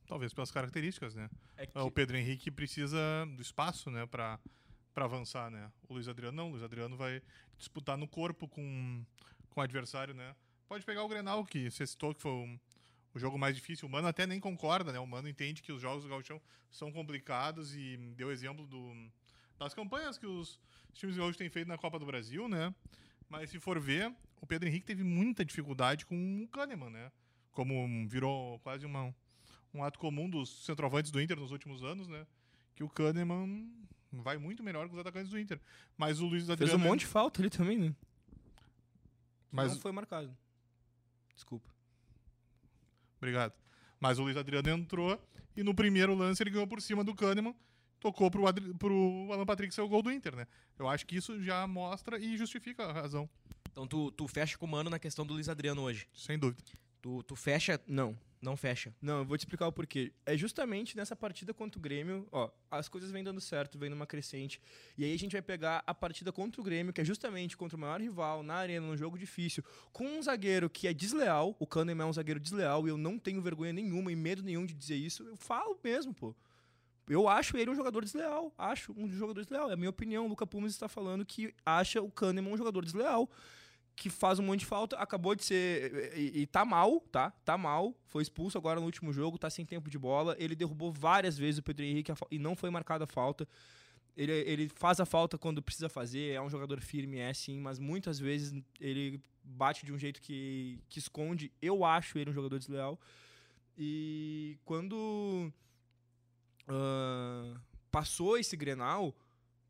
Talvez 0.08 0.32
pelas 0.32 0.50
características, 0.50 1.14
né? 1.14 1.28
É 1.56 1.66
que... 1.66 1.78
O 1.78 1.90
Pedro 1.90 2.16
Henrique 2.16 2.50
precisa 2.50 2.98
do 3.36 3.42
espaço, 3.42 3.90
né, 3.90 4.06
pra, 4.06 4.38
pra 4.94 5.04
avançar, 5.04 5.50
né? 5.50 5.70
O 5.88 5.94
Luiz 5.94 6.08
Adriano 6.08 6.36
não. 6.36 6.48
O 6.48 6.50
Luiz 6.52 6.62
Adriano 6.62 6.96
vai 6.96 7.22
disputar 7.58 7.96
no 7.98 8.08
corpo 8.08 8.48
com, 8.48 9.04
com 9.50 9.60
o 9.60 9.62
adversário, 9.62 10.14
né? 10.14 10.34
Pode 10.66 10.84
pegar 10.84 11.02
o 11.04 11.08
Grenal, 11.08 11.44
que 11.44 11.70
você 11.70 11.86
citou 11.86 12.14
que 12.14 12.20
foi 12.22 12.32
um- 12.32 12.58
o 13.14 13.18
jogo 13.18 13.38
mais 13.38 13.54
difícil. 13.54 13.86
O 13.88 13.90
Mano 13.90 14.08
até 14.08 14.26
nem 14.26 14.38
concorda, 14.40 14.92
né? 14.92 14.98
O 14.98 15.06
Mano 15.06 15.28
entende 15.28 15.62
que 15.62 15.72
os 15.72 15.80
jogos 15.82 16.04
do 16.04 16.08
Gauchão 16.10 16.40
são 16.70 16.90
complicados 16.92 17.74
e 17.74 17.96
deu 18.16 18.30
exemplo 18.30 18.66
do, 18.66 18.92
das 19.58 19.74
campanhas 19.74 20.16
que 20.18 20.26
os 20.26 20.58
times 20.94 21.16
gaúchos 21.16 21.36
têm 21.36 21.48
feito 21.50 21.68
na 21.68 21.78
Copa 21.78 21.98
do 21.98 22.06
Brasil, 22.06 22.48
né? 22.48 22.74
Mas 23.28 23.50
se 23.50 23.58
for 23.58 23.78
ver, 23.80 24.14
o 24.40 24.46
Pedro 24.46 24.68
Henrique 24.68 24.86
teve 24.86 25.02
muita 25.04 25.44
dificuldade 25.44 26.06
com 26.06 26.42
o 26.44 26.48
Kahneman, 26.48 26.90
né? 26.90 27.12
Como 27.52 28.06
virou 28.08 28.58
quase 28.60 28.86
uma, 28.86 29.14
um 29.78 29.84
ato 29.84 29.98
comum 29.98 30.28
dos 30.28 30.64
centroavantes 30.64 31.10
do 31.10 31.20
Inter 31.20 31.38
nos 31.38 31.50
últimos 31.50 31.82
anos, 31.82 32.08
né? 32.08 32.26
Que 32.74 32.82
o 32.84 32.88
Kahneman 32.88 33.70
vai 34.12 34.36
muito 34.38 34.62
melhor 34.62 34.88
que 34.88 34.94
os 34.94 35.00
atacantes 35.00 35.30
do 35.30 35.38
Inter. 35.38 35.60
Mas 35.96 36.20
o 36.20 36.26
Luiz 36.26 36.44
Fez 36.46 36.50
Adriano... 36.50 36.82
um 36.84 36.88
monte 36.88 37.00
de 37.00 37.06
falta 37.06 37.40
ali 37.40 37.50
também, 37.50 37.78
né? 37.78 37.94
Mas- 39.50 39.72
Não 39.72 39.80
foi 39.80 39.92
marcado. 39.92 40.36
Desculpa. 41.34 41.68
Obrigado. 43.18 43.52
Mas 44.00 44.18
o 44.18 44.22
Luiz 44.22 44.36
Adriano 44.36 44.68
entrou 44.70 45.20
e 45.56 45.62
no 45.62 45.74
primeiro 45.74 46.14
lance 46.14 46.42
ele 46.42 46.50
ganhou 46.50 46.66
por 46.66 46.80
cima 46.80 47.02
do 47.02 47.14
Kahneman, 47.14 47.54
tocou 47.98 48.30
pro, 48.30 48.46
Adri... 48.46 48.72
pro 48.74 49.28
Alan 49.32 49.46
Patrick 49.46 49.74
ser 49.74 49.80
o 49.80 49.88
gol 49.88 50.02
do 50.02 50.10
Inter, 50.12 50.36
né? 50.36 50.46
Eu 50.78 50.88
acho 50.88 51.04
que 51.06 51.16
isso 51.16 51.40
já 51.42 51.66
mostra 51.66 52.18
e 52.18 52.36
justifica 52.36 52.84
a 52.84 52.92
razão, 52.92 53.28
Então 53.72 53.86
tu, 53.86 54.10
tu 54.12 54.28
fecha 54.28 54.56
com 54.56 54.66
o 54.66 54.68
Mano 54.68 54.88
na 54.90 54.98
questão 54.98 55.26
do 55.26 55.34
Luiz 55.34 55.48
Adriano 55.48 55.82
hoje. 55.82 56.06
sem 56.14 56.38
dúvida. 56.38 56.62
Tu, 57.02 57.22
tu 57.24 57.34
fecha, 57.36 57.80
Não. 57.86 58.16
Não 58.40 58.56
fecha. 58.56 58.94
Não, 59.00 59.18
eu 59.18 59.24
vou 59.24 59.36
te 59.36 59.40
explicar 59.40 59.66
o 59.66 59.72
porquê. 59.72 60.12
É 60.24 60.36
justamente 60.36 60.96
nessa 60.96 61.16
partida 61.16 61.52
contra 61.52 61.78
o 61.78 61.82
Grêmio, 61.82 62.26
ó, 62.30 62.50
as 62.70 62.88
coisas 62.88 63.10
vêm 63.10 63.24
dando 63.24 63.40
certo, 63.40 63.78
vem 63.78 63.90
numa 63.90 64.06
crescente. 64.06 64.60
E 64.96 65.04
aí 65.04 65.12
a 65.12 65.18
gente 65.18 65.32
vai 65.32 65.42
pegar 65.42 65.82
a 65.86 65.94
partida 65.94 66.32
contra 66.32 66.60
o 66.60 66.64
Grêmio, 66.64 66.92
que 66.92 67.00
é 67.00 67.04
justamente 67.04 67.56
contra 67.56 67.76
o 67.76 67.80
maior 67.80 68.00
rival, 68.00 68.42
na 68.42 68.54
arena, 68.54 68.86
num 68.86 68.96
jogo 68.96 69.18
difícil, 69.18 69.64
com 69.92 70.04
um 70.04 70.22
zagueiro 70.22 70.70
que 70.70 70.86
é 70.86 70.94
desleal. 70.94 71.56
O 71.58 71.66
Kahneman 71.66 72.04
é 72.04 72.06
um 72.06 72.12
zagueiro 72.12 72.40
desleal 72.40 72.86
e 72.86 72.90
eu 72.90 72.96
não 72.96 73.18
tenho 73.18 73.42
vergonha 73.42 73.72
nenhuma 73.72 74.12
e 74.12 74.16
medo 74.16 74.42
nenhum 74.42 74.64
de 74.64 74.74
dizer 74.74 74.96
isso. 74.96 75.24
Eu 75.24 75.36
falo 75.36 75.78
mesmo, 75.82 76.14
pô. 76.14 76.34
Eu 77.08 77.26
acho 77.26 77.56
ele 77.56 77.70
um 77.70 77.74
jogador 77.74 78.04
desleal. 78.04 78.52
Acho 78.56 78.92
um 78.96 79.08
jogador 79.08 79.40
desleal. 79.40 79.70
É 79.70 79.72
a 79.72 79.76
minha 79.76 79.90
opinião. 79.90 80.26
O 80.26 80.28
Luca 80.28 80.46
Pumas 80.46 80.72
está 80.72 80.88
falando 80.88 81.24
que 81.24 81.54
acha 81.64 82.02
o 82.02 82.10
Kahneman 82.10 82.52
um 82.52 82.56
jogador 82.56 82.84
desleal 82.84 83.28
que 83.98 84.08
faz 84.08 84.38
um 84.38 84.44
monte 84.44 84.60
de 84.60 84.66
falta, 84.66 84.96
acabou 84.96 85.34
de 85.34 85.44
ser. 85.44 86.16
E, 86.16 86.42
e 86.42 86.46
tá 86.46 86.64
mal, 86.64 87.00
tá? 87.10 87.32
Tá 87.44 87.58
mal. 87.58 87.92
Foi 88.06 88.22
expulso 88.22 88.56
agora 88.56 88.78
no 88.78 88.86
último 88.86 89.12
jogo, 89.12 89.36
tá 89.36 89.50
sem 89.50 89.66
tempo 89.66 89.90
de 89.90 89.98
bola. 89.98 90.36
Ele 90.38 90.54
derrubou 90.54 90.92
várias 90.92 91.36
vezes 91.36 91.58
o 91.58 91.62
Pedro 91.64 91.84
Henrique 91.84 92.12
e 92.30 92.38
não 92.38 92.54
foi 92.54 92.70
marcada 92.70 93.04
a 93.04 93.06
falta. 93.08 93.46
Ele, 94.16 94.32
ele 94.32 94.68
faz 94.68 95.00
a 95.00 95.04
falta 95.04 95.36
quando 95.36 95.60
precisa 95.60 95.88
fazer, 95.88 96.32
é 96.32 96.40
um 96.40 96.48
jogador 96.48 96.80
firme, 96.80 97.18
é 97.18 97.34
sim, 97.34 97.58
mas 97.58 97.78
muitas 97.78 98.18
vezes 98.20 98.54
ele 98.80 99.20
bate 99.42 99.84
de 99.84 99.92
um 99.92 99.98
jeito 99.98 100.20
que, 100.20 100.80
que 100.88 101.00
esconde. 101.00 101.50
Eu 101.60 101.84
acho 101.84 102.18
ele 102.18 102.30
um 102.30 102.34
jogador 102.34 102.58
desleal. 102.58 103.00
E 103.76 104.58
quando 104.64 105.52
ah, 106.68 107.60
passou 107.90 108.38
esse 108.38 108.56
Grenal, 108.56 109.12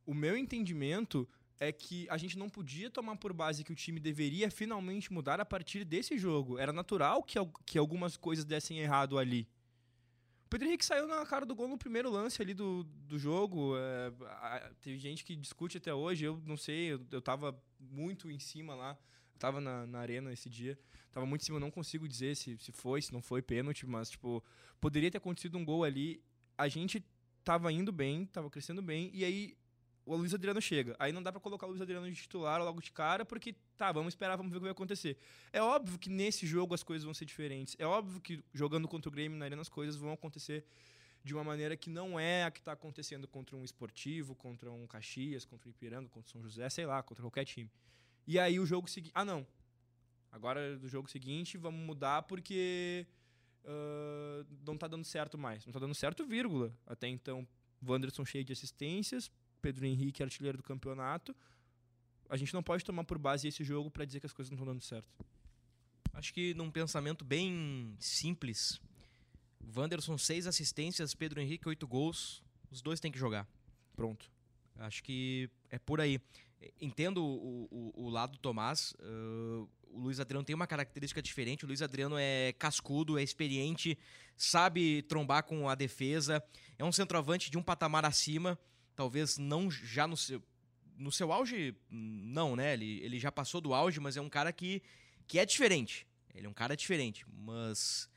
o 0.04 0.12
meu 0.12 0.36
entendimento 0.36 1.26
é 1.60 1.72
que 1.72 2.06
a 2.08 2.16
gente 2.16 2.38
não 2.38 2.48
podia 2.48 2.88
tomar 2.90 3.16
por 3.16 3.32
base 3.32 3.64
que 3.64 3.72
o 3.72 3.74
time 3.74 3.98
deveria 3.98 4.50
finalmente 4.50 5.12
mudar 5.12 5.40
a 5.40 5.44
partir 5.44 5.84
desse 5.84 6.16
jogo. 6.16 6.58
Era 6.58 6.72
natural 6.72 7.22
que, 7.22 7.38
que 7.66 7.78
algumas 7.78 8.16
coisas 8.16 8.44
dessem 8.44 8.78
errado 8.78 9.18
ali. 9.18 9.48
O 10.46 10.48
Pedro 10.48 10.68
Henrique 10.68 10.84
saiu 10.84 11.06
na 11.06 11.26
cara 11.26 11.44
do 11.44 11.54
gol 11.54 11.68
no 11.68 11.76
primeiro 11.76 12.08
lance 12.10 12.40
ali 12.40 12.54
do, 12.54 12.84
do 12.84 13.18
jogo. 13.18 13.74
é, 13.76 14.12
a- 14.26 14.70
teve 14.80 14.98
gente 14.98 15.24
que 15.24 15.36
discute 15.36 15.76
até 15.76 15.92
hoje, 15.92 16.24
eu 16.24 16.40
não 16.46 16.56
sei, 16.56 16.92
eu, 16.92 17.00
eu 17.10 17.20
tava 17.20 17.60
muito 17.78 18.30
em 18.30 18.38
cima 18.38 18.74
lá. 18.74 18.96
Tava 19.38 19.60
na, 19.60 19.86
na 19.86 19.98
arena 20.00 20.32
esse 20.32 20.48
dia. 20.48 20.78
Tava 21.12 21.26
muito 21.26 21.42
em 21.42 21.44
cima, 21.44 21.60
não 21.60 21.70
consigo 21.70 22.08
dizer 22.08 22.34
se, 22.36 22.56
se 22.58 22.72
foi, 22.72 23.02
se 23.02 23.12
não 23.12 23.20
foi 23.22 23.40
pênalti, 23.42 23.86
mas, 23.86 24.10
tipo, 24.10 24.42
poderia 24.80 25.10
ter 25.10 25.18
acontecido 25.18 25.56
um 25.58 25.64
gol 25.64 25.84
ali. 25.84 26.22
A 26.56 26.66
gente 26.66 27.04
tava 27.44 27.70
indo 27.72 27.92
bem, 27.92 28.26
tava 28.26 28.48
crescendo 28.50 28.82
bem, 28.82 29.10
e 29.12 29.24
aí 29.24 29.56
o 30.08 30.16
Luiz 30.16 30.34
Adriano 30.34 30.60
chega. 30.60 30.96
Aí 30.98 31.12
não 31.12 31.22
dá 31.22 31.30
pra 31.30 31.40
colocar 31.40 31.66
o 31.66 31.70
Luiz 31.70 31.80
Adriano 31.80 32.10
de 32.10 32.16
titular 32.16 32.62
logo 32.62 32.80
de 32.80 32.90
cara, 32.90 33.24
porque 33.24 33.54
tá, 33.76 33.92
vamos 33.92 34.12
esperar, 34.12 34.36
vamos 34.36 34.50
ver 34.50 34.58
o 34.58 34.60
que 34.60 34.64
vai 34.64 34.72
acontecer. 34.72 35.16
É 35.52 35.60
óbvio 35.60 35.98
que 35.98 36.08
nesse 36.08 36.46
jogo 36.46 36.74
as 36.74 36.82
coisas 36.82 37.04
vão 37.04 37.14
ser 37.14 37.24
diferentes. 37.24 37.76
É 37.78 37.86
óbvio 37.86 38.20
que 38.20 38.42
jogando 38.52 38.88
contra 38.88 39.08
o 39.08 39.12
Grêmio 39.12 39.38
na 39.38 39.44
Arena 39.44 39.62
as 39.62 39.68
coisas 39.68 39.96
vão 39.96 40.12
acontecer 40.12 40.64
de 41.22 41.34
uma 41.34 41.44
maneira 41.44 41.76
que 41.76 41.90
não 41.90 42.18
é 42.18 42.44
a 42.44 42.50
que 42.50 42.62
tá 42.62 42.72
acontecendo 42.72 43.28
contra 43.28 43.56
um 43.56 43.64
esportivo, 43.64 44.34
contra 44.34 44.70
um 44.70 44.86
Caxias, 44.86 45.44
contra 45.44 45.68
o 45.68 45.70
Ipiranga, 45.70 46.08
contra 46.08 46.28
o 46.28 46.30
São 46.30 46.42
José, 46.42 46.68
sei 46.70 46.86
lá, 46.86 47.02
contra 47.02 47.22
qualquer 47.22 47.44
time. 47.44 47.70
E 48.26 48.38
aí 48.38 48.58
o 48.58 48.66
jogo 48.66 48.88
seguinte. 48.88 49.12
Ah, 49.14 49.24
não. 49.24 49.46
Agora 50.30 50.78
do 50.78 50.88
jogo 50.88 51.08
seguinte 51.10 51.56
vamos 51.56 51.80
mudar 51.80 52.22
porque 52.22 53.06
ah, 53.68 54.44
não 54.66 54.76
tá 54.76 54.88
dando 54.88 55.04
certo 55.04 55.36
mais. 55.36 55.64
Não 55.66 55.72
tá 55.72 55.78
dando 55.78 55.94
certo, 55.94 56.24
vírgula. 56.24 56.72
Até 56.86 57.06
então, 57.08 57.46
Wanderson 57.86 58.24
cheio 58.24 58.44
de 58.44 58.52
assistências, 58.52 59.30
Pedro 59.60 59.86
Henrique 59.86 60.22
artilheiro 60.22 60.58
do 60.58 60.62
campeonato. 60.62 61.34
A 62.28 62.36
gente 62.36 62.52
não 62.52 62.62
pode 62.62 62.84
tomar 62.84 63.04
por 63.04 63.18
base 63.18 63.48
esse 63.48 63.64
jogo 63.64 63.90
pra 63.90 64.04
dizer 64.04 64.20
que 64.20 64.26
as 64.26 64.32
coisas 64.32 64.50
não 64.50 64.56
estão 64.56 64.72
dando 64.72 64.82
certo. 64.82 65.08
Acho 66.12 66.32
que 66.32 66.52
num 66.54 66.70
pensamento 66.70 67.24
bem 67.24 67.94
simples, 67.98 68.80
Wanderson, 69.76 70.18
seis 70.18 70.46
assistências, 70.46 71.14
Pedro 71.14 71.40
Henrique, 71.40 71.68
oito 71.68 71.86
gols. 71.86 72.42
Os 72.70 72.82
dois 72.82 73.00
têm 73.00 73.12
que 73.12 73.18
jogar. 73.18 73.46
Pronto. 73.94 74.30
Acho 74.76 75.02
que 75.02 75.50
é 75.70 75.78
por 75.78 76.00
aí. 76.00 76.20
Entendo 76.80 77.24
o, 77.24 77.68
o, 77.70 78.04
o 78.06 78.08
lado 78.08 78.32
do 78.32 78.38
Tomás. 78.38 78.94
uh, 79.00 79.68
o 79.90 80.00
Luiz 80.00 80.20
Adriano 80.20 80.44
tem 80.44 80.54
uma 80.54 80.66
característica 80.66 81.22
diferente. 81.22 81.64
O 81.64 81.68
Luiz 81.68 81.82
Adriano 81.82 82.16
é 82.18 82.52
cascudo, 82.52 83.18
é 83.18 83.22
experiente, 83.22 83.98
sabe 84.36 85.02
trombar 85.02 85.44
com 85.44 85.68
a 85.68 85.74
defesa. 85.74 86.42
É 86.78 86.84
um 86.84 86.92
centroavante 86.92 87.50
de 87.50 87.56
um 87.56 87.62
patamar 87.62 88.04
acima. 88.04 88.58
Talvez 88.98 89.38
não 89.38 89.70
já 89.70 90.08
no 90.08 90.16
seu, 90.16 90.42
no 90.96 91.12
seu 91.12 91.32
auge, 91.32 91.72
não, 91.88 92.56
né? 92.56 92.72
Ele, 92.72 92.98
ele 93.04 93.16
já 93.20 93.30
passou 93.30 93.60
do 93.60 93.72
auge, 93.72 94.00
mas 94.00 94.16
é 94.16 94.20
um 94.20 94.28
cara 94.28 94.52
que, 94.52 94.82
que 95.28 95.38
é 95.38 95.46
diferente. 95.46 96.04
Ele 96.34 96.48
é 96.48 96.50
um 96.50 96.52
cara 96.52 96.76
diferente, 96.76 97.24
mas 97.32 98.08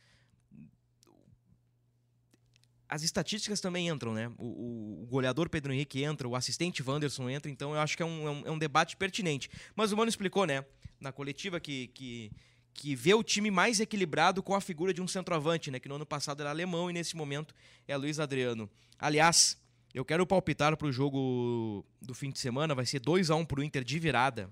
as 2.90 3.04
estatísticas 3.04 3.62
também 3.62 3.90
entram, 3.90 4.12
né? 4.12 4.32
O, 4.40 5.04
o- 5.04 5.06
goleador 5.06 5.50
Pedro 5.52 5.72
Henrique 5.72 6.02
entra, 6.04 6.28
o 6.28 6.36
assistente 6.36 6.82
Wanderson 6.82 7.30
entra, 7.30 7.52
então 7.52 7.76
eu 7.76 7.80
acho 7.80 7.96
que 7.96 8.02
é 8.02 8.06
um, 8.08 8.28
é 8.28 8.32
um- 8.32 8.48
é 8.48 8.52
um 8.52 8.58
debate 8.58 8.98
pertinente. 8.98 9.52
Mas 9.76 9.92
o 9.92 9.98
Mano 9.98 10.10
explicou, 10.10 10.48
né? 10.48 10.66
Na 11.00 11.12
coletiva 11.12 11.60
que, 11.60 11.90
que, 11.90 12.32
que 12.74 12.96
vê 12.96 13.14
o 13.14 13.22
time 13.24 13.52
mais 13.52 13.80
equilibrado 13.80 14.42
com 14.42 14.56
a 14.56 14.60
figura 14.62 14.92
de 14.96 15.00
um 15.02 15.08
centroavante, 15.08 15.70
né? 15.70 15.80
Que 15.80 15.88
no 15.88 15.94
ano 15.94 16.08
passado 16.08 16.42
era 16.42 16.50
alemão 16.50 16.90
e 16.90 16.94
nesse 16.94 17.16
momento 17.16 17.54
é 17.88 17.96
Luiz 17.96 18.20
Adriano. 18.20 18.68
Aliás, 18.98 19.61
eu 19.94 20.06
quero 20.06 20.26
palpitar 20.26 20.76
pro 20.78 20.92
jogo 20.92 21.86
do 22.02 22.14
fim 22.14 22.30
de 22.32 22.40
semana, 22.40 22.74
vai 22.76 22.86
ser 22.86 23.00
2 23.00 23.30
a 23.30 23.36
1 23.36 23.46
pro 23.46 23.64
Inter 23.64 23.84
de 23.84 24.00
virada. 24.00 24.50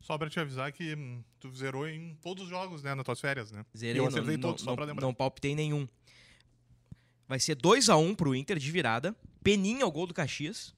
Só 0.00 0.16
pra 0.16 0.30
te 0.30 0.40
avisar 0.40 0.72
que 0.72 0.94
hum, 0.94 1.22
tu 1.38 1.54
zerou 1.54 1.86
em 1.86 2.14
todos 2.22 2.44
os 2.44 2.48
jogos, 2.50 2.82
né? 2.82 2.94
Nas 2.94 3.04
tuas 3.04 3.20
férias, 3.20 3.52
né? 3.52 3.64
Zerei, 3.76 3.96
E 3.96 3.98
eu 3.98 4.02
não- 4.04 4.08
acertei 4.08 4.36
não, 4.36 4.40
todos, 4.48 4.62
só 4.64 4.70
não, 4.70 4.76
pra 4.76 4.84
lembrar. 4.86 5.02
não 5.06 5.12
palpitei 5.12 5.54
nenhum. 5.54 5.86
Vai 7.28 7.38
ser 7.38 7.54
2 7.54 7.88
a 7.88 7.96
1 7.96 8.14
pro 8.14 8.34
Inter 8.34 8.58
de 8.58 8.70
virada. 8.70 9.14
Peninha 9.42 9.86
o 9.86 9.90
gol 9.92 10.06
do 10.06 10.14
Caxias. 10.14 10.74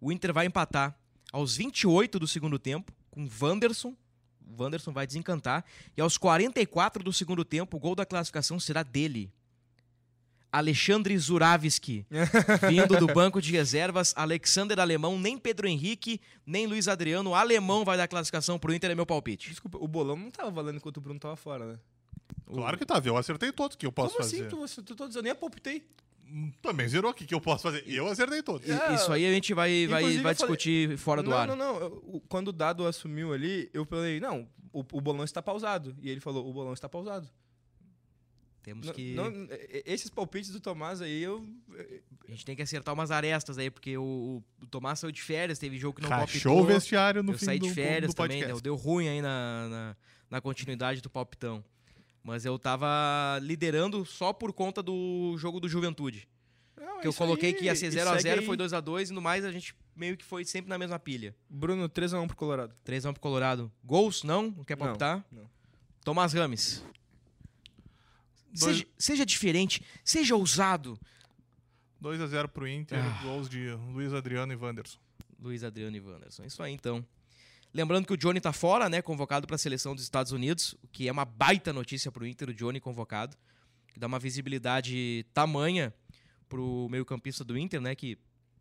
O 0.00 0.10
Inter 0.12 0.32
vai 0.32 0.46
empatar 0.46 0.98
aos 1.32 1.56
28 1.56 2.18
do 2.18 2.26
segundo 2.26 2.58
tempo 2.58 2.92
com 3.10 3.28
Wanderson. 3.40 3.94
O 4.44 4.62
Wanderson 4.62 4.92
vai 4.92 5.06
desencantar. 5.06 5.64
E 5.96 6.00
aos 6.00 6.18
44 6.18 7.04
do 7.04 7.12
segundo 7.12 7.44
tempo, 7.44 7.76
o 7.76 7.80
gol 7.80 7.94
da 7.94 8.04
classificação 8.04 8.58
será 8.58 8.82
dele. 8.82 9.32
Alexandre 10.52 11.16
Zuravski, 11.18 12.06
vindo 12.68 12.96
do 12.98 13.06
banco 13.06 13.40
de 13.40 13.52
reservas. 13.52 14.12
Alexander 14.16 14.78
Alemão, 14.80 15.18
nem 15.18 15.38
Pedro 15.38 15.68
Henrique, 15.68 16.20
nem 16.44 16.66
Luiz 16.66 16.88
Adriano. 16.88 17.30
O 17.30 17.34
Alemão 17.34 17.84
vai 17.84 17.96
dar 17.96 18.08
classificação 18.08 18.58
pro 18.58 18.74
Inter, 18.74 18.90
é 18.90 18.94
meu 18.94 19.06
palpite. 19.06 19.50
Desculpa, 19.50 19.78
o 19.80 19.86
bolão 19.86 20.16
não 20.16 20.30
tava 20.30 20.50
valendo 20.50 20.76
enquanto 20.76 20.96
o 20.96 21.00
Bruno 21.00 21.20
tava 21.20 21.36
fora, 21.36 21.64
né? 21.66 21.78
Claro 22.46 22.76
que 22.78 22.84
tava, 22.84 23.06
eu 23.06 23.16
acertei 23.16 23.52
todos 23.52 23.76
que 23.76 23.86
eu 23.86 23.92
posso 23.92 24.14
Como 24.16 24.24
fazer. 24.24 24.46
assim? 24.46 24.48
Tu, 24.76 24.82
tu, 24.82 24.96
todos, 24.96 25.14
eu 25.14 25.22
nem 25.22 25.34
palpitei. 25.34 25.84
Hum, 26.26 26.52
Também 26.62 26.86
zerou 26.88 27.10
aqui 27.10 27.24
que 27.26 27.34
eu 27.34 27.40
posso 27.40 27.62
fazer. 27.62 27.84
Eu 27.86 28.06
acertei 28.08 28.42
todos. 28.42 28.66
I- 28.68 28.94
Isso 28.94 29.12
aí 29.12 29.24
a 29.26 29.32
gente 29.32 29.52
vai, 29.54 29.86
vai, 29.86 30.02
vai 30.02 30.12
eu 30.14 30.18
falei- 30.22 30.34
discutir 30.34 30.96
fora 30.98 31.22
do 31.22 31.30
não, 31.30 31.36
ar. 31.36 31.46
Não, 31.48 31.56
não, 31.56 31.76
eu- 31.80 32.02
o- 32.06 32.20
Quando 32.28 32.48
o 32.48 32.52
Dado 32.52 32.86
assumiu 32.86 33.32
ali, 33.32 33.68
eu 33.72 33.84
falei, 33.84 34.18
não, 34.20 34.48
o, 34.72 34.80
o 34.80 35.00
bolão 35.00 35.24
está 35.24 35.40
pausado. 35.42 35.96
E 36.00 36.08
ele 36.10 36.20
falou, 36.20 36.48
o 36.48 36.52
bolão 36.52 36.72
está 36.72 36.88
pausado. 36.88 37.28
Temos 38.62 38.86
Não- 38.86 38.92
que. 38.94 39.14
não, 39.14 39.30
e- 39.30 39.48
e- 39.52 39.82
esses 39.86 40.10
palpites 40.10 40.50
do 40.50 40.60
Tomás 40.60 41.00
aí, 41.00 41.22
eu... 41.22 41.46
A 42.28 42.30
gente 42.30 42.44
tem 42.44 42.54
que 42.54 42.62
acertar 42.62 42.92
umas 42.94 43.10
arestas 43.10 43.56
aí, 43.58 43.70
porque 43.70 43.96
o, 43.96 44.42
o 44.62 44.66
Tomás 44.66 44.98
saiu 44.98 45.10
de 45.10 45.22
férias, 45.22 45.58
teve 45.58 45.78
jogo 45.78 45.96
que 45.96 46.02
não 46.02 46.08
Rachou 46.10 46.24
o 46.52 46.54
palpitou. 46.56 46.66
vestiário 46.66 47.22
no 47.22 47.32
eu 47.32 47.38
fim 47.38 47.44
saí 47.46 47.58
do, 47.58 47.66
de 47.68 47.74
férias 47.74 48.12
do 48.12 48.14
também, 48.16 48.38
podcast. 48.40 48.62
deu, 48.62 48.76
deu 48.76 48.76
ruim 48.76 49.08
aí 49.08 49.22
na, 49.22 49.68
na, 49.68 49.96
na 50.30 50.40
continuidade 50.40 51.00
do 51.00 51.08
palpitão. 51.10 51.64
Mas 52.22 52.44
eu 52.44 52.58
tava 52.58 53.38
liderando 53.42 54.04
só 54.04 54.32
por 54.32 54.52
conta 54.52 54.82
do 54.82 55.34
jogo 55.38 55.58
do 55.58 55.66
Juventude. 55.68 56.28
Não, 56.78 57.00
Que 57.00 57.08
eu 57.08 57.14
coloquei 57.14 57.48
aí, 57.50 57.54
que 57.54 57.64
ia 57.64 57.74
ser 57.74 57.86
e 57.86 57.96
0x0, 57.96 58.20
segue 58.20 58.44
foi 58.44 58.56
aí. 58.60 58.68
2x2 58.68 59.08
e 59.08 59.12
no 59.14 59.22
mais 59.22 59.42
a 59.44 59.50
gente 59.50 59.74
meio 59.96 60.16
que 60.18 60.24
foi 60.24 60.44
sempre 60.44 60.68
na 60.68 60.76
mesma 60.76 60.98
pilha. 60.98 61.34
Bruno, 61.48 61.88
3x1 61.88 62.26
pro 62.26 62.36
Colorado. 62.36 62.74
3x1 62.86 63.12
pro 63.14 63.20
Colorado. 63.20 63.72
Gols, 63.82 64.22
não? 64.22 64.50
Não 64.50 64.64
quer 64.64 64.76
Não, 64.76 64.84
palpitar? 64.86 65.24
não. 65.32 65.48
Tomás 66.04 66.32
Rames. 66.34 66.84
Dois- 68.52 68.76
Seja, 68.78 68.86
seja 68.98 69.26
diferente, 69.26 69.82
seja 70.04 70.34
ousado. 70.36 70.98
2x0 72.00 72.48
pro 72.48 72.66
Inter, 72.66 72.98
Ah. 72.98 73.22
gols 73.22 73.48
de 73.48 73.70
Luiz 73.92 74.12
Adriano 74.12 74.52
e 74.52 74.56
Wanderson. 74.56 74.98
Luiz 75.38 75.62
Adriano 75.62 75.96
e 75.96 76.00
Wanderson. 76.00 76.44
Isso 76.44 76.62
aí, 76.62 76.72
então. 76.72 77.04
Lembrando 77.72 78.06
que 78.06 78.12
o 78.12 78.16
Johnny 78.16 78.40
tá 78.40 78.52
fora, 78.52 78.88
né? 78.88 79.00
Convocado 79.00 79.46
para 79.46 79.54
a 79.54 79.58
seleção 79.58 79.94
dos 79.94 80.02
Estados 80.02 80.32
Unidos, 80.32 80.74
o 80.82 80.88
que 80.88 81.08
é 81.08 81.12
uma 81.12 81.24
baita 81.24 81.72
notícia 81.72 82.10
pro 82.10 82.26
Inter, 82.26 82.48
o 82.50 82.54
Johnny 82.54 82.80
convocado. 82.80 83.36
Que 83.88 83.98
dá 84.00 84.06
uma 84.06 84.18
visibilidade 84.18 85.24
tamanha 85.34 85.92
pro 86.48 86.88
meio-campista 86.90 87.44
do 87.44 87.56
Inter, 87.56 87.80
né? 87.80 87.94
Que 87.94 88.18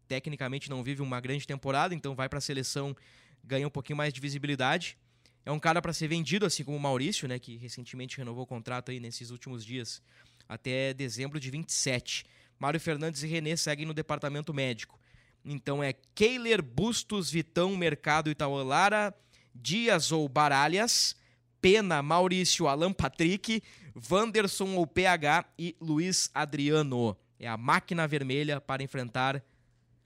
tecnicamente 0.08 0.70
não 0.70 0.84
vive 0.84 1.02
uma 1.02 1.20
grande 1.20 1.46
temporada, 1.48 1.94
então 1.96 2.14
vai 2.16 2.28
para 2.30 2.38
a 2.40 2.42
seleção, 2.42 2.96
ganha 3.44 3.68
um 3.68 3.72
pouquinho 3.72 3.98
mais 3.98 4.14
de 4.14 4.20
visibilidade. 4.20 4.98
É 5.46 5.52
um 5.52 5.60
cara 5.60 5.82
para 5.82 5.94
ser 5.94 6.08
vendido, 6.08 6.46
assim 6.46 6.64
como 6.64 6.78
o 6.78 6.80
Maurício, 6.80 7.28
né? 7.28 7.40
Que 7.40 7.58
recentemente 7.58 8.18
renovou 8.18 8.44
o 8.44 8.48
contrato 8.48 8.92
aí 8.92 9.00
nesses 9.00 9.32
últimos 9.32 9.66
dias, 9.66 10.02
até 10.48 10.94
dezembro 10.94 11.40
de 11.40 11.50
27. 11.50 12.26
Mário 12.60 12.80
Fernandes 12.80 13.24
e 13.24 13.28
René 13.28 13.56
seguem 13.56 13.86
no 13.86 13.94
departamento 13.94 14.54
médico. 14.54 15.00
Então 15.44 15.82
é 15.82 15.94
Keiler, 16.14 16.62
Bustos, 16.62 17.32
Vitão, 17.32 17.76
Mercado, 17.78 18.30
Itaú 18.30 18.62
Lara, 18.64 19.16
Dias 19.56 20.12
ou 20.12 20.28
Baralhas, 20.28 21.16
Pena, 21.62 22.02
Maurício, 22.02 22.68
Alan 22.68 22.94
Patrick, 22.94 23.64
Wanderson 24.10 24.76
ou 24.76 24.86
PH 24.86 25.46
e 25.58 25.76
Luiz 25.80 26.30
Adriano. 26.34 27.18
É 27.40 27.48
a 27.48 27.58
máquina 27.58 28.08
vermelha 28.08 28.60
para 28.60 28.84
enfrentar 28.84 29.44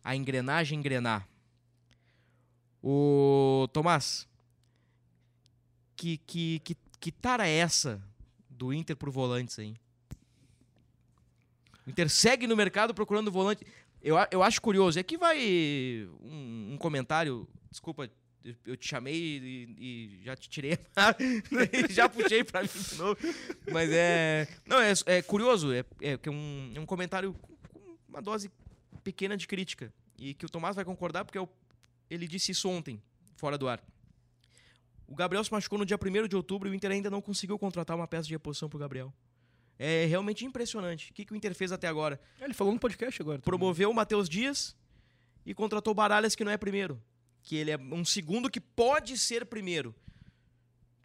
a 0.03 0.15
engrenagem 0.15 0.77
engrenar. 0.77 1.27
O 2.81 3.67
Tomás, 3.71 4.27
que, 5.95 6.17
que, 6.19 6.59
que, 6.63 6.77
que 6.99 7.11
tara 7.11 7.47
é 7.47 7.51
essa 7.57 8.01
do 8.49 8.73
Inter 8.73 8.95
por 8.95 9.09
volantes 9.09 9.57
aí? 9.59 9.75
O 11.85 11.89
Inter 11.89 12.09
segue 12.09 12.47
no 12.47 12.55
mercado 12.55 12.93
procurando 12.93 13.31
volante. 13.31 13.65
Eu, 14.01 14.15
eu 14.31 14.41
acho 14.43 14.61
curioso. 14.61 14.99
É 14.99 15.03
que 15.03 15.17
vai 15.17 15.37
um, 16.21 16.73
um 16.73 16.77
comentário. 16.77 17.47
Desculpa, 17.69 18.09
eu- 18.65 18.77
te 18.77 18.87
chamei 18.87 19.15
e, 19.17 19.75
e 20.19 20.23
já 20.23 20.35
te 20.35 20.49
tirei. 20.49 20.77
já 21.89 22.07
puxei 22.09 22.43
pra 22.43 22.61
mim 22.63 22.69
de 22.69 22.95
novo. 22.95 23.17
Mas 23.71 23.89
é. 23.91 24.47
Não, 24.65 24.79
é, 24.79 24.93
é 25.07 25.21
curioso. 25.21 25.71
É, 25.73 25.79
é 26.01 26.19
é 26.21 26.29
um, 26.29 26.71
é 26.75 26.79
um 26.79 26.85
comentário 26.85 27.33
com 27.71 27.79
uma 28.07 28.21
dose 28.21 28.49
pequena 29.03 29.35
de 29.35 29.47
crítica. 29.47 29.93
E 30.17 30.33
que 30.33 30.45
o 30.45 30.49
Tomás 30.49 30.75
vai 30.75 30.85
concordar 30.85 31.25
porque 31.25 31.37
eu- 31.37 31.49
ele 32.09 32.27
disse 32.27 32.51
isso 32.51 32.69
ontem, 32.69 33.01
fora 33.35 33.57
do 33.57 33.67
ar. 33.67 33.81
O 35.13 35.15
Gabriel 35.15 35.43
se 35.43 35.51
machucou 35.51 35.77
no 35.77 35.85
dia 35.85 35.95
1 35.95 36.27
de 36.27 36.35
outubro 36.35 36.67
e 36.67 36.71
o 36.71 36.73
Inter 36.73 36.89
ainda 36.89 37.07
não 37.07 37.21
conseguiu 37.21 37.59
contratar 37.59 37.95
uma 37.95 38.07
peça 38.07 38.27
de 38.27 38.33
reposição 38.33 38.67
pro 38.67 38.79
Gabriel. 38.79 39.13
É 39.77 40.05
realmente 40.05 40.43
impressionante. 40.43 41.11
O 41.11 41.13
que, 41.13 41.23
que 41.23 41.31
o 41.31 41.35
Inter 41.35 41.53
fez 41.53 41.71
até 41.71 41.87
agora? 41.87 42.19
Ele 42.41 42.51
falou 42.51 42.73
no 42.73 42.79
podcast 42.79 43.21
agora. 43.21 43.37
também. 43.37 43.45
promoveu 43.45 43.91
o 43.91 43.93
Matheus 43.93 44.27
Dias 44.27 44.75
e 45.45 45.53
contratou 45.53 45.91
o 45.91 45.93
Baralhas, 45.93 46.33
que 46.33 46.43
não 46.43 46.51
é 46.51 46.57
primeiro. 46.57 46.99
Que 47.43 47.55
ele 47.55 47.69
é 47.69 47.77
um 47.77 48.03
segundo 48.03 48.49
que 48.49 48.59
pode 48.59 49.15
ser 49.15 49.45
primeiro. 49.45 49.93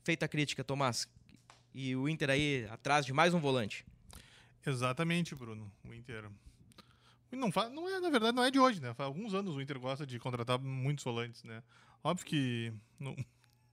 Feita 0.02 0.24
a 0.24 0.28
crítica, 0.28 0.64
Tomás. 0.64 1.06
E 1.74 1.94
o 1.94 2.08
Inter 2.08 2.30
aí 2.30 2.66
atrás 2.70 3.04
de 3.04 3.12
mais 3.12 3.34
um 3.34 3.40
volante. 3.40 3.84
Exatamente, 4.64 5.34
Bruno. 5.34 5.70
O 5.86 5.92
Inter. 5.92 6.30
Não, 7.30 7.50
não 7.74 7.86
é, 7.86 8.00
na 8.00 8.08
verdade, 8.08 8.34
não 8.34 8.42
é 8.42 8.50
de 8.50 8.58
hoje, 8.58 8.80
né? 8.80 8.94
Faz 8.94 9.06
alguns 9.06 9.34
anos 9.34 9.54
o 9.54 9.60
Inter 9.60 9.78
gosta 9.78 10.06
de 10.06 10.18
contratar 10.18 10.58
muitos 10.58 11.04
volantes, 11.04 11.44
né? 11.44 11.62
Óbvio 12.02 12.24
que 12.24 12.72
no, 12.98 13.14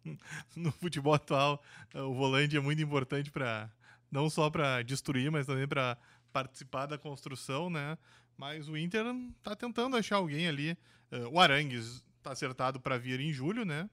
no 0.56 0.72
futebol 0.72 1.14
atual 1.14 1.62
o 1.94 2.14
volante 2.14 2.56
é 2.56 2.60
muito 2.60 2.82
importante 2.82 3.32
para 3.32 3.70
não 4.12 4.30
só 4.30 4.50
para 4.50 4.82
destruir, 4.82 5.32
mas 5.32 5.46
também 5.46 5.68
para 5.68 5.98
participar 6.32 6.86
da 6.86 6.98
construção, 6.98 7.70
né? 7.70 7.98
Mas 8.38 8.68
o 8.68 8.78
Inter 8.78 9.06
tá 9.42 9.56
tentando 9.56 9.98
achar 9.98 10.18
alguém 10.18 10.48
ali. 10.48 10.78
Eh, 11.12 11.26
O 11.32 11.40
Arangues 11.40 12.06
tá 12.22 12.32
acertado 12.32 12.80
para 12.80 12.98
vir 12.98 13.20
em 13.20 13.32
julho, 13.32 13.66
né? 13.66 13.90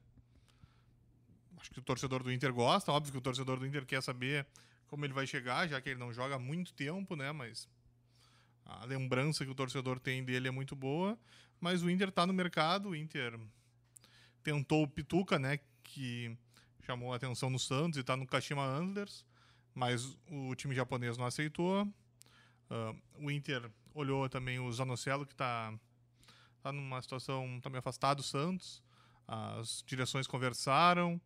Acho 1.58 1.70
que 1.70 1.78
o 1.78 1.82
torcedor 1.82 2.22
do 2.22 2.32
Inter 2.32 2.52
gosta. 2.52 2.90
Óbvio 2.90 3.12
que 3.12 3.18
o 3.18 3.22
torcedor 3.22 3.58
do 3.58 3.66
Inter 3.66 3.86
quer 3.86 4.02
saber 4.02 4.46
como 4.88 5.04
ele 5.04 5.12
vai 5.12 5.26
chegar, 5.26 5.68
já 5.68 5.80
que 5.80 5.90
ele 5.90 6.00
não 6.00 6.12
joga 6.12 6.34
há 6.34 6.38
muito 6.38 6.72
tempo, 6.74 7.14
né? 7.14 7.30
Mas 7.32 7.68
a 8.64 8.84
lembrança 8.84 9.44
que 9.44 9.50
o 9.50 9.54
torcedor 9.54 10.00
tem 10.00 10.24
dele 10.24 10.48
é 10.48 10.50
muito 10.50 10.74
boa. 10.74 11.18
Mas 11.60 11.82
o 11.82 11.88
Inter 11.88 12.08
está 12.08 12.26
no 12.26 12.32
mercado, 12.32 12.88
o 12.90 12.96
Inter 12.96 13.38
tentou 14.42 14.82
o 14.82 14.88
Pituca, 14.88 15.38
né? 15.38 15.60
Que 15.92 16.34
chamou 16.86 17.12
a 17.12 17.16
atenção 17.16 17.50
no 17.50 17.58
Santos 17.58 17.98
e 17.98 18.00
está 18.00 18.16
no 18.16 18.26
Kashima 18.26 18.64
Antlers, 18.64 19.26
mas 19.74 20.16
o 20.30 20.54
time 20.54 20.74
japonês 20.74 21.18
não 21.18 21.26
aceitou. 21.26 21.86
Ah, 22.70 22.94
o 23.18 23.30
Inter 23.30 23.70
olhou 23.94 24.26
também 24.28 24.58
o 24.58 24.72
Zanocelo, 24.72 25.26
que 25.26 25.34
está 25.34 25.72
tá 26.62 26.72
numa 26.72 27.02
situação 27.02 27.60
também 27.60 27.78
afastado 27.78 28.18
do 28.18 28.22
Santos. 28.22 28.82
As 29.28 29.84
direções 29.86 30.26
conversaram, 30.26 31.20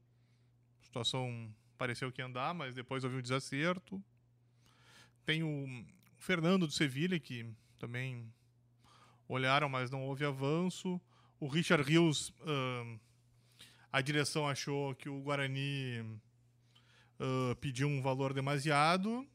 a 0.81 0.85
situação 0.85 1.55
pareceu 1.79 2.11
que 2.11 2.21
ia 2.21 2.27
andar, 2.27 2.53
mas 2.53 2.75
depois 2.75 3.05
houve 3.05 3.17
um 3.17 3.23
desacerto. 3.23 4.03
Tem 5.25 5.45
o 5.45 5.87
Fernando 6.17 6.67
do 6.67 6.73
Sevilha, 6.73 7.21
que 7.21 7.49
também 7.79 8.33
olharam, 9.29 9.69
mas 9.69 9.91
não 9.91 10.03
houve 10.05 10.25
avanço. 10.25 11.01
O 11.39 11.47
Richard 11.47 11.89
Rios, 11.89 12.33
ahn, 12.43 12.99
a 13.93 14.01
direção 14.01 14.47
achou 14.49 14.95
que 14.95 15.09
o 15.09 15.21
Guarani 15.21 16.05
ah, 17.19 17.57
pediu 17.61 17.89
um 17.89 18.01
valor 18.01 18.33
demasiado. 18.33 19.27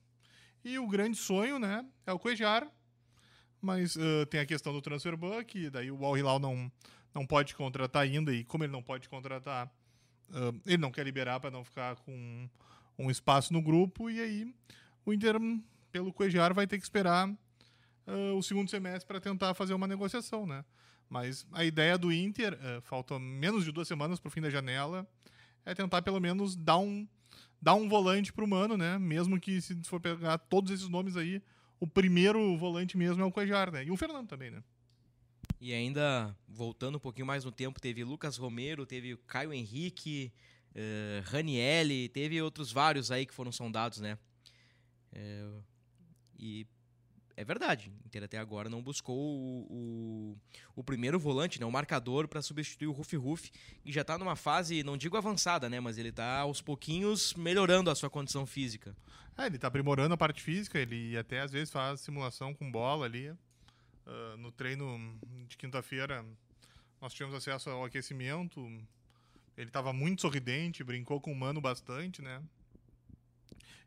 E 0.63 0.77
o 0.77 0.87
grande 0.87 1.17
sonho, 1.17 1.57
né, 1.57 1.85
é 2.05 2.13
o 2.13 2.19
Cuejar. 2.19 2.67
Mas 3.61 3.95
ah, 3.97 4.25
tem 4.27 4.39
a 4.39 4.45
questão 4.45 4.73
do 4.73 4.81
transfer 4.81 5.15
ban, 5.15 5.43
daí 5.71 5.91
o 5.91 6.05
Al 6.05 6.17
Hilal 6.17 6.39
não, 6.39 6.71
não 7.13 7.25
pode 7.25 7.55
contratar 7.55 8.03
ainda. 8.03 8.33
E 8.33 8.43
como 8.43 8.63
ele 8.63 8.71
não 8.71 8.83
pode 8.83 9.09
contratar, 9.09 9.71
ah, 10.31 10.53
ele 10.65 10.77
não 10.77 10.91
quer 10.91 11.03
liberar 11.03 11.39
para 11.39 11.51
não 11.51 11.63
ficar 11.63 11.95
com 11.97 12.49
um 12.97 13.09
espaço 13.09 13.53
no 13.53 13.61
grupo. 13.61 14.09
E 14.09 14.19
aí 14.19 14.55
o 15.05 15.13
Inter, 15.13 15.35
pelo 15.91 16.13
Cuejar, 16.13 16.53
vai 16.53 16.67
ter 16.67 16.77
que 16.77 16.83
esperar 16.83 17.29
o 18.35 18.41
segundo 18.41 18.69
semestre 18.69 19.07
para 19.07 19.21
tentar 19.21 19.53
fazer 19.53 19.73
uma 19.73 19.87
negociação, 19.87 20.45
né? 20.45 20.65
Mas 21.11 21.45
a 21.51 21.65
ideia 21.65 21.97
do 21.97 22.09
Inter, 22.09 22.53
uh, 22.53 22.81
falta 22.83 23.19
menos 23.19 23.65
de 23.65 23.71
duas 23.73 23.85
semanas 23.85 24.17
para 24.17 24.29
o 24.29 24.31
fim 24.31 24.39
da 24.39 24.49
janela, 24.49 25.05
é 25.65 25.75
tentar 25.75 26.01
pelo 26.01 26.21
menos 26.21 26.55
dar 26.55 26.77
um, 26.77 27.05
dar 27.61 27.73
um 27.73 27.89
volante 27.89 28.31
para 28.31 28.45
o 28.45 28.47
Mano, 28.47 28.77
né? 28.77 28.97
Mesmo 28.97 29.37
que 29.37 29.59
se 29.59 29.75
for 29.83 29.99
pegar 29.99 30.37
todos 30.37 30.71
esses 30.71 30.87
nomes 30.87 31.17
aí, 31.17 31.43
o 31.81 31.85
primeiro 31.85 32.57
volante 32.57 32.95
mesmo 32.95 33.21
é 33.21 33.25
o 33.25 33.31
Cuejar, 33.31 33.69
né? 33.73 33.83
E 33.83 33.91
o 33.91 33.97
Fernando 33.97 34.29
também, 34.29 34.51
né? 34.51 34.63
E 35.59 35.73
ainda, 35.73 36.33
voltando 36.47 36.95
um 36.95 37.01
pouquinho 37.01 37.27
mais 37.27 37.43
no 37.43 37.51
tempo, 37.51 37.81
teve 37.81 38.05
Lucas 38.05 38.37
Romero, 38.37 38.85
teve 38.85 39.17
Caio 39.27 39.51
Henrique, 39.51 40.31
uh, 40.73 41.29
Ranielli, 41.29 42.07
teve 42.07 42.41
outros 42.41 42.71
vários 42.71 43.11
aí 43.11 43.25
que 43.25 43.33
foram 43.33 43.51
sondados, 43.51 43.99
né? 43.99 44.17
É, 45.11 45.49
e 46.39 46.65
é 47.41 47.45
verdade, 47.45 47.91
Inter 48.05 48.23
até 48.23 48.37
agora 48.37 48.69
não 48.69 48.83
buscou 48.83 49.17
o, 49.17 49.65
o, 49.67 50.37
o 50.75 50.83
primeiro 50.83 51.19
volante, 51.19 51.59
né, 51.59 51.65
o 51.65 51.71
marcador 51.71 52.27
para 52.27 52.41
substituir 52.41 52.87
o 52.87 52.91
Rufi 52.91 53.15
Rufi, 53.15 53.51
que 53.83 53.91
já 53.91 54.01
está 54.01 54.15
numa 54.15 54.35
fase, 54.35 54.83
não 54.83 54.95
digo 54.95 55.17
avançada, 55.17 55.67
né, 55.67 55.79
mas 55.79 55.97
ele 55.97 56.09
está 56.09 56.39
aos 56.39 56.61
pouquinhos 56.61 57.33
melhorando 57.33 57.89
a 57.89 57.95
sua 57.95 58.11
condição 58.11 58.45
física. 58.45 58.95
É, 59.35 59.47
ele 59.47 59.55
está 59.55 59.67
aprimorando 59.67 60.13
a 60.13 60.17
parte 60.17 60.41
física, 60.41 60.77
ele 60.77 61.17
até 61.17 61.41
às 61.41 61.51
vezes 61.51 61.71
faz 61.71 62.01
simulação 62.01 62.53
com 62.53 62.71
bola 62.71 63.05
ali. 63.05 63.31
Uh, 63.31 64.37
no 64.37 64.51
treino 64.51 65.19
de 65.47 65.57
quinta-feira 65.57 66.23
nós 66.99 67.13
tivemos 67.13 67.35
acesso 67.35 67.69
ao 67.69 67.85
aquecimento, 67.85 68.61
ele 69.57 69.67
estava 69.67 69.91
muito 69.91 70.21
sorridente, 70.21 70.83
brincou 70.83 71.19
com 71.19 71.31
o 71.31 71.35
Mano 71.35 71.59
bastante, 71.59 72.21
né? 72.21 72.41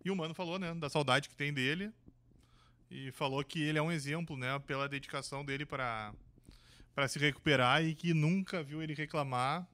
E 0.05 0.11
o 0.11 0.17
Mano 0.17 0.35
falou, 0.35 0.59
né, 0.59 0.75
da 0.75 0.91
saudade 0.91 1.29
que 1.29 1.37
tem 1.37 1.53
dele 1.53 1.93
e 2.95 3.11
falou 3.11 3.43
que 3.43 3.61
ele 3.61 3.77
é 3.77 3.83
um 3.83 3.91
exemplo, 3.91 4.37
né, 4.37 4.57
pela 4.61 4.89
dedicação 4.89 5.45
dele 5.45 5.67
para 5.67 6.15
para 6.95 7.09
se 7.09 7.19
recuperar 7.19 7.85
e 7.85 7.93
que 7.93 8.15
nunca 8.15 8.63
viu 8.63 8.81
ele 8.81 8.95
reclamar 8.95 9.67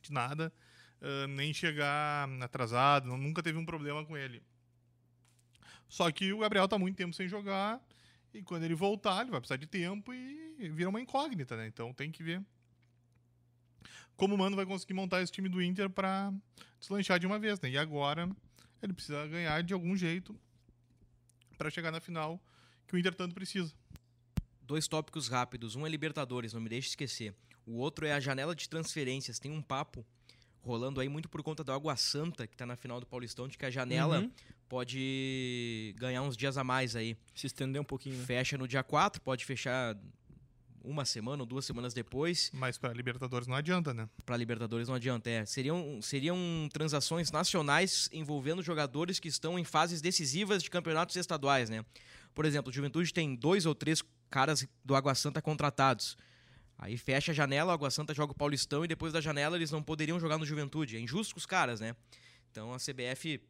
de 0.00 0.10
nada, 0.10 0.50
uh, 1.02 1.26
nem 1.28 1.52
chegar 1.52 2.26
atrasado, 2.42 3.14
nunca 3.14 3.42
teve 3.42 3.58
um 3.58 3.66
problema 3.66 4.02
com 4.06 4.16
ele. 4.16 4.42
Só 5.86 6.10
que 6.10 6.32
o 6.32 6.38
Gabriel 6.38 6.66
tá 6.66 6.78
muito 6.78 6.96
tempo 6.96 7.12
sem 7.12 7.28
jogar 7.28 7.78
e 8.32 8.42
quando 8.42 8.62
ele 8.62 8.74
voltar, 8.74 9.20
ele 9.20 9.30
vai 9.30 9.38
precisar 9.38 9.58
de 9.58 9.66
tempo 9.66 10.14
e 10.14 10.70
vira 10.70 10.88
uma 10.88 11.00
incógnita, 11.00 11.58
né? 11.58 11.66
Então 11.66 11.92
tem 11.92 12.10
que 12.10 12.22
ver 12.22 12.42
como 14.16 14.34
o 14.34 14.38
Mano 14.38 14.56
vai 14.56 14.64
conseguir 14.64 14.94
montar 14.94 15.20
esse 15.20 15.30
time 15.30 15.50
do 15.50 15.62
Inter 15.62 15.90
para 15.90 16.32
deslanchar 16.80 17.20
de 17.20 17.26
uma 17.26 17.38
vez, 17.38 17.60
né? 17.60 17.68
E 17.68 17.76
agora 17.76 18.30
ele 18.82 18.94
precisa 18.94 19.26
ganhar 19.26 19.62
de 19.62 19.74
algum 19.74 19.94
jeito 19.94 20.34
para 21.58 21.68
chegar 21.68 21.90
na 21.90 22.00
final 22.00 22.40
que 22.86 22.94
o 22.94 22.98
Inter 22.98 23.14
tanto 23.14 23.34
precisa. 23.34 23.74
Dois 24.62 24.88
tópicos 24.88 25.28
rápidos. 25.28 25.76
Um 25.76 25.86
é 25.86 25.90
Libertadores, 25.90 26.54
não 26.54 26.60
me 26.60 26.68
deixe 26.68 26.88
esquecer. 26.88 27.34
O 27.66 27.76
outro 27.76 28.06
é 28.06 28.12
a 28.12 28.20
janela 28.20 28.54
de 28.54 28.68
transferências. 28.68 29.38
Tem 29.38 29.50
um 29.50 29.60
papo 29.60 30.06
rolando 30.62 31.00
aí 31.00 31.08
muito 31.08 31.28
por 31.28 31.42
conta 31.42 31.62
do 31.62 31.72
Água 31.72 31.96
Santa, 31.96 32.46
que 32.46 32.54
está 32.54 32.64
na 32.64 32.76
final 32.76 33.00
do 33.00 33.06
Paulistão, 33.06 33.48
de 33.48 33.58
que 33.58 33.66
a 33.66 33.70
janela 33.70 34.20
uhum. 34.20 34.30
pode 34.68 35.94
ganhar 35.98 36.22
uns 36.22 36.36
dias 36.36 36.56
a 36.56 36.64
mais 36.64 36.96
aí. 36.96 37.16
Se 37.34 37.46
estender 37.46 37.80
um 37.80 37.84
pouquinho. 37.84 38.16
Né? 38.16 38.24
Fecha 38.24 38.56
no 38.56 38.68
dia 38.68 38.82
4, 38.82 39.20
pode 39.20 39.44
fechar 39.44 39.96
uma 40.88 41.04
semana 41.04 41.42
ou 41.42 41.46
duas 41.46 41.64
semanas 41.64 41.92
depois. 41.92 42.50
Mas 42.54 42.78
para 42.78 42.92
Libertadores 42.92 43.46
não 43.46 43.54
adianta, 43.54 43.92
né? 43.92 44.08
Para 44.24 44.36
Libertadores 44.36 44.88
não 44.88 44.94
adianta, 44.94 45.28
é. 45.28 45.44
Seriam, 45.44 46.00
seriam 46.00 46.36
transações 46.72 47.30
nacionais 47.30 48.08
envolvendo 48.12 48.62
jogadores 48.62 49.20
que 49.20 49.28
estão 49.28 49.58
em 49.58 49.64
fases 49.64 50.00
decisivas 50.00 50.62
de 50.62 50.70
campeonatos 50.70 51.16
estaduais, 51.16 51.68
né? 51.68 51.84
Por 52.34 52.44
exemplo, 52.44 52.70
o 52.70 52.72
Juventude 52.72 53.12
tem 53.12 53.34
dois 53.34 53.66
ou 53.66 53.74
três 53.74 54.02
caras 54.30 54.66
do 54.84 54.94
Água 54.94 55.14
Santa 55.14 55.42
contratados. 55.42 56.16
Aí 56.78 56.96
fecha 56.96 57.32
a 57.32 57.34
janela, 57.34 57.72
o 57.72 57.74
Água 57.74 57.90
Santa 57.90 58.14
joga 58.14 58.32
o 58.32 58.36
Paulistão 58.36 58.84
e 58.84 58.88
depois 58.88 59.12
da 59.12 59.20
janela 59.20 59.56
eles 59.56 59.70
não 59.70 59.82
poderiam 59.82 60.18
jogar 60.18 60.38
no 60.38 60.46
Juventude. 60.46 60.96
É 60.96 61.00
injusto 61.00 61.34
com 61.34 61.38
os 61.38 61.46
caras, 61.46 61.80
né? 61.80 61.94
Então 62.50 62.72
a 62.72 62.78
CBF 62.78 63.40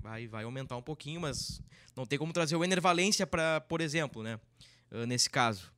vai, 0.00 0.26
vai 0.26 0.44
aumentar 0.44 0.76
um 0.76 0.82
pouquinho, 0.82 1.20
mas 1.20 1.62
não 1.96 2.04
tem 2.04 2.18
como 2.18 2.32
trazer 2.32 2.56
o 2.56 2.64
Enervalência 2.64 3.26
para, 3.26 3.60
por 3.60 3.80
exemplo, 3.80 4.22
né? 4.22 4.38
Uh, 4.90 5.06
nesse 5.06 5.30
caso. 5.30 5.72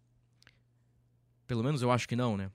Pelo 1.47 1.63
menos 1.63 1.83
eu 1.83 1.91
acho 1.91 2.09
que 2.09 2.17
não, 2.17 2.37
né? 2.37 2.51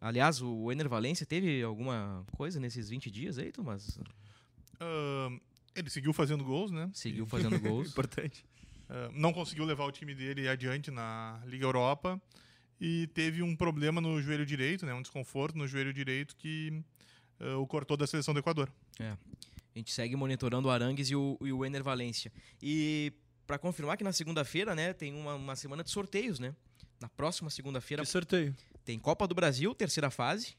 Aliás, 0.00 0.40
o 0.40 0.70
Ener 0.70 0.88
Valência 0.88 1.26
teve 1.26 1.62
alguma 1.62 2.24
coisa 2.32 2.60
nesses 2.60 2.88
20 2.88 3.10
dias 3.10 3.38
aí, 3.38 3.50
Tomás? 3.50 3.98
Uh, 3.98 5.40
ele 5.74 5.90
seguiu 5.90 6.12
fazendo 6.12 6.44
gols, 6.44 6.70
né? 6.70 6.88
Seguiu 6.94 7.26
fazendo 7.26 7.58
gols. 7.60 7.88
Importante. 7.88 8.44
Uh, 8.88 9.12
não 9.12 9.32
conseguiu 9.32 9.64
levar 9.64 9.84
o 9.84 9.92
time 9.92 10.14
dele 10.14 10.48
adiante 10.48 10.90
na 10.90 11.42
Liga 11.44 11.64
Europa 11.64 12.20
e 12.80 13.08
teve 13.08 13.42
um 13.42 13.56
problema 13.56 14.00
no 14.00 14.22
joelho 14.22 14.46
direito, 14.46 14.86
né? 14.86 14.94
Um 14.94 15.02
desconforto 15.02 15.58
no 15.58 15.66
joelho 15.66 15.92
direito 15.92 16.36
que 16.36 16.82
uh, 17.40 17.60
o 17.60 17.66
cortou 17.66 17.96
da 17.96 18.06
seleção 18.06 18.32
do 18.32 18.40
Equador. 18.40 18.72
É. 19.00 19.10
A 19.10 19.78
gente 19.78 19.92
segue 19.92 20.14
monitorando 20.16 20.68
o 20.68 20.70
Arangues 20.70 21.10
e 21.10 21.16
o, 21.16 21.36
e 21.40 21.52
o 21.52 21.64
Ener 21.64 21.82
Valência. 21.82 22.32
E 22.62 23.12
para 23.46 23.58
confirmar 23.58 23.96
que 23.96 24.04
na 24.04 24.12
segunda-feira, 24.12 24.74
né, 24.74 24.92
tem 24.92 25.14
uma, 25.14 25.34
uma 25.34 25.56
semana 25.56 25.82
de 25.82 25.90
sorteios, 25.90 26.38
né? 26.38 26.54
Na 27.00 27.08
próxima 27.08 27.50
segunda-feira. 27.50 28.04
sorteio. 28.04 28.54
Tem 28.84 28.98
Copa 28.98 29.26
do 29.26 29.34
Brasil, 29.34 29.74
terceira 29.74 30.10
fase, 30.10 30.56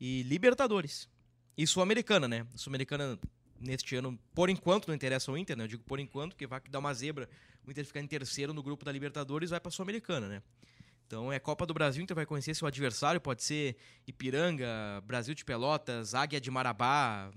e 0.00 0.22
Libertadores. 0.24 1.08
E 1.56 1.66
Sul-Americana, 1.66 2.28
né? 2.28 2.46
Sul-Americana 2.54 3.18
neste 3.58 3.94
ano, 3.96 4.18
por 4.34 4.50
enquanto, 4.50 4.88
não 4.88 4.94
interessa 4.94 5.30
ao 5.30 5.38
Inter, 5.38 5.56
né? 5.56 5.64
Eu 5.64 5.68
digo 5.68 5.84
por 5.84 6.00
enquanto, 6.00 6.32
porque 6.32 6.46
vai 6.46 6.60
dar 6.68 6.78
uma 6.78 6.92
zebra. 6.92 7.28
O 7.66 7.70
Inter 7.70 7.84
ficar 7.84 8.00
em 8.00 8.06
terceiro 8.06 8.52
no 8.52 8.62
grupo 8.62 8.84
da 8.84 8.92
Libertadores 8.92 9.50
vai 9.50 9.60
para 9.60 9.70
Sul-Americana, 9.70 10.28
né? 10.28 10.42
Então 11.06 11.30
é 11.30 11.38
Copa 11.38 11.66
do 11.66 11.74
Brasil, 11.74 12.02
Inter 12.02 12.14
vai 12.14 12.24
conhecer 12.24 12.54
seu 12.54 12.66
adversário, 12.66 13.20
pode 13.20 13.42
ser 13.42 13.76
Ipiranga, 14.06 15.02
Brasil 15.04 15.34
de 15.34 15.44
Pelotas, 15.44 16.14
Águia 16.14 16.40
de 16.40 16.50
Marabá 16.50 17.30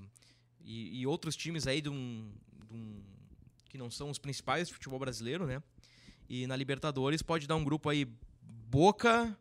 e, 0.64 1.02
e 1.02 1.06
outros 1.06 1.36
times 1.36 1.68
aí 1.68 1.82
de 1.82 1.90
um, 1.90 2.32
de 2.70 2.74
um, 2.74 3.04
que 3.70 3.78
não 3.78 3.92
são 3.92 4.10
os 4.10 4.18
principais 4.18 4.70
do 4.70 4.74
futebol 4.74 4.98
brasileiro, 4.98 5.46
né? 5.46 5.62
E 6.30 6.48
na 6.48 6.56
Libertadores 6.56 7.22
pode 7.22 7.48
dar 7.48 7.56
um 7.58 7.64
grupo 7.64 7.90
aí 7.90 8.08
Boca. 8.76 9.38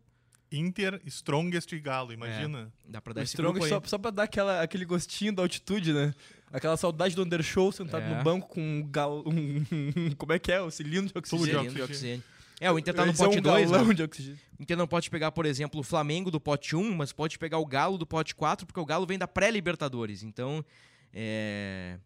Inter, 0.53 1.01
Strongest 1.07 1.72
e 1.72 1.80
Galo, 1.80 2.12
imagina. 2.12 2.72
É, 2.87 2.93
dá 2.93 3.01
pra 3.01 3.12
dar 3.12 3.22
o 3.22 3.24
esse 3.24 3.35
Strongest 3.35 3.68
só, 3.68 3.82
só 3.85 3.99
pra 3.99 4.12
dar 4.12 4.22
aquela, 4.22 4.62
aquele 4.62 4.85
gostinho 4.85 5.35
da 5.35 5.43
altitude, 5.43 5.93
né? 5.93 6.14
Aquela 6.53 6.76
saudade 6.76 7.16
do 7.16 7.24
Undershow 7.24 7.72
sentado 7.72 8.05
é. 8.05 8.16
no 8.16 8.22
banco 8.22 8.47
com 8.49 8.61
um 8.61 8.89
galo. 8.89 9.24
Um, 9.26 10.14
como 10.16 10.32
é 10.32 10.39
que 10.39 10.53
é? 10.53 10.61
O 10.61 10.70
cilindro 10.70 11.12
de 11.12 11.18
oxigênio. 11.18 11.47
Cilindro 11.47 11.74
de 11.74 11.82
oxigênio. 11.82 12.24
É, 12.61 12.70
o 12.70 12.78
Inter 12.78 12.95
tá 12.95 13.05
no 13.05 13.12
pote 13.12 13.41
2. 13.41 13.72
É 13.72 13.76
um 13.76 13.89
né? 13.89 13.95
de 13.95 14.03
oxigênio. 14.05 14.39
O 14.57 14.62
Inter 14.62 14.76
não 14.76 14.87
pode 14.87 15.11
pegar, 15.11 15.32
por 15.32 15.45
exemplo, 15.45 15.80
o 15.80 15.82
Flamengo 15.82 16.30
do 16.30 16.39
pote 16.39 16.76
1, 16.76 16.80
um, 16.80 16.95
mas 16.95 17.12
pode 17.12 17.37
pegar 17.37 17.59
o 17.59 17.66
Galo 17.66 17.99
do 17.99 18.07
pote 18.07 18.37
4, 18.37 18.64
porque 18.64 18.78
o 18.78 18.87
Galo 18.87 19.05
vem 19.05 19.18
da 19.18 19.26
pré-Libertadores. 19.26 20.22
Então, 20.22 20.64
é. 21.12 21.99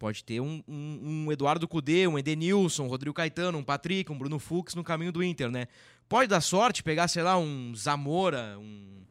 Pode 0.00 0.24
ter 0.24 0.40
um, 0.40 0.64
um, 0.66 1.26
um 1.26 1.30
Eduardo 1.32 1.68
Cudê, 1.68 2.08
um 2.08 2.18
Edenilson, 2.18 2.84
um 2.84 2.88
Rodrigo 2.88 3.12
Caetano, 3.12 3.58
um 3.58 3.62
Patrick, 3.62 4.10
um 4.10 4.16
Bruno 4.16 4.38
Fux 4.38 4.74
no 4.74 4.82
caminho 4.82 5.12
do 5.12 5.22
Inter, 5.22 5.50
né? 5.50 5.68
Pode 6.10 6.26
dar 6.26 6.40
sorte, 6.40 6.82
pegar, 6.82 7.06
sei 7.06 7.22
lá, 7.22 7.38
um 7.38 7.72
Zamora, 7.72 8.58
um. 8.58 9.04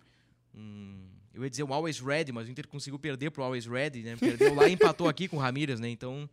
um 0.53 0.99
eu 1.33 1.41
ia 1.45 1.49
dizer 1.49 1.63
um 1.63 1.73
Always 1.73 1.97
Ready, 1.97 2.33
mas 2.33 2.45
o 2.45 2.51
Inter 2.51 2.67
conseguiu 2.67 2.99
perder 2.99 3.31
pro 3.31 3.41
Always 3.41 3.65
Ready, 3.65 4.03
né? 4.03 4.17
Perdeu 4.17 4.53
lá 4.53 4.67
e 4.67 4.73
empatou 4.73 5.07
aqui 5.07 5.25
com 5.29 5.37
o 5.37 5.39
Ramírez, 5.39 5.79
né? 5.79 5.87
Então, 5.87 6.29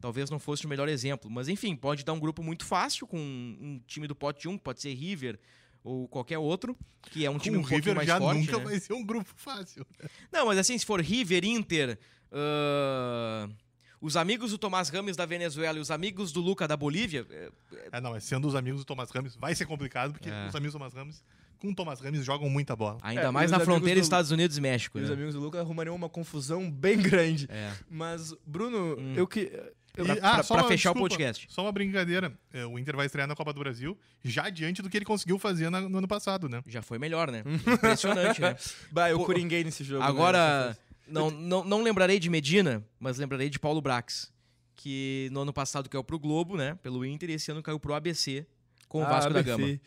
talvez 0.00 0.30
não 0.30 0.38
fosse 0.38 0.64
o 0.64 0.70
melhor 0.70 0.88
exemplo. 0.88 1.30
Mas 1.30 1.48
enfim, 1.48 1.76
pode 1.76 2.02
dar 2.02 2.14
um 2.14 2.18
grupo 2.18 2.42
muito 2.42 2.64
fácil 2.64 3.06
com 3.06 3.18
um 3.18 3.78
time 3.86 4.08
do 4.08 4.14
pote 4.14 4.48
1, 4.48 4.56
pode 4.56 4.80
ser 4.80 4.94
River 4.94 5.38
ou 5.84 6.08
qualquer 6.08 6.38
outro, 6.38 6.74
que 7.02 7.26
é 7.26 7.30
um 7.30 7.36
time 7.36 7.58
um 7.58 7.62
River 7.62 7.94
mais 7.94 8.08
já 8.08 8.18
forte. 8.18 8.40
nunca 8.40 8.56
né? 8.56 8.64
vai 8.64 8.80
ser 8.80 8.94
um 8.94 9.04
grupo 9.04 9.30
fácil. 9.36 9.86
Não, 10.32 10.46
mas 10.46 10.56
assim, 10.56 10.78
se 10.78 10.86
for 10.86 10.98
River, 10.98 11.44
Inter. 11.44 11.98
Uh 12.32 13.65
os 14.06 14.16
amigos 14.16 14.52
do 14.52 14.58
Tomás 14.58 14.88
Rames 14.88 15.16
da 15.16 15.26
Venezuela 15.26 15.78
e 15.78 15.80
os 15.80 15.90
amigos 15.90 16.30
do 16.30 16.40
Luca 16.40 16.68
da 16.68 16.76
Bolívia. 16.76 17.26
É, 17.28 17.50
é 17.92 18.00
não, 18.00 18.12
mas 18.12 18.22
sendo 18.22 18.46
os 18.46 18.54
amigos 18.54 18.82
do 18.82 18.84
Tomás 18.84 19.10
Rames, 19.10 19.34
vai 19.34 19.52
ser 19.54 19.66
complicado, 19.66 20.12
porque 20.12 20.30
é. 20.30 20.46
os 20.46 20.54
amigos 20.54 20.72
do 20.72 20.78
Tomás 20.78 20.94
Rames, 20.94 21.24
com 21.58 21.68
o 21.68 21.74
Tomás 21.74 22.00
Rames, 22.00 22.24
jogam 22.24 22.48
muita 22.48 22.76
bola. 22.76 22.98
Ainda 23.02 23.22
é, 23.22 23.30
mais 23.32 23.50
na 23.50 23.58
fronteira 23.58 24.00
do... 24.00 24.02
Estados 24.04 24.30
Unidos 24.30 24.56
e 24.56 24.60
México. 24.60 24.96
E 24.96 25.00
né? 25.00 25.06
os 25.06 25.10
amigos 25.12 25.34
do 25.34 25.40
Luca 25.40 25.58
arrumariam 25.58 25.96
uma 25.96 26.08
confusão 26.08 26.70
bem 26.70 26.98
grande. 27.02 27.48
É. 27.50 27.72
Mas, 27.90 28.32
Bruno, 28.46 28.96
hum. 28.96 29.14
eu 29.16 29.26
que. 29.26 29.52
Eu, 29.96 30.04
pra, 30.04 30.14
ah, 30.14 30.34
pra, 30.34 30.44
pra 30.44 30.56
uma, 30.56 30.68
fechar 30.68 30.90
desculpa, 30.90 30.98
o 30.98 31.02
podcast. 31.02 31.46
Só 31.48 31.62
uma 31.62 31.72
brincadeira. 31.72 32.30
É, 32.52 32.66
o 32.66 32.78
Inter 32.78 32.94
vai 32.94 33.06
estrear 33.06 33.26
na 33.26 33.34
Copa 33.34 33.52
do 33.52 33.58
Brasil 33.58 33.98
já 34.22 34.50
diante 34.50 34.82
do 34.82 34.90
que 34.90 34.96
ele 34.98 35.06
conseguiu 35.06 35.38
fazer 35.38 35.70
na, 35.70 35.80
no 35.80 35.98
ano 35.98 36.06
passado, 36.06 36.50
né? 36.50 36.62
Já 36.66 36.82
foi 36.82 36.98
melhor, 36.98 37.32
né? 37.32 37.42
Impressionante, 37.66 38.40
né? 38.40 38.54
Bah, 38.92 39.08
eu 39.10 39.18
Pô, 39.18 39.24
coringuei 39.24 39.64
nesse 39.64 39.82
jogo. 39.82 40.04
Agora, 40.04 40.68
né? 40.68 40.76
Não, 41.06 41.30
não, 41.30 41.64
não 41.64 41.82
lembrarei 41.82 42.18
de 42.18 42.28
Medina, 42.28 42.84
mas 42.98 43.18
lembrarei 43.18 43.48
de 43.48 43.58
Paulo 43.58 43.80
Brax 43.80 44.32
que 44.76 45.28
no 45.32 45.40
ano 45.40 45.52
passado 45.52 45.88
caiu 45.88 46.04
pro 46.04 46.18
Globo, 46.18 46.56
né? 46.56 46.74
Pelo 46.76 47.04
Inter, 47.04 47.30
e 47.30 47.32
esse 47.32 47.50
ano 47.50 47.62
caiu 47.62 47.80
pro 47.80 47.94
ABC 47.94 48.46
com 48.88 49.00
o 49.00 49.04
ah, 49.04 49.08
Vasco 49.08 49.30
ABC. 49.30 49.50
da 49.50 49.56
Gama. 49.56 49.80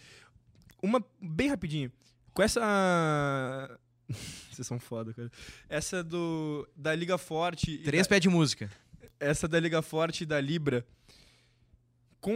Uma, 0.82 1.06
bem 1.22 1.48
rapidinho. 1.48 1.92
Com 2.34 2.42
essa. 2.42 3.80
Vocês 4.52 4.68
são 4.68 4.80
foda, 4.80 5.14
cara. 5.14 5.32
Essa 5.70 6.04
do. 6.04 6.68
Da 6.76 6.94
Liga 6.96 7.18
Forte. 7.18 7.78
Três 7.78 8.08
da... 8.08 8.10
pé 8.10 8.20
de 8.20 8.28
música. 8.28 8.70
Essa 9.20 9.48
da 9.48 9.60
Liga 9.60 9.82
Forte 9.82 10.24
e 10.24 10.26
da 10.26 10.42
Libra. 10.42 10.86
Com 12.20 12.36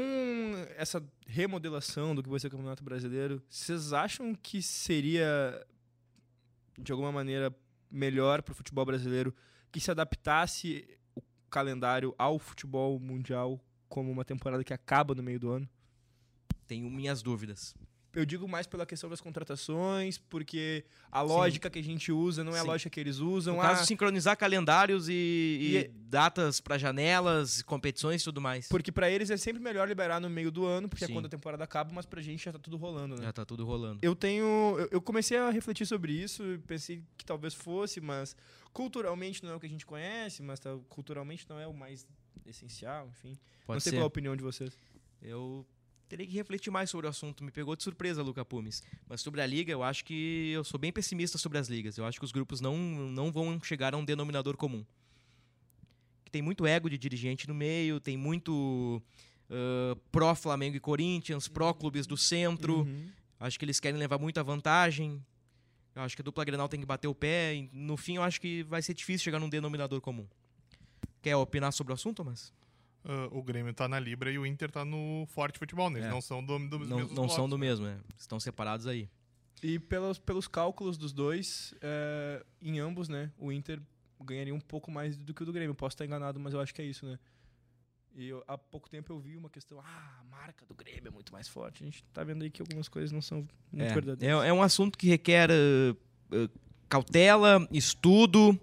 essa 0.78 1.04
remodelação 1.28 2.16
do 2.16 2.24
que 2.24 2.30
vai 2.30 2.40
ser 2.40 2.48
o 2.48 2.52
Campeonato 2.52 2.84
Brasileiro, 2.84 3.44
vocês 3.50 3.92
acham 3.92 4.34
que 4.34 4.62
seria, 4.62 5.66
de 6.80 6.90
alguma 6.94 7.12
maneira, 7.12 7.54
melhor 7.94 8.42
para 8.42 8.52
o 8.52 8.56
futebol 8.56 8.86
brasileiro 8.86 9.34
que 9.72 9.80
se 9.80 9.92
adaptasse 9.92 10.98
o 11.16 11.22
calendário 11.50 12.14
ao 12.18 12.40
futebol 12.40 13.00
mundial 13.00 13.64
como 13.88 14.12
uma 14.12 14.26
temporada 14.26 14.64
que 14.64 14.74
acaba 14.74 15.14
no 15.14 15.22
meio 15.22 15.40
do 15.40 15.52
ano? 15.52 15.70
Tenho 16.68 16.90
minhas 16.90 17.22
dúvidas. 17.22 17.76
Eu 18.16 18.26
digo 18.26 18.48
mais 18.48 18.68
pela 18.68 18.86
questão 18.86 19.10
das 19.10 19.20
contratações, 19.20 20.18
porque 20.20 20.86
a 21.12 21.22
lógica 21.22 21.68
que 21.70 21.80
a 21.80 21.84
gente 21.84 22.12
usa 22.12 22.44
não 22.44 22.56
é 22.56 22.60
a 22.60 22.62
Sim. 22.62 22.68
lógica 22.68 22.90
que 22.92 23.00
eles 23.00 23.18
usam. 23.18 23.56
No 23.56 23.62
Ah, 23.62 23.70
caso, 23.70 23.86
sincronizar 23.88 24.38
calendários 24.38 25.10
e, 25.10 25.14
e 25.14 25.78
E- 25.78 25.88
datas 25.88 26.62
para 26.62 26.78
janelas, 26.78 27.64
competições 27.64 28.22
e 28.22 28.24
tudo 28.26 28.40
mais. 28.40 28.68
Porque 28.68 28.92
pra 28.92 29.10
eles 29.10 29.32
é 29.32 29.38
sempre 29.38 29.62
melhor 29.62 29.88
liberar 29.88 30.20
no 30.22 30.30
meio 30.30 30.52
do 30.52 30.64
ano, 30.66 30.88
porque 30.88 31.06
Sim. 31.06 31.12
é 31.12 31.16
quando 31.16 31.26
a 31.26 31.30
temporada 31.30 31.64
acaba, 31.64 31.92
mas 31.92 32.06
pra 32.06 32.22
gente 32.22 32.46
já 32.46 32.52
tá 32.52 32.60
tudo 32.60 32.78
rolando, 32.78 33.16
né? 33.16 33.24
Já 33.24 33.34
tá 33.34 33.44
tudo 33.46 33.66
rolando. 33.66 34.00
Eu 34.04 34.16
tenho. 34.16 34.78
eu- 34.92 35.02
comecei 35.02 35.38
a 35.38 35.50
refletir 35.50 35.86
sobre 35.88 36.14
isso, 36.14 36.44
e 36.44 36.58
pensei 36.60 37.02
que 37.18 37.26
talvez 37.26 37.54
fosse, 37.56 38.00
mas 38.00 38.36
culturalmente 38.72 39.44
não 39.44 39.52
é 39.52 39.56
o 39.56 39.60
que 39.60 39.66
a 39.66 39.70
gente 39.70 39.86
conhece, 39.86 40.44
mas 40.44 40.60
tá- 40.60 40.78
culturalmente 40.88 41.48
não 41.50 41.60
é 41.60 41.66
o 41.68 41.74
mais 41.74 42.06
essencial, 42.46 43.08
enfim. 43.10 43.38
Pode 43.66 43.76
não 43.78 43.80
sei 43.80 43.90
ser. 43.92 43.98
qual 43.98 44.04
a 44.04 44.08
opinião 44.08 44.36
de 44.36 44.44
vocês. 44.44 44.78
Eu 45.22 45.66
teria 46.14 46.28
que 46.28 46.34
refletir 46.34 46.70
mais 46.70 46.92
sobre 46.92 47.08
o 47.08 47.10
assunto. 47.10 47.44
Me 47.44 47.50
pegou 47.50 47.76
de 47.76 47.82
surpresa, 47.82 48.22
Luca 48.22 48.46
Pumes. 48.46 48.84
Mas 49.10 49.22
sobre 49.22 49.42
a 49.42 49.48
liga, 49.48 49.72
eu 49.72 49.82
acho 49.82 50.06
que 50.06 50.52
eu 50.52 50.64
sou 50.64 50.80
bem 50.80 50.92
pessimista 50.92 51.40
sobre 51.40 51.58
as 51.58 51.68
ligas. 51.68 51.98
Eu 51.98 52.06
acho 52.06 52.20
que 52.20 52.26
os 52.26 52.32
grupos 52.32 52.62
não, 52.62 52.78
não 52.78 53.32
vão 53.32 53.60
chegar 53.64 53.96
a 53.96 53.98
um 53.98 54.06
denominador 54.06 54.56
comum. 54.56 54.86
Tem 56.32 56.40
muito 56.40 56.68
ego 56.68 56.88
de 56.88 57.00
dirigente 57.00 57.48
no 57.48 57.56
meio, 57.56 58.00
tem 58.00 58.16
muito 58.16 59.02
ah, 59.50 59.98
pró-Flamengo 60.12 60.78
e 60.78 60.80
Corinthians, 60.80 61.48
pró-clubes 61.48 62.06
do 62.06 62.16
centro. 62.16 62.82
Uhum. 62.82 63.08
Acho 63.40 63.58
que 63.58 63.66
eles 63.66 63.80
querem 63.80 64.00
levar 64.00 64.20
muita 64.20 64.44
vantagem. 64.44 65.20
Eu 65.96 66.04
acho 66.04 66.16
que 66.16 66.22
a 66.22 66.26
dupla 66.26 66.46
Grenal 66.46 66.70
tem 66.70 66.80
que 66.80 66.86
bater 66.86 67.08
o 67.08 67.16
pé. 67.16 67.68
No 67.72 67.98
fim, 67.98 68.18
eu 68.18 68.24
acho 68.24 68.40
que 68.40 68.62
vai 68.64 68.84
ser 68.84 68.94
difícil 68.94 69.24
chegar 69.24 69.40
num 69.40 69.50
denominador 69.50 70.00
comum. 70.00 70.28
Quer 71.24 71.36
opinar 71.36 71.74
sobre 71.74 71.92
o 71.92 71.96
assunto, 71.96 72.18
Thomas? 72.18 72.54
Ah, 73.06 73.28
o 73.32 73.44
Grêmio 73.44 73.74
tá 73.74 73.88
na 73.88 74.00
Libra 74.00 74.32
e 74.32 74.38
o 74.40 74.46
Inter 74.46 74.72
tá 74.72 74.86
no 74.86 75.26
Forte 75.30 75.60
Futebol, 75.60 75.90
né? 75.90 76.00
Eles 76.00 76.10
É. 76.10 76.12
não 76.12 76.22
são 76.22 76.44
do, 76.44 76.58
dos 76.70 76.88
Não, 76.88 76.98
mesmos 76.98 77.14
não 77.14 77.28
são 77.30 77.50
do 77.50 77.58
né? 77.58 77.66
mesmo, 77.68 77.86
né? 77.86 78.00
Estão 78.18 78.40
separados 78.40 78.88
aí. 78.88 79.10
E 79.62 79.80
pelos, 79.80 80.20
pelos 80.20 80.48
cálculos 80.48 80.98
dos 80.98 81.12
dois, 81.14 81.74
é, 81.82 82.44
em 82.62 82.80
ambos, 82.80 83.08
né, 83.10 83.32
o 83.38 83.52
Inter 83.52 83.80
ganharia 84.22 84.54
um 84.56 84.60
pouco 84.60 84.90
mais 84.92 85.18
do 85.18 85.34
que 85.34 85.44
o 85.44 85.46
do 85.46 85.54
Grêmio. 85.54 85.74
Posso 85.76 85.96
estar 85.96 86.06
enganado, 86.06 86.40
mas 86.40 86.54
eu 86.54 86.60
acho 86.60 86.74
que 86.74 86.82
é 86.82 86.86
isso, 86.86 87.06
né? 87.06 87.18
E 88.16 88.28
eu- 88.28 88.44
há 88.48 88.58
pouco 88.58 88.90
tempo 88.90 89.12
eu 89.12 89.20
vi 89.20 89.36
uma 89.36 89.50
questão, 89.50 89.80
ah, 89.82 90.20
a 90.22 90.24
marca 90.26 90.66
do 90.66 90.74
Grêmio 90.76 91.08
é 91.08 91.12
muito 91.12 91.32
mais 91.34 91.48
forte. 91.48 91.82
A 91.84 91.86
gente 91.86 92.04
tá 92.14 92.24
vendo 92.24 92.44
aí 92.44 92.50
que 92.50 92.62
algumas 92.62 92.88
coisas 92.88 93.12
não 93.12 93.22
são 93.22 93.40
muito 93.72 93.90
É, 93.90 93.94
verdadeiras. 93.94 94.44
é, 94.44 94.48
é 94.50 94.54
um 94.54 94.62
assunto 94.62 94.98
que 94.98 95.08
requer 95.08 95.50
uh, 95.50 95.94
uh, 96.36 96.50
cautela, 96.88 97.68
estudo 97.72 98.58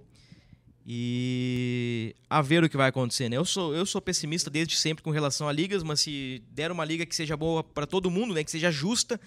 e 0.92 2.16
a 2.28 2.42
ver 2.42 2.64
o 2.64 2.68
que 2.68 2.76
vai 2.76 2.88
acontecer. 2.88 3.28
Né? 3.28 3.36
Eu, 3.36 3.44
sou, 3.44 3.72
eu 3.76 3.86
sou 3.86 4.02
pessimista 4.02 4.50
desde 4.50 4.74
sempre 4.74 5.04
com 5.04 5.10
relação 5.12 5.48
a 5.48 5.52
ligas, 5.52 5.84
mas 5.84 6.00
se 6.00 6.42
der 6.50 6.72
uma 6.72 6.84
liga 6.84 7.06
que 7.06 7.14
seja 7.14 7.36
boa 7.36 7.62
para 7.62 7.86
todo 7.86 8.10
mundo, 8.10 8.34
né, 8.34 8.42
que 8.42 8.50
seja 8.50 8.72
justa, 8.72 9.20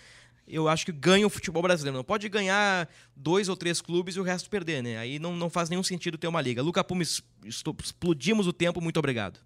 eu 0.45 0.67
acho 0.67 0.85
que 0.85 0.91
ganha 0.91 1.25
o 1.25 1.29
futebol 1.29 1.63
brasileiro. 1.63 1.95
Não 1.95 2.03
pode 2.03 2.27
ganhar 2.27 2.89
dois 3.15 3.47
ou 3.47 3.55
três 3.55 3.79
clubes 3.79 4.17
e 4.17 4.19
o 4.19 4.23
resto 4.23 4.49
perder. 4.49 4.83
Né? 4.83 4.97
Aí 4.97 5.19
não, 5.19 5.37
não 5.37 5.49
faz 5.49 5.69
nenhum 5.69 5.83
sentido 5.83 6.17
ter 6.17 6.27
uma 6.27 6.41
liga. 6.41 6.61
Luca 6.61 6.85
estou- 7.45 7.77
explodimos 7.81 8.45
o 8.45 8.51
tempo. 8.51 8.81
Muito 8.81 8.97
obrigado. 8.99 9.39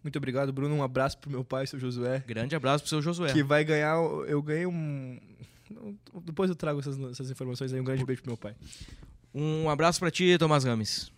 Muito 0.00 0.16
obrigado, 0.16 0.52
Bruno. 0.52 0.76
Um 0.76 0.82
abraço 0.84 1.18
pro 1.18 1.28
meu 1.28 1.42
pai, 1.42 1.66
seu 1.66 1.76
Josué. 1.76 2.22
Grande 2.24 2.54
abraço 2.54 2.84
pro 2.84 2.88
seu 2.88 3.02
Josué. 3.02 3.32
Que 3.32 3.42
vai 3.42 3.64
ganhar. 3.64 3.96
Eu 4.28 4.40
ganhei 4.40 4.64
um. 4.64 5.18
Depois 6.22 6.48
eu 6.48 6.54
trago 6.54 6.78
essas, 6.78 6.96
essas 7.10 7.32
informações 7.32 7.72
aí. 7.72 7.80
Um 7.80 7.84
grande 7.84 8.04
beijo 8.04 8.22
pro 8.22 8.30
meu 8.30 8.36
pai. 8.38 8.54
Um 9.34 9.68
abraço 9.68 9.98
para 9.98 10.08
ti, 10.08 10.38
Tomás 10.38 10.64
Gomes. 10.64 11.10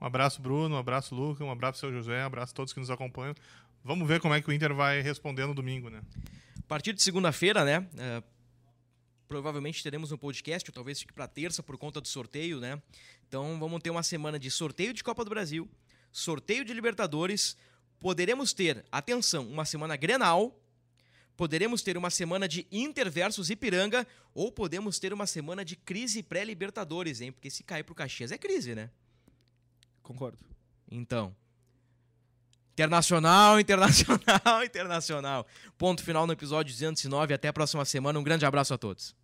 Um 0.00 0.06
abraço, 0.06 0.40
Bruno, 0.42 0.74
um 0.74 0.78
abraço, 0.78 1.14
Luca, 1.14 1.42
um 1.44 1.50
abraço, 1.50 1.80
seu 1.80 1.92
José, 1.92 2.22
um 2.22 2.26
abraço 2.26 2.52
a 2.52 2.56
todos 2.56 2.72
que 2.72 2.80
nos 2.80 2.90
acompanham. 2.90 3.34
Vamos 3.82 4.06
ver 4.06 4.20
como 4.20 4.34
é 4.34 4.42
que 4.42 4.48
o 4.48 4.52
Inter 4.52 4.74
vai 4.74 5.00
responder 5.00 5.46
no 5.46 5.54
domingo, 5.54 5.88
né? 5.88 6.02
A 6.58 6.68
partir 6.68 6.92
de 6.92 7.02
segunda-feira, 7.02 7.64
né? 7.64 7.88
é, 7.96 8.22
provavelmente 9.26 9.82
teremos 9.82 10.12
um 10.12 10.16
podcast, 10.16 10.68
ou 10.68 10.74
talvez 10.74 11.00
fique 11.00 11.12
para 11.12 11.26
terça 11.26 11.62
por 11.62 11.76
conta 11.76 12.00
do 12.00 12.08
sorteio, 12.08 12.60
né? 12.60 12.80
Então 13.28 13.58
vamos 13.58 13.80
ter 13.80 13.90
uma 13.90 14.02
semana 14.02 14.38
de 14.38 14.50
sorteio 14.50 14.92
de 14.92 15.02
Copa 15.02 15.24
do 15.24 15.30
Brasil, 15.30 15.68
sorteio 16.12 16.64
de 16.64 16.72
Libertadores. 16.72 17.56
Poderemos 17.98 18.52
ter, 18.52 18.84
atenção, 18.90 19.48
uma 19.48 19.64
semana 19.64 19.96
Grenal. 19.96 20.58
Poderemos 21.36 21.82
ter 21.82 21.96
uma 21.96 22.08
semana 22.08 22.48
de 22.48 22.66
Inter 22.72 23.10
versus 23.10 23.50
Ipiranga. 23.50 24.06
Ou 24.34 24.50
podemos 24.50 24.98
ter 24.98 25.12
uma 25.12 25.26
semana 25.26 25.64
de 25.64 25.76
crise 25.76 26.22
pré-Libertadores, 26.22 27.20
hein? 27.20 27.32
Porque 27.32 27.50
se 27.50 27.62
cair 27.62 27.84
pro 27.84 27.94
Caxias 27.94 28.32
é 28.32 28.38
crise, 28.38 28.74
né? 28.74 28.90
Concordo. 30.06 30.38
Então. 30.88 31.34
Internacional, 32.74 33.58
internacional, 33.60 34.64
internacional. 34.64 35.46
Ponto 35.76 36.02
final 36.02 36.28
no 36.28 36.32
episódio 36.32 36.72
209. 36.72 37.34
Até 37.34 37.48
a 37.48 37.52
próxima 37.52 37.84
semana. 37.84 38.16
Um 38.16 38.22
grande 38.22 38.46
abraço 38.46 38.72
a 38.72 38.78
todos. 38.78 39.16